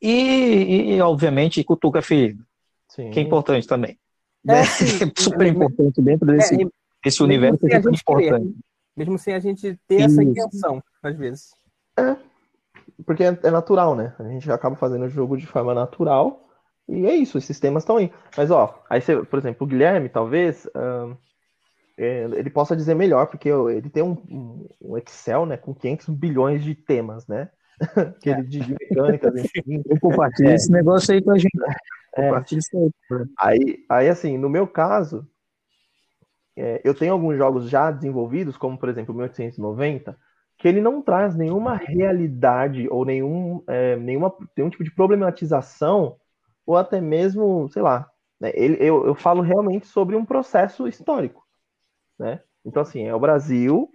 e, 0.01 0.95
e 0.95 1.01
obviamente, 1.01 1.63
cutuca 1.63 1.99
a 1.99 2.01
ferida. 2.01 2.43
Sim. 2.87 3.11
Que 3.11 3.19
é 3.19 3.23
importante 3.23 3.67
também. 3.67 3.97
É, 4.47 4.53
né? 4.53 4.63
super 5.17 5.45
importante 5.45 6.01
dentro 6.01 6.25
desse, 6.25 6.63
é, 6.63 6.67
desse 7.03 7.21
universo 7.21 7.67
é 7.67 7.77
importante. 7.77 8.55
mesmo 8.95 9.19
sem 9.19 9.33
a 9.33 9.39
gente 9.39 9.77
ter 9.87 9.97
Isso. 9.97 10.05
essa 10.05 10.23
intenção, 10.23 10.83
às 11.03 11.15
vezes. 11.15 11.53
É, 11.97 12.15
porque 13.05 13.23
é, 13.23 13.37
é 13.43 13.51
natural, 13.51 13.95
né? 13.95 14.15
A 14.17 14.23
gente 14.23 14.49
acaba 14.51 14.75
fazendo 14.75 15.05
o 15.05 15.09
jogo 15.09 15.37
de 15.37 15.45
forma 15.45 15.73
natural 15.73 16.48
e 16.89 17.05
é 17.05 17.15
isso, 17.15 17.37
esses 17.37 17.59
temas 17.59 17.83
estão 17.83 17.97
aí. 17.97 18.11
Mas, 18.35 18.49
ó, 18.49 18.83
aí 18.89 18.99
você, 18.99 19.15
por 19.23 19.37
exemplo, 19.37 19.65
o 19.65 19.69
Guilherme, 19.69 20.09
talvez, 20.09 20.65
uh, 20.67 21.15
ele 21.97 22.49
possa 22.49 22.75
dizer 22.75 22.95
melhor, 22.95 23.27
porque 23.27 23.49
ele 23.49 23.89
tem 23.89 24.01
um, 24.01 24.67
um, 24.81 24.97
Excel, 24.97 25.45
né, 25.45 25.57
com 25.57 25.73
500 25.73 26.09
bilhões 26.09 26.63
de 26.63 26.73
temas, 26.73 27.27
né? 27.27 27.49
que 28.21 28.29
ele 28.29 28.43
de 28.43 28.59
mecânicas, 28.59 29.33
enfim. 29.37 29.83
Eu 29.85 29.99
compartilho 29.99 30.49
é. 30.49 30.55
esse 30.55 30.71
negócio 30.71 31.13
aí 31.13 31.21
com 31.21 31.31
a 31.31 31.37
gente. 31.37 31.51
É. 32.15 32.23
Compartilha 32.23 32.59
isso 32.59 32.77
aí. 32.77 33.25
aí. 33.37 33.85
Aí, 33.89 34.09
assim, 34.09 34.37
no 34.37 34.49
meu 34.49 34.65
caso, 34.65 35.27
é, 36.57 36.81
eu 36.83 36.95
tenho 36.95 37.13
alguns 37.13 37.37
jogos 37.37 37.69
já 37.69 37.91
desenvolvidos, 37.91 38.57
como, 38.57 38.77
por 38.77 38.89
exemplo, 38.89 39.13
o 39.13 39.17
1890, 39.17 40.17
que 40.57 40.67
ele 40.67 40.81
não 40.81 41.01
traz 41.01 41.35
nenhuma 41.35 41.75
realidade 41.75 42.87
ou 42.89 43.05
nenhum, 43.05 43.63
é, 43.67 43.95
nenhuma, 43.95 44.33
nenhum 44.57 44.69
tipo 44.69 44.83
de 44.83 44.91
problematização 44.91 46.17
ou 46.69 46.77
até 46.77 47.01
mesmo, 47.01 47.67
sei 47.69 47.81
lá, 47.81 48.07
né, 48.39 48.51
ele, 48.53 48.77
eu, 48.79 49.03
eu 49.03 49.15
falo 49.15 49.41
realmente 49.41 49.87
sobre 49.87 50.15
um 50.15 50.23
processo 50.23 50.87
histórico, 50.87 51.43
né? 52.19 52.43
Então, 52.63 52.83
assim, 52.83 53.07
é 53.07 53.15
o 53.15 53.19
Brasil 53.19 53.89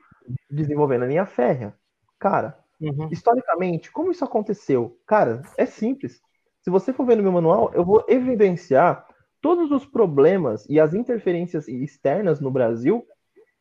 desenvolvendo 0.50 1.04
a 1.04 1.06
linha 1.06 1.24
férrea. 1.24 1.72
Cara, 2.18 2.58
uhum. 2.80 3.08
historicamente, 3.12 3.92
como 3.92 4.10
isso 4.10 4.24
aconteceu? 4.24 4.98
Cara, 5.06 5.42
é 5.56 5.64
simples. 5.64 6.20
Se 6.62 6.68
você 6.68 6.92
for 6.92 7.06
ver 7.06 7.16
no 7.16 7.22
meu 7.22 7.30
manual, 7.30 7.70
eu 7.74 7.84
vou 7.84 8.04
evidenciar 8.08 9.06
todos 9.40 9.70
os 9.70 9.87
problemas 9.87 10.68
e 10.68 10.80
as 10.80 10.94
interferências 10.94 11.68
externas 11.68 12.40
no 12.40 12.50
Brasil, 12.50 13.06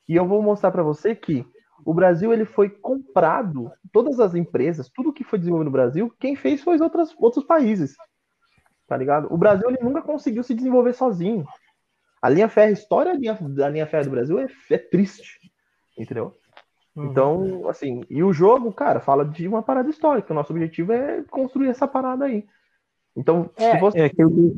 e 0.10 0.16
eu 0.16 0.28
vou 0.28 0.42
mostrar 0.42 0.72
para 0.72 0.82
você 0.82 1.16
que 1.16 1.46
o 1.86 1.94
Brasil 1.94 2.34
ele 2.34 2.46
foi 2.46 2.68
comprado, 2.68 3.72
todas 3.92 4.20
as 4.20 4.34
empresas, 4.34 4.90
tudo 4.90 5.14
que 5.14 5.24
foi 5.24 5.38
desenvolvido 5.38 5.66
no 5.66 5.72
Brasil, 5.72 6.12
quem 6.20 6.36
fez 6.36 6.64
foi 6.64 6.82
outras, 6.82 7.14
outros 7.20 7.46
países 7.46 7.96
tá 8.88 8.98
ligado? 8.98 9.28
O 9.32 9.38
Brasil 9.38 9.70
ele 9.70 9.80
nunca 9.82 10.02
conseguiu 10.02 10.44
se 10.44 10.54
desenvolver 10.54 10.94
sozinho. 10.94 11.46
A 12.22 12.30
linha 12.30 12.48
férrea, 12.48 12.70
a 12.70 12.74
história 12.74 13.20
da 13.50 13.70
linha 13.70 13.86
férrea 13.86 14.06
do 14.06 14.12
Brasil 14.12 14.40
é, 14.40 14.48
é 14.72 14.78
triste, 14.78 15.40
entendeu? 15.98 16.38
Uhum. 16.96 17.06
Então, 17.06 17.70
assim, 17.70 18.02
e 18.10 18.24
o 18.24 18.32
jogo, 18.32 18.72
cara, 18.72 19.00
fala 19.00 19.26
de 19.26 19.48
uma 19.48 19.64
parada 19.64 19.90
histórica. 19.90 20.32
O 20.32 20.36
nosso 20.36 20.54
objetivo 20.54 20.94
é 20.94 21.24
construir 21.24 21.70
essa 21.70 21.88
parada 21.88 22.26
aí. 22.26 22.46
Então, 23.16 23.50
é, 23.58 23.78
você... 23.78 24.00
é, 24.00 24.06
aquilo, 24.06 24.56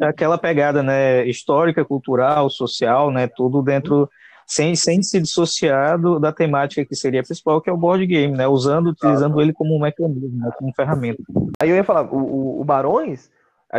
é 0.00 0.06
aquela 0.06 0.38
pegada, 0.38 0.82
né, 0.82 1.26
histórica, 1.26 1.84
cultural, 1.84 2.48
social, 2.48 3.10
né, 3.10 3.26
tudo 3.26 3.62
dentro, 3.62 4.08
sem, 4.46 4.74
sem 4.74 5.02
se 5.02 5.20
dissociar 5.20 6.00
do, 6.00 6.18
da 6.18 6.32
temática 6.32 6.84
que 6.84 6.94
seria 6.94 7.22
principal, 7.22 7.60
que 7.60 7.68
é 7.68 7.72
o 7.72 7.76
board 7.76 8.06
game, 8.06 8.34
né, 8.36 8.46
usando, 8.46 8.90
utilizando 8.90 9.38
ah, 9.38 9.42
ele 9.42 9.52
como 9.52 9.76
um 9.76 9.80
mecanismo, 9.80 10.38
né, 10.38 10.50
como 10.58 10.72
ferramenta. 10.74 11.22
Aí 11.60 11.68
eu 11.68 11.76
ia 11.76 11.84
falar, 11.84 12.10
o, 12.12 12.60
o 12.60 12.64
Barões, 12.64 13.30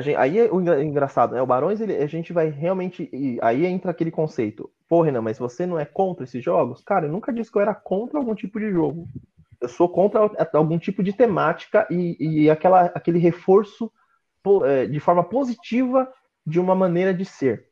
Gente, 0.01 0.15
aí 0.17 0.39
é 0.39 0.51
o 0.51 0.61
engraçado, 0.81 1.33
né? 1.33 1.41
O 1.41 1.45
Barões, 1.45 1.79
ele, 1.81 1.95
a 1.95 2.07
gente 2.07 2.33
vai 2.33 2.49
realmente. 2.49 3.09
Aí 3.41 3.65
entra 3.65 3.91
aquele 3.91 4.11
conceito. 4.11 4.69
Pô, 4.87 5.01
Renan, 5.01 5.21
mas 5.21 5.39
você 5.39 5.65
não 5.65 5.79
é 5.79 5.85
contra 5.85 6.23
esses 6.23 6.43
jogos? 6.43 6.81
Cara, 6.83 7.05
eu 7.05 7.11
nunca 7.11 7.31
disse 7.31 7.51
que 7.51 7.57
eu 7.57 7.61
era 7.61 7.73
contra 7.73 8.17
algum 8.17 8.35
tipo 8.35 8.59
de 8.59 8.71
jogo. 8.71 9.07
Eu 9.59 9.67
sou 9.67 9.89
contra 9.89 10.29
algum 10.53 10.77
tipo 10.77 11.01
de 11.01 11.13
temática 11.13 11.87
e, 11.89 12.17
e 12.19 12.49
aquela, 12.49 12.85
aquele 12.85 13.17
reforço 13.17 13.91
é, 14.65 14.85
de 14.85 14.99
forma 14.99 15.23
positiva 15.23 16.11
de 16.45 16.59
uma 16.59 16.75
maneira 16.75 17.13
de 17.13 17.25
ser. 17.25 17.67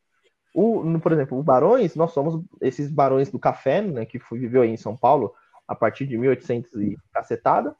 O, 0.53 0.99
por 0.99 1.11
exemplo, 1.11 1.37
o 1.37 1.43
Barões, 1.43 1.95
nós 1.95 2.11
somos 2.11 2.43
esses 2.61 2.89
Barões 2.89 3.29
do 3.29 3.37
Café, 3.37 3.81
né? 3.81 4.05
Que 4.05 4.19
viveu 4.31 4.61
aí 4.61 4.69
em 4.69 4.77
São 4.77 4.95
Paulo 4.95 5.33
a 5.67 5.75
partir 5.75 6.05
de 6.05 6.17
1800 6.17 6.73
e 6.81 6.97
cacetada. 7.13 7.75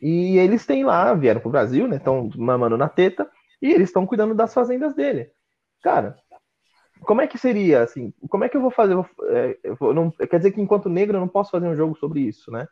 E 0.00 0.38
eles 0.38 0.64
têm 0.66 0.84
lá, 0.84 1.12
vieram 1.14 1.40
pro 1.40 1.50
Brasil, 1.50 1.88
né? 1.88 1.96
Estão 1.96 2.30
mamando 2.36 2.76
na 2.76 2.88
teta 2.88 3.28
e 3.60 3.72
eles 3.72 3.88
estão 3.88 4.06
cuidando 4.06 4.34
das 4.34 4.52
fazendas 4.52 4.94
dele. 4.94 5.30
Cara, 5.82 6.16
como 7.00 7.20
é 7.20 7.26
que 7.26 7.38
seria 7.38 7.82
assim? 7.82 8.12
Como 8.28 8.44
é 8.44 8.48
que 8.48 8.56
eu 8.56 8.60
vou 8.60 8.70
fazer? 8.70 8.94
Eu, 8.94 9.06
é, 9.24 9.58
eu 9.62 9.94
não, 9.94 10.10
quer 10.10 10.38
dizer 10.38 10.52
que 10.52 10.60
enquanto 10.60 10.88
negro 10.88 11.16
eu 11.16 11.20
não 11.20 11.28
posso 11.28 11.50
fazer 11.50 11.66
um 11.66 11.76
jogo 11.76 11.96
sobre 11.96 12.20
isso, 12.20 12.50
né? 12.50 12.66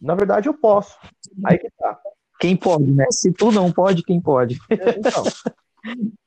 Na 0.00 0.14
verdade 0.14 0.48
eu 0.48 0.54
posso. 0.54 0.98
Aí 1.44 1.58
que 1.58 1.70
tá. 1.76 1.98
Quem 2.38 2.56
pode, 2.56 2.90
né? 2.90 3.06
Se 3.10 3.32
tu 3.32 3.50
não 3.50 3.72
pode, 3.72 4.02
quem 4.02 4.20
pode? 4.20 4.58
É, 4.70 4.90
então. 4.90 5.24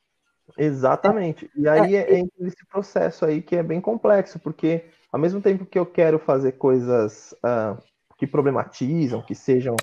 Exatamente. 0.58 1.50
E 1.56 1.68
aí 1.68 1.96
é, 1.96 2.20
é 2.20 2.24
esse 2.42 2.66
processo 2.70 3.26
aí 3.26 3.42
que 3.42 3.56
é 3.56 3.64
bem 3.64 3.80
complexo, 3.80 4.38
porque 4.40 4.86
ao 5.12 5.20
mesmo 5.20 5.42
tempo 5.42 5.66
que 5.66 5.80
eu 5.80 5.86
quero 5.86 6.20
fazer 6.20 6.54
coisas 6.54 7.34
uh, 7.38 7.82
que 8.18 8.28
problematizam, 8.28 9.22
que 9.22 9.34
sejam 9.34 9.76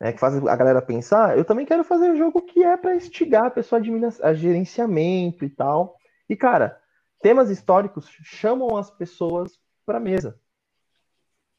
né, 0.00 0.12
que 0.12 0.18
faz 0.18 0.34
a 0.34 0.56
galera 0.56 0.80
pensar, 0.80 1.36
eu 1.36 1.44
também 1.44 1.66
quero 1.66 1.84
fazer 1.84 2.10
um 2.10 2.16
jogo 2.16 2.40
que 2.40 2.64
é 2.64 2.76
para 2.76 2.96
instigar 2.96 3.46
a 3.46 3.50
pessoa 3.50 3.80
a, 3.80 4.28
a 4.28 4.34
gerenciamento 4.34 5.44
e 5.44 5.50
tal. 5.50 5.96
E, 6.28 6.34
cara, 6.34 6.80
temas 7.20 7.50
históricos 7.50 8.08
chamam 8.22 8.76
as 8.76 8.90
pessoas 8.90 9.60
para 9.84 10.00
mesa. 10.00 10.40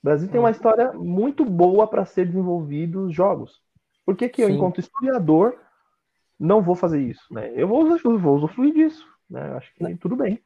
O 0.01 0.07
Brasil 0.07 0.27
tem 0.27 0.39
uma 0.39 0.47
uhum. 0.47 0.51
história 0.51 0.91
muito 0.93 1.45
boa 1.45 1.87
para 1.87 2.05
ser 2.05 2.25
desenvolvidos 2.25 3.13
jogos. 3.13 3.61
Por 4.03 4.15
que, 4.15 4.27
que 4.27 4.41
eu, 4.41 4.49
enquanto 4.49 4.79
historiador, 4.79 5.55
não 6.39 6.63
vou 6.63 6.73
fazer 6.73 6.99
isso? 6.99 7.31
Né? 7.31 7.51
Eu 7.55 7.67
vou, 7.67 7.85
vou 8.17 8.35
usufruir 8.35 8.73
disso. 8.73 9.07
Né? 9.29 9.41
Acho 9.55 9.71
que 9.75 9.95
tudo 9.97 10.15
bem. 10.15 10.41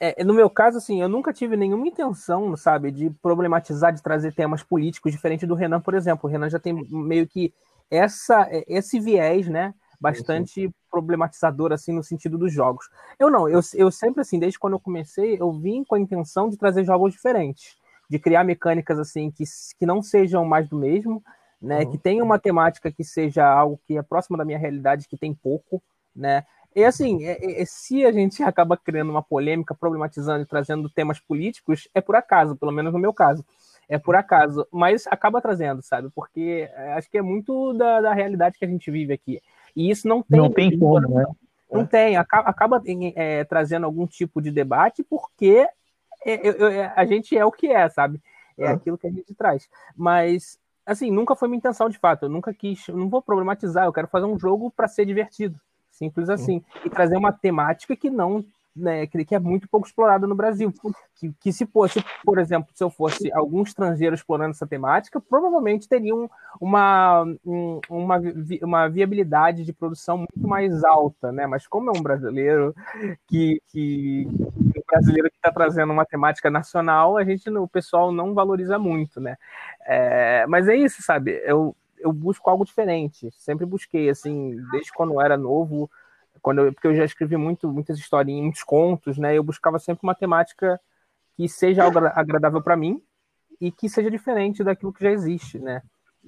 É, 0.00 0.24
no 0.24 0.34
meu 0.34 0.50
caso, 0.50 0.78
assim, 0.78 1.00
eu 1.00 1.08
nunca 1.08 1.32
tive 1.32 1.56
nenhuma 1.56 1.86
intenção, 1.86 2.56
sabe, 2.56 2.90
de 2.90 3.10
problematizar, 3.22 3.92
de 3.92 4.02
trazer 4.02 4.34
temas 4.34 4.62
políticos 4.62 5.12
diferente 5.12 5.46
do 5.46 5.54
Renan, 5.54 5.80
por 5.80 5.94
exemplo. 5.94 6.28
O 6.28 6.32
Renan 6.32 6.50
já 6.50 6.58
tem 6.58 6.72
meio 6.90 7.26
que 7.26 7.54
essa, 7.90 8.48
esse 8.66 8.98
viés, 8.98 9.48
né, 9.48 9.72
bastante 10.00 10.52
sim, 10.52 10.66
sim. 10.68 10.74
problematizador, 10.90 11.72
assim, 11.72 11.92
no 11.92 12.02
sentido 12.02 12.36
dos 12.36 12.52
jogos. 12.52 12.88
Eu 13.18 13.30
não, 13.30 13.48
eu, 13.48 13.60
eu 13.74 13.90
sempre, 13.90 14.20
assim, 14.20 14.38
desde 14.38 14.58
quando 14.58 14.74
eu 14.74 14.80
comecei, 14.80 15.40
eu 15.40 15.52
vim 15.52 15.84
com 15.84 15.94
a 15.94 16.00
intenção 16.00 16.48
de 16.48 16.58
trazer 16.58 16.84
jogos 16.84 17.12
diferentes, 17.12 17.76
de 18.10 18.18
criar 18.18 18.44
mecânicas, 18.44 18.98
assim, 18.98 19.30
que, 19.30 19.44
que 19.78 19.86
não 19.86 20.02
sejam 20.02 20.44
mais 20.44 20.68
do 20.68 20.76
mesmo, 20.76 21.22
né, 21.60 21.80
uhum. 21.80 21.90
que 21.92 21.98
tenha 21.98 22.22
uma 22.22 22.38
temática 22.38 22.92
que 22.92 23.04
seja 23.04 23.46
algo 23.46 23.80
que 23.86 23.96
é 23.96 24.02
próximo 24.02 24.36
da 24.36 24.44
minha 24.44 24.58
realidade, 24.58 25.08
que 25.08 25.16
tem 25.16 25.32
pouco, 25.32 25.82
né, 26.14 26.44
E 26.74 26.84
assim, 26.84 27.24
é, 27.24 27.62
é, 27.62 27.64
se 27.64 28.04
a 28.04 28.12
gente 28.12 28.42
acaba 28.42 28.76
criando 28.76 29.10
uma 29.10 29.22
polêmica, 29.22 29.74
problematizando 29.74 30.42
e 30.42 30.46
trazendo 30.46 30.88
temas 30.88 31.20
políticos, 31.20 31.88
é 31.94 32.00
por 32.00 32.16
acaso, 32.16 32.56
pelo 32.56 32.72
menos 32.72 32.92
no 32.92 32.98
meu 32.98 33.12
caso. 33.12 33.44
É 33.86 33.98
por 33.98 34.16
acaso, 34.16 34.66
mas 34.72 35.06
acaba 35.06 35.42
trazendo, 35.42 35.82
sabe? 35.82 36.08
Porque 36.14 36.70
é, 36.74 36.94
acho 36.94 37.10
que 37.10 37.18
é 37.18 37.22
muito 37.22 37.74
da, 37.74 38.00
da 38.00 38.14
realidade 38.14 38.58
que 38.58 38.64
a 38.64 38.68
gente 38.68 38.90
vive 38.90 39.12
aqui. 39.12 39.42
E 39.76 39.90
isso 39.90 40.08
não 40.08 40.22
tem. 40.22 40.40
Não 40.40 40.50
tem 40.50 40.78
como, 40.78 41.00
né? 41.00 41.26
Não 41.70 41.84
tem, 41.84 42.16
acaba, 42.16 42.48
acaba 42.48 42.82
é, 43.16 43.44
trazendo 43.44 43.84
algum 43.84 44.06
tipo 44.06 44.40
de 44.40 44.50
debate, 44.50 45.02
porque 45.02 45.68
é, 46.24 46.92
a 46.94 47.04
gente 47.04 47.36
é 47.36 47.44
o 47.44 47.52
que 47.52 47.66
é, 47.66 47.88
sabe? 47.88 48.20
É, 48.56 48.64
é 48.64 48.68
aquilo 48.68 48.96
que 48.96 49.06
a 49.06 49.10
gente 49.10 49.34
traz. 49.34 49.68
Mas, 49.96 50.58
assim, 50.86 51.10
nunca 51.10 51.34
foi 51.34 51.48
minha 51.48 51.58
intenção 51.58 51.88
de 51.88 51.98
fato. 51.98 52.24
Eu 52.24 52.28
nunca 52.28 52.54
quis, 52.54 52.86
não 52.88 53.08
vou 53.08 53.20
problematizar, 53.20 53.84
eu 53.84 53.92
quero 53.92 54.08
fazer 54.08 54.26
um 54.26 54.38
jogo 54.38 54.70
para 54.70 54.88
ser 54.88 55.04
divertido. 55.04 55.60
Simples 55.94 56.28
assim. 56.28 56.62
E 56.84 56.90
trazer 56.90 57.16
uma 57.16 57.32
temática 57.32 57.96
que 57.96 58.10
não 58.10 58.44
né, 58.76 59.06
que 59.06 59.34
é 59.34 59.38
muito 59.38 59.68
pouco 59.68 59.86
explorada 59.86 60.26
no 60.26 60.34
Brasil. 60.34 60.72
Que, 61.14 61.32
que 61.40 61.52
se 61.52 61.64
fosse, 61.64 62.04
por 62.24 62.38
exemplo, 62.38 62.70
se 62.74 62.82
eu 62.82 62.90
fosse 62.90 63.32
algum 63.32 63.62
estrangeiro 63.62 64.16
explorando 64.16 64.50
essa 64.50 64.66
temática, 64.66 65.20
provavelmente 65.20 65.88
teriam 65.88 66.28
uma, 66.60 67.24
uma, 67.88 68.20
uma 68.62 68.88
viabilidade 68.88 69.64
de 69.64 69.72
produção 69.72 70.18
muito 70.18 70.48
mais 70.48 70.82
alta, 70.82 71.30
né? 71.30 71.46
Mas 71.46 71.68
como 71.68 71.90
é 71.90 71.96
um 71.96 72.02
brasileiro 72.02 72.74
que, 73.28 73.62
que 73.68 74.26
um 74.28 74.82
brasileiro 74.90 75.30
que 75.30 75.36
está 75.36 75.52
trazendo 75.52 75.92
uma 75.92 76.04
temática 76.04 76.50
nacional, 76.50 77.16
a 77.16 77.22
gente, 77.22 77.48
o 77.48 77.68
pessoal 77.68 78.10
não 78.10 78.34
valoriza 78.34 78.76
muito, 78.76 79.20
né? 79.20 79.36
É, 79.86 80.46
mas 80.48 80.68
é 80.68 80.74
isso, 80.74 81.00
sabe? 81.00 81.40
Eu, 81.44 81.76
eu 82.04 82.12
busco 82.12 82.48
algo 82.48 82.64
diferente. 82.64 83.30
Sempre 83.32 83.66
busquei, 83.66 84.08
assim, 84.08 84.56
desde 84.70 84.92
quando 84.92 85.14
eu 85.14 85.20
era 85.20 85.36
novo 85.36 85.90
quando 86.42 86.60
eu, 86.60 86.72
porque 86.72 86.86
eu 86.86 86.94
já 86.94 87.04
escrevi 87.04 87.36
muito, 87.36 87.68
muitas 87.72 87.98
historinhas, 87.98 88.42
muitos 88.42 88.62
contos, 88.62 89.18
né? 89.18 89.36
Eu 89.36 89.42
buscava 89.42 89.78
sempre 89.78 90.00
uma 90.02 90.14
temática 90.14 90.80
que 91.36 91.48
seja 91.48 91.84
agradável 91.84 92.62
para 92.62 92.76
mim 92.76 93.00
e 93.60 93.72
que 93.72 93.88
seja 93.88 94.10
diferente 94.10 94.62
daquilo 94.62 94.92
que 94.92 95.02
já 95.02 95.10
existe, 95.10 95.58
né? 95.58 95.82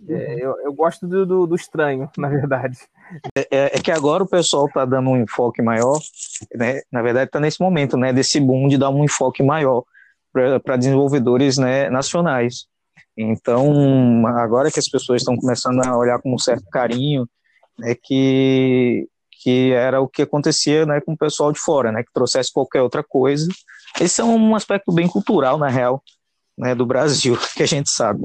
É, 0.09 0.13
uhum. 0.13 0.39
eu, 0.39 0.57
eu, 0.65 0.73
gosto 0.75 1.07
do, 1.07 1.25
do, 1.25 1.47
do, 1.47 1.55
estranho, 1.55 2.11
na 2.19 2.29
verdade. 2.29 2.79
É, 3.35 3.41
é, 3.51 3.65
é, 3.77 3.83
que 3.83 3.91
agora 3.91 4.23
o 4.23 4.29
pessoal 4.29 4.67
está 4.67 4.85
dando 4.85 5.09
um 5.11 5.17
enfoque 5.17 5.63
maior, 5.63 5.99
né? 6.55 6.81
Na 6.91 7.03
verdade, 7.03 7.29
está 7.29 7.41
nesse 7.41 7.61
momento, 7.61 7.97
né? 7.97 8.13
Desse 8.13 8.41
boom 8.41 8.69
de 8.69 8.77
dar 8.77 8.91
um 8.91 9.05
enfoque 9.05 9.43
maior 9.43 9.85
para 10.33 10.77
desenvolvedores 10.77 11.57
né, 11.57 11.89
nacionais. 11.89 12.67
Então, 13.17 14.27
agora 14.27 14.71
que 14.71 14.79
as 14.79 14.89
pessoas 14.89 15.23
estão 15.23 15.37
começando 15.37 15.85
a 15.85 15.97
olhar 15.97 16.21
com 16.21 16.35
um 16.35 16.39
certo 16.39 16.69
carinho, 16.71 17.29
é 17.83 17.95
que 17.95 19.09
que 19.47 19.73
era 19.73 20.01
o 20.01 20.09
que 20.09 20.23
acontecia 20.23 20.85
né, 20.85 21.01
com 21.01 21.13
o 21.13 21.17
pessoal 21.17 21.53
de 21.53 21.61
fora, 21.61 21.93
né, 21.93 22.03
que 22.03 22.13
trouxesse 22.13 22.53
qualquer 22.53 22.83
outra 22.83 23.05
coisa. 23.05 23.47
Esse 24.01 24.21
é 24.21 24.25
um 24.25 24.57
aspecto 24.57 24.93
bem 24.93 25.07
cultural, 25.07 25.57
na 25.57 25.69
real, 25.69 26.03
né, 26.59 26.75
do 26.75 26.85
Brasil, 26.85 27.37
que 27.55 27.63
a 27.63 27.67
gente 27.67 27.89
sabe, 27.89 28.25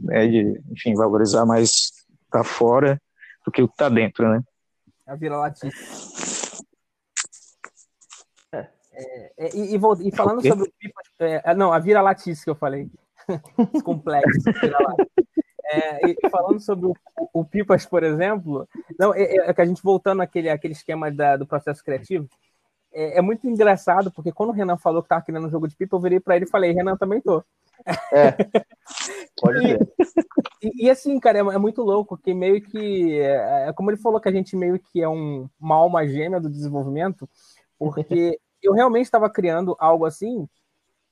né, 0.00 0.26
de, 0.26 0.62
enfim, 0.70 0.94
valorizar 0.94 1.44
mais 1.44 1.92
tá 2.30 2.42
fora 2.42 3.00
do 3.44 3.52
que 3.52 3.62
o 3.62 3.68
que 3.68 3.76
tá 3.76 3.88
dentro, 3.88 4.26
né. 4.26 4.40
A 5.06 5.14
vira-latice. 5.14 5.76
É, 8.52 9.32
é, 9.36 9.56
e, 9.56 9.74
e, 9.74 10.08
e, 10.08 10.16
falando 10.16 10.40
sobre 10.40 10.64
o 10.64 10.72
pipa, 10.78 11.02
é, 11.18 11.54
não, 11.54 11.72
a 11.72 11.78
vira-latice 11.78 12.42
que 12.42 12.50
eu 12.50 12.54
falei, 12.54 12.88
complexo. 13.82 14.50
É, 15.66 16.10
e 16.10 16.30
falando 16.30 16.60
sobre 16.60 16.86
o, 16.86 16.94
o, 17.32 17.44
Pipas, 17.44 17.86
por 17.86 18.02
exemplo, 18.02 18.68
não, 18.98 19.14
é, 19.14 19.22
é, 19.22 19.50
é, 19.50 19.54
que 19.54 19.60
a 19.60 19.64
gente 19.64 19.82
voltando 19.82 20.20
àquele, 20.20 20.50
àquele 20.50 20.74
esquema 20.74 21.10
da, 21.10 21.36
do 21.36 21.46
processo 21.46 21.82
criativo, 21.82 22.28
é, 22.92 23.18
é, 23.18 23.22
muito 23.22 23.48
engraçado, 23.48 24.12
porque 24.12 24.30
quando 24.30 24.50
o 24.50 24.52
Renan 24.52 24.76
falou 24.76 25.02
que 25.02 25.06
estava 25.06 25.22
querendo 25.22 25.46
um 25.46 25.50
jogo 25.50 25.66
de 25.66 25.74
pipa, 25.74 25.96
eu 25.96 26.00
virei 26.00 26.20
para 26.20 26.36
ele 26.36 26.44
e 26.44 26.50
falei, 26.50 26.72
Renan, 26.72 26.96
também 26.96 27.20
tô. 27.20 27.42
É, 28.12 28.30
pode 29.40 29.60
ser. 29.60 29.92
E, 30.62 30.86
e, 30.86 30.90
assim, 30.90 31.18
cara, 31.18 31.38
é, 31.38 31.40
é, 31.40 31.58
muito 31.58 31.82
louco, 31.82 32.16
que 32.16 32.32
meio 32.32 32.62
que, 32.62 33.18
é, 33.20 33.72
como 33.74 33.90
ele 33.90 33.98
falou 33.98 34.20
que 34.20 34.28
a 34.28 34.32
gente 34.32 34.56
meio 34.56 34.78
que 34.78 35.02
é 35.02 35.08
um, 35.08 35.48
uma 35.60 35.74
alma 35.74 36.06
gêmea 36.06 36.40
do 36.40 36.50
desenvolvimento, 36.50 37.28
porque 37.78 38.38
eu 38.62 38.72
realmente 38.72 39.06
estava 39.06 39.28
criando 39.28 39.76
algo 39.78 40.06
assim, 40.06 40.48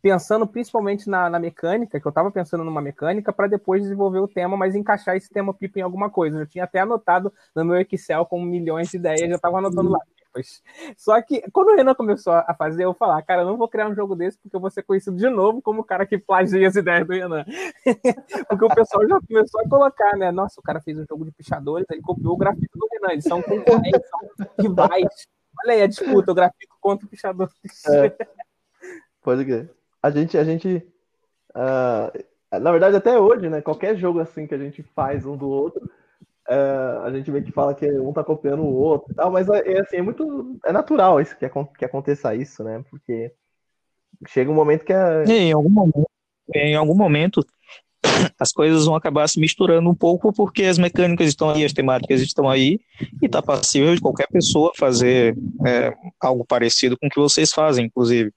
pensando 0.03 0.47
principalmente 0.49 1.09
na, 1.09 1.31
na 1.31 1.39
mecânica, 1.39 2.01
que 2.01 2.07
eu 2.07 2.11
estava 2.11 2.31
pensando 2.31 2.65
numa 2.65 2.83
mecânica, 2.83 3.33
para 3.33 3.47
depois 3.47 3.83
desenvolver 3.83 4.19
o 4.19 4.27
tema, 4.27 4.57
mas 4.57 4.75
encaixar 4.75 5.17
esse 5.17 5.31
tema 5.31 5.55
pipa 5.55 5.79
em 5.79 5.83
alguma 5.83 6.11
coisa. 6.11 6.41
Eu 6.41 6.47
tinha 6.47 6.65
até 6.65 6.81
anotado 6.81 7.33
no 7.55 7.65
meu 7.65 7.81
Excel 7.81 8.27
com 8.27 8.43
milhões 8.43 8.89
de 8.91 8.97
ideias, 8.97 9.31
já 9.31 9.37
estava 9.37 9.59
anotando 9.59 9.91
lá. 9.91 10.01
Pipas. 10.33 10.61
Só 10.97 11.23
que 11.23 11.49
quando 11.53 11.69
o 11.69 11.77
Renan 11.77 11.95
começou 11.95 12.33
a 12.33 12.53
fazer, 12.59 12.85
eu 12.85 12.93
falar, 12.95 13.23
cara, 13.23 13.43
eu 13.43 13.47
não 13.47 13.57
vou 13.57 13.69
criar 13.69 13.89
um 13.89 13.95
jogo 13.95 14.17
desse 14.17 14.37
porque 14.39 14.57
eu 14.57 14.61
vou 14.61 14.71
ser 14.71 14.83
conhecido 14.83 15.17
de 15.17 15.31
novo 15.31 15.63
como 15.63 15.83
o 15.83 15.85
cara 15.85 16.05
que 16.05 16.19
plagia 16.19 16.67
as 16.67 16.75
ideias 16.75 17.07
do 17.07 17.13
Renan. 17.13 17.45
porque 18.49 18.65
o 18.65 18.75
pessoal 18.75 19.07
já 19.07 19.21
começou 19.21 19.61
a 19.61 19.69
colocar, 19.69 20.17
né? 20.17 20.33
Nossa, 20.33 20.59
o 20.59 20.65
cara 20.65 20.81
fez 20.81 20.99
um 20.99 21.07
jogo 21.09 21.25
de 21.25 21.31
pichadores, 21.31 21.87
ele 21.89 22.03
copiou 22.03 22.35
o 22.35 22.37
grafito 22.37 22.77
do 22.77 22.89
Renan, 22.91 23.13
eles 23.13 23.25
são 23.25 23.41
concorrentes, 23.41 24.09
são 24.09 24.49
rivais. 24.59 25.29
Olha 25.65 25.75
aí 25.75 25.83
a 25.83 25.87
disputa, 25.87 26.33
o 26.33 26.35
grafito 26.35 26.75
contra 26.81 27.07
o 27.07 27.09
pichador. 27.09 27.49
É. 27.87 28.27
Pode 29.23 29.45
crer 29.45 29.82
a 30.03 30.11
gente, 30.11 30.37
a 30.37 30.45
gente 30.45 30.87
uh, 31.55 32.59
na 32.61 32.71
verdade, 32.71 32.97
até 32.97 33.19
hoje, 33.19 33.49
né? 33.49 33.63
Qualquer 33.63 33.97
jogo 33.97 34.21
assim 34.21 34.47
que 34.47 34.55
a 34.55 34.59
gente 34.59 34.83
faz 34.95 35.25
um 35.25 35.37
do 35.37 35.49
outro, 35.49 35.85
uh, 36.49 37.03
a 37.05 37.11
gente 37.11 37.31
vê 37.31 37.41
que 37.41 37.53
fala 37.53 37.75
que 37.75 37.91
um 37.91 38.13
tá 38.13 38.23
copiando 38.23 38.63
o 38.63 38.75
outro 38.75 39.13
e 39.13 39.15
tal, 39.15 39.31
mas 39.31 39.49
é, 39.49 39.73
é, 39.73 39.81
assim, 39.81 39.97
é 39.97 40.03
muito. 40.03 40.59
É 40.65 40.73
natural 40.73 41.21
isso 41.21 41.37
que, 41.37 41.49
que 41.79 41.85
aconteça 41.85 42.35
isso, 42.35 42.63
né? 42.63 42.85
Porque 42.91 43.33
chega 44.29 44.51
um 44.51 44.55
momento 44.55 44.85
que 44.85 44.93
é. 44.93 45.25
Em 45.25 45.53
algum 45.53 45.71
momento, 45.71 46.07
em 46.55 46.75
algum 46.75 46.95
momento 46.95 47.45
as 48.39 48.53
coisas 48.53 48.85
vão 48.85 48.97
acabar 48.97 49.29
se 49.29 49.39
misturando 49.39 49.89
um 49.89 49.95
pouco 49.95 50.33
porque 50.33 50.65
as 50.65 50.77
mecânicas 50.77 51.29
estão 51.29 51.51
aí, 51.51 51.65
as 51.65 51.73
temáticas 51.73 52.21
estão 52.21 52.51
aí 52.51 52.81
e 53.23 53.27
está 53.27 53.41
passível 53.41 53.95
de 53.95 54.01
qualquer 54.01 54.27
pessoa 54.27 54.73
fazer 54.77 55.37
é, 55.65 55.95
algo 56.21 56.45
parecido 56.45 56.99
com 56.99 57.07
o 57.07 57.11
que 57.11 57.21
vocês 57.21 57.53
fazem, 57.53 57.87
inclusive. 57.87 58.33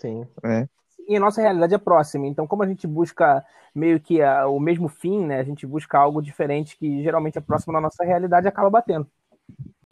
Sim. 0.00 0.26
É 0.42 0.66
e 1.08 1.16
a 1.16 1.20
nossa 1.20 1.40
realidade 1.40 1.74
é 1.74 1.78
próxima. 1.78 2.26
Então, 2.26 2.46
como 2.46 2.62
a 2.62 2.66
gente 2.66 2.86
busca 2.86 3.44
meio 3.74 3.98
que 3.98 4.22
a, 4.22 4.46
o 4.46 4.60
mesmo 4.60 4.88
fim, 4.88 5.24
né? 5.24 5.40
A 5.40 5.44
gente 5.44 5.66
busca 5.66 5.98
algo 5.98 6.22
diferente 6.22 6.76
que 6.76 7.02
geralmente 7.02 7.38
é 7.38 7.40
próximo 7.40 7.72
da 7.72 7.80
nossa 7.80 8.04
realidade 8.04 8.46
e 8.46 8.48
acaba 8.48 8.70
batendo. 8.70 9.06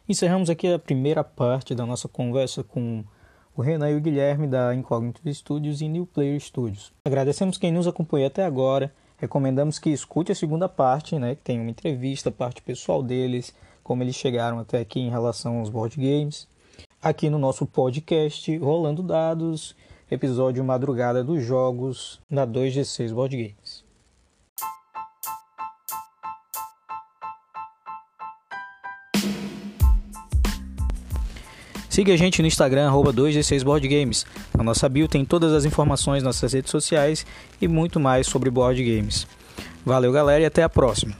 Encerramos 0.07 0.49
aqui 0.49 0.71
a 0.71 0.79
primeira 0.79 1.23
parte 1.23 1.75
da 1.75 1.85
nossa 1.85 2.07
conversa 2.07 2.63
com 2.63 3.03
o 3.55 3.61
Renan 3.61 3.89
e 3.91 3.95
o 3.95 4.01
Guilherme 4.01 4.47
da 4.47 4.73
Incognito 4.73 5.21
Studios 5.33 5.81
e 5.81 5.87
New 5.87 6.05
Player 6.05 6.39
Studios. 6.39 6.93
Agradecemos 7.05 7.57
quem 7.57 7.71
nos 7.71 7.87
acompanhou 7.87 8.27
até 8.27 8.43
agora. 8.43 8.91
Recomendamos 9.17 9.79
que 9.79 9.89
escute 9.89 10.31
a 10.31 10.35
segunda 10.35 10.67
parte, 10.67 11.17
né, 11.17 11.35
que 11.35 11.41
tem 11.41 11.59
uma 11.59 11.69
entrevista, 11.69 12.31
parte 12.31 12.61
pessoal 12.61 13.01
deles, 13.01 13.53
como 13.83 14.03
eles 14.03 14.15
chegaram 14.15 14.59
até 14.59 14.79
aqui 14.79 14.99
em 14.99 15.09
relação 15.09 15.59
aos 15.59 15.69
board 15.69 15.95
games. 15.95 16.47
Aqui 17.01 17.29
no 17.29 17.37
nosso 17.37 17.65
podcast 17.65 18.57
Rolando 18.57 19.03
Dados 19.03 19.75
episódio 20.13 20.63
Madrugada 20.63 21.23
dos 21.23 21.43
Jogos 21.43 22.21
da 22.29 22.45
2G6 22.45 23.11
Board 23.11 23.35
Games. 23.35 23.83
Siga 31.89 32.13
a 32.13 32.17
gente 32.17 32.41
no 32.41 32.47
Instagram, 32.47 32.87
arroba 32.87 33.11
2G6 33.11 33.63
Board 33.63 33.87
Games. 33.87 34.25
Na 34.55 34.63
nossa 34.63 34.87
bio 34.87 35.07
tem 35.07 35.25
todas 35.25 35.51
as 35.51 35.65
informações 35.65 36.21
nossas 36.21 36.53
redes 36.53 36.71
sociais 36.71 37.25
e 37.59 37.67
muito 37.67 37.99
mais 37.99 38.27
sobre 38.27 38.49
board 38.49 38.83
games. 38.83 39.27
Valeu, 39.85 40.11
galera, 40.11 40.43
e 40.43 40.45
até 40.45 40.63
a 40.63 40.69
próxima. 40.69 41.15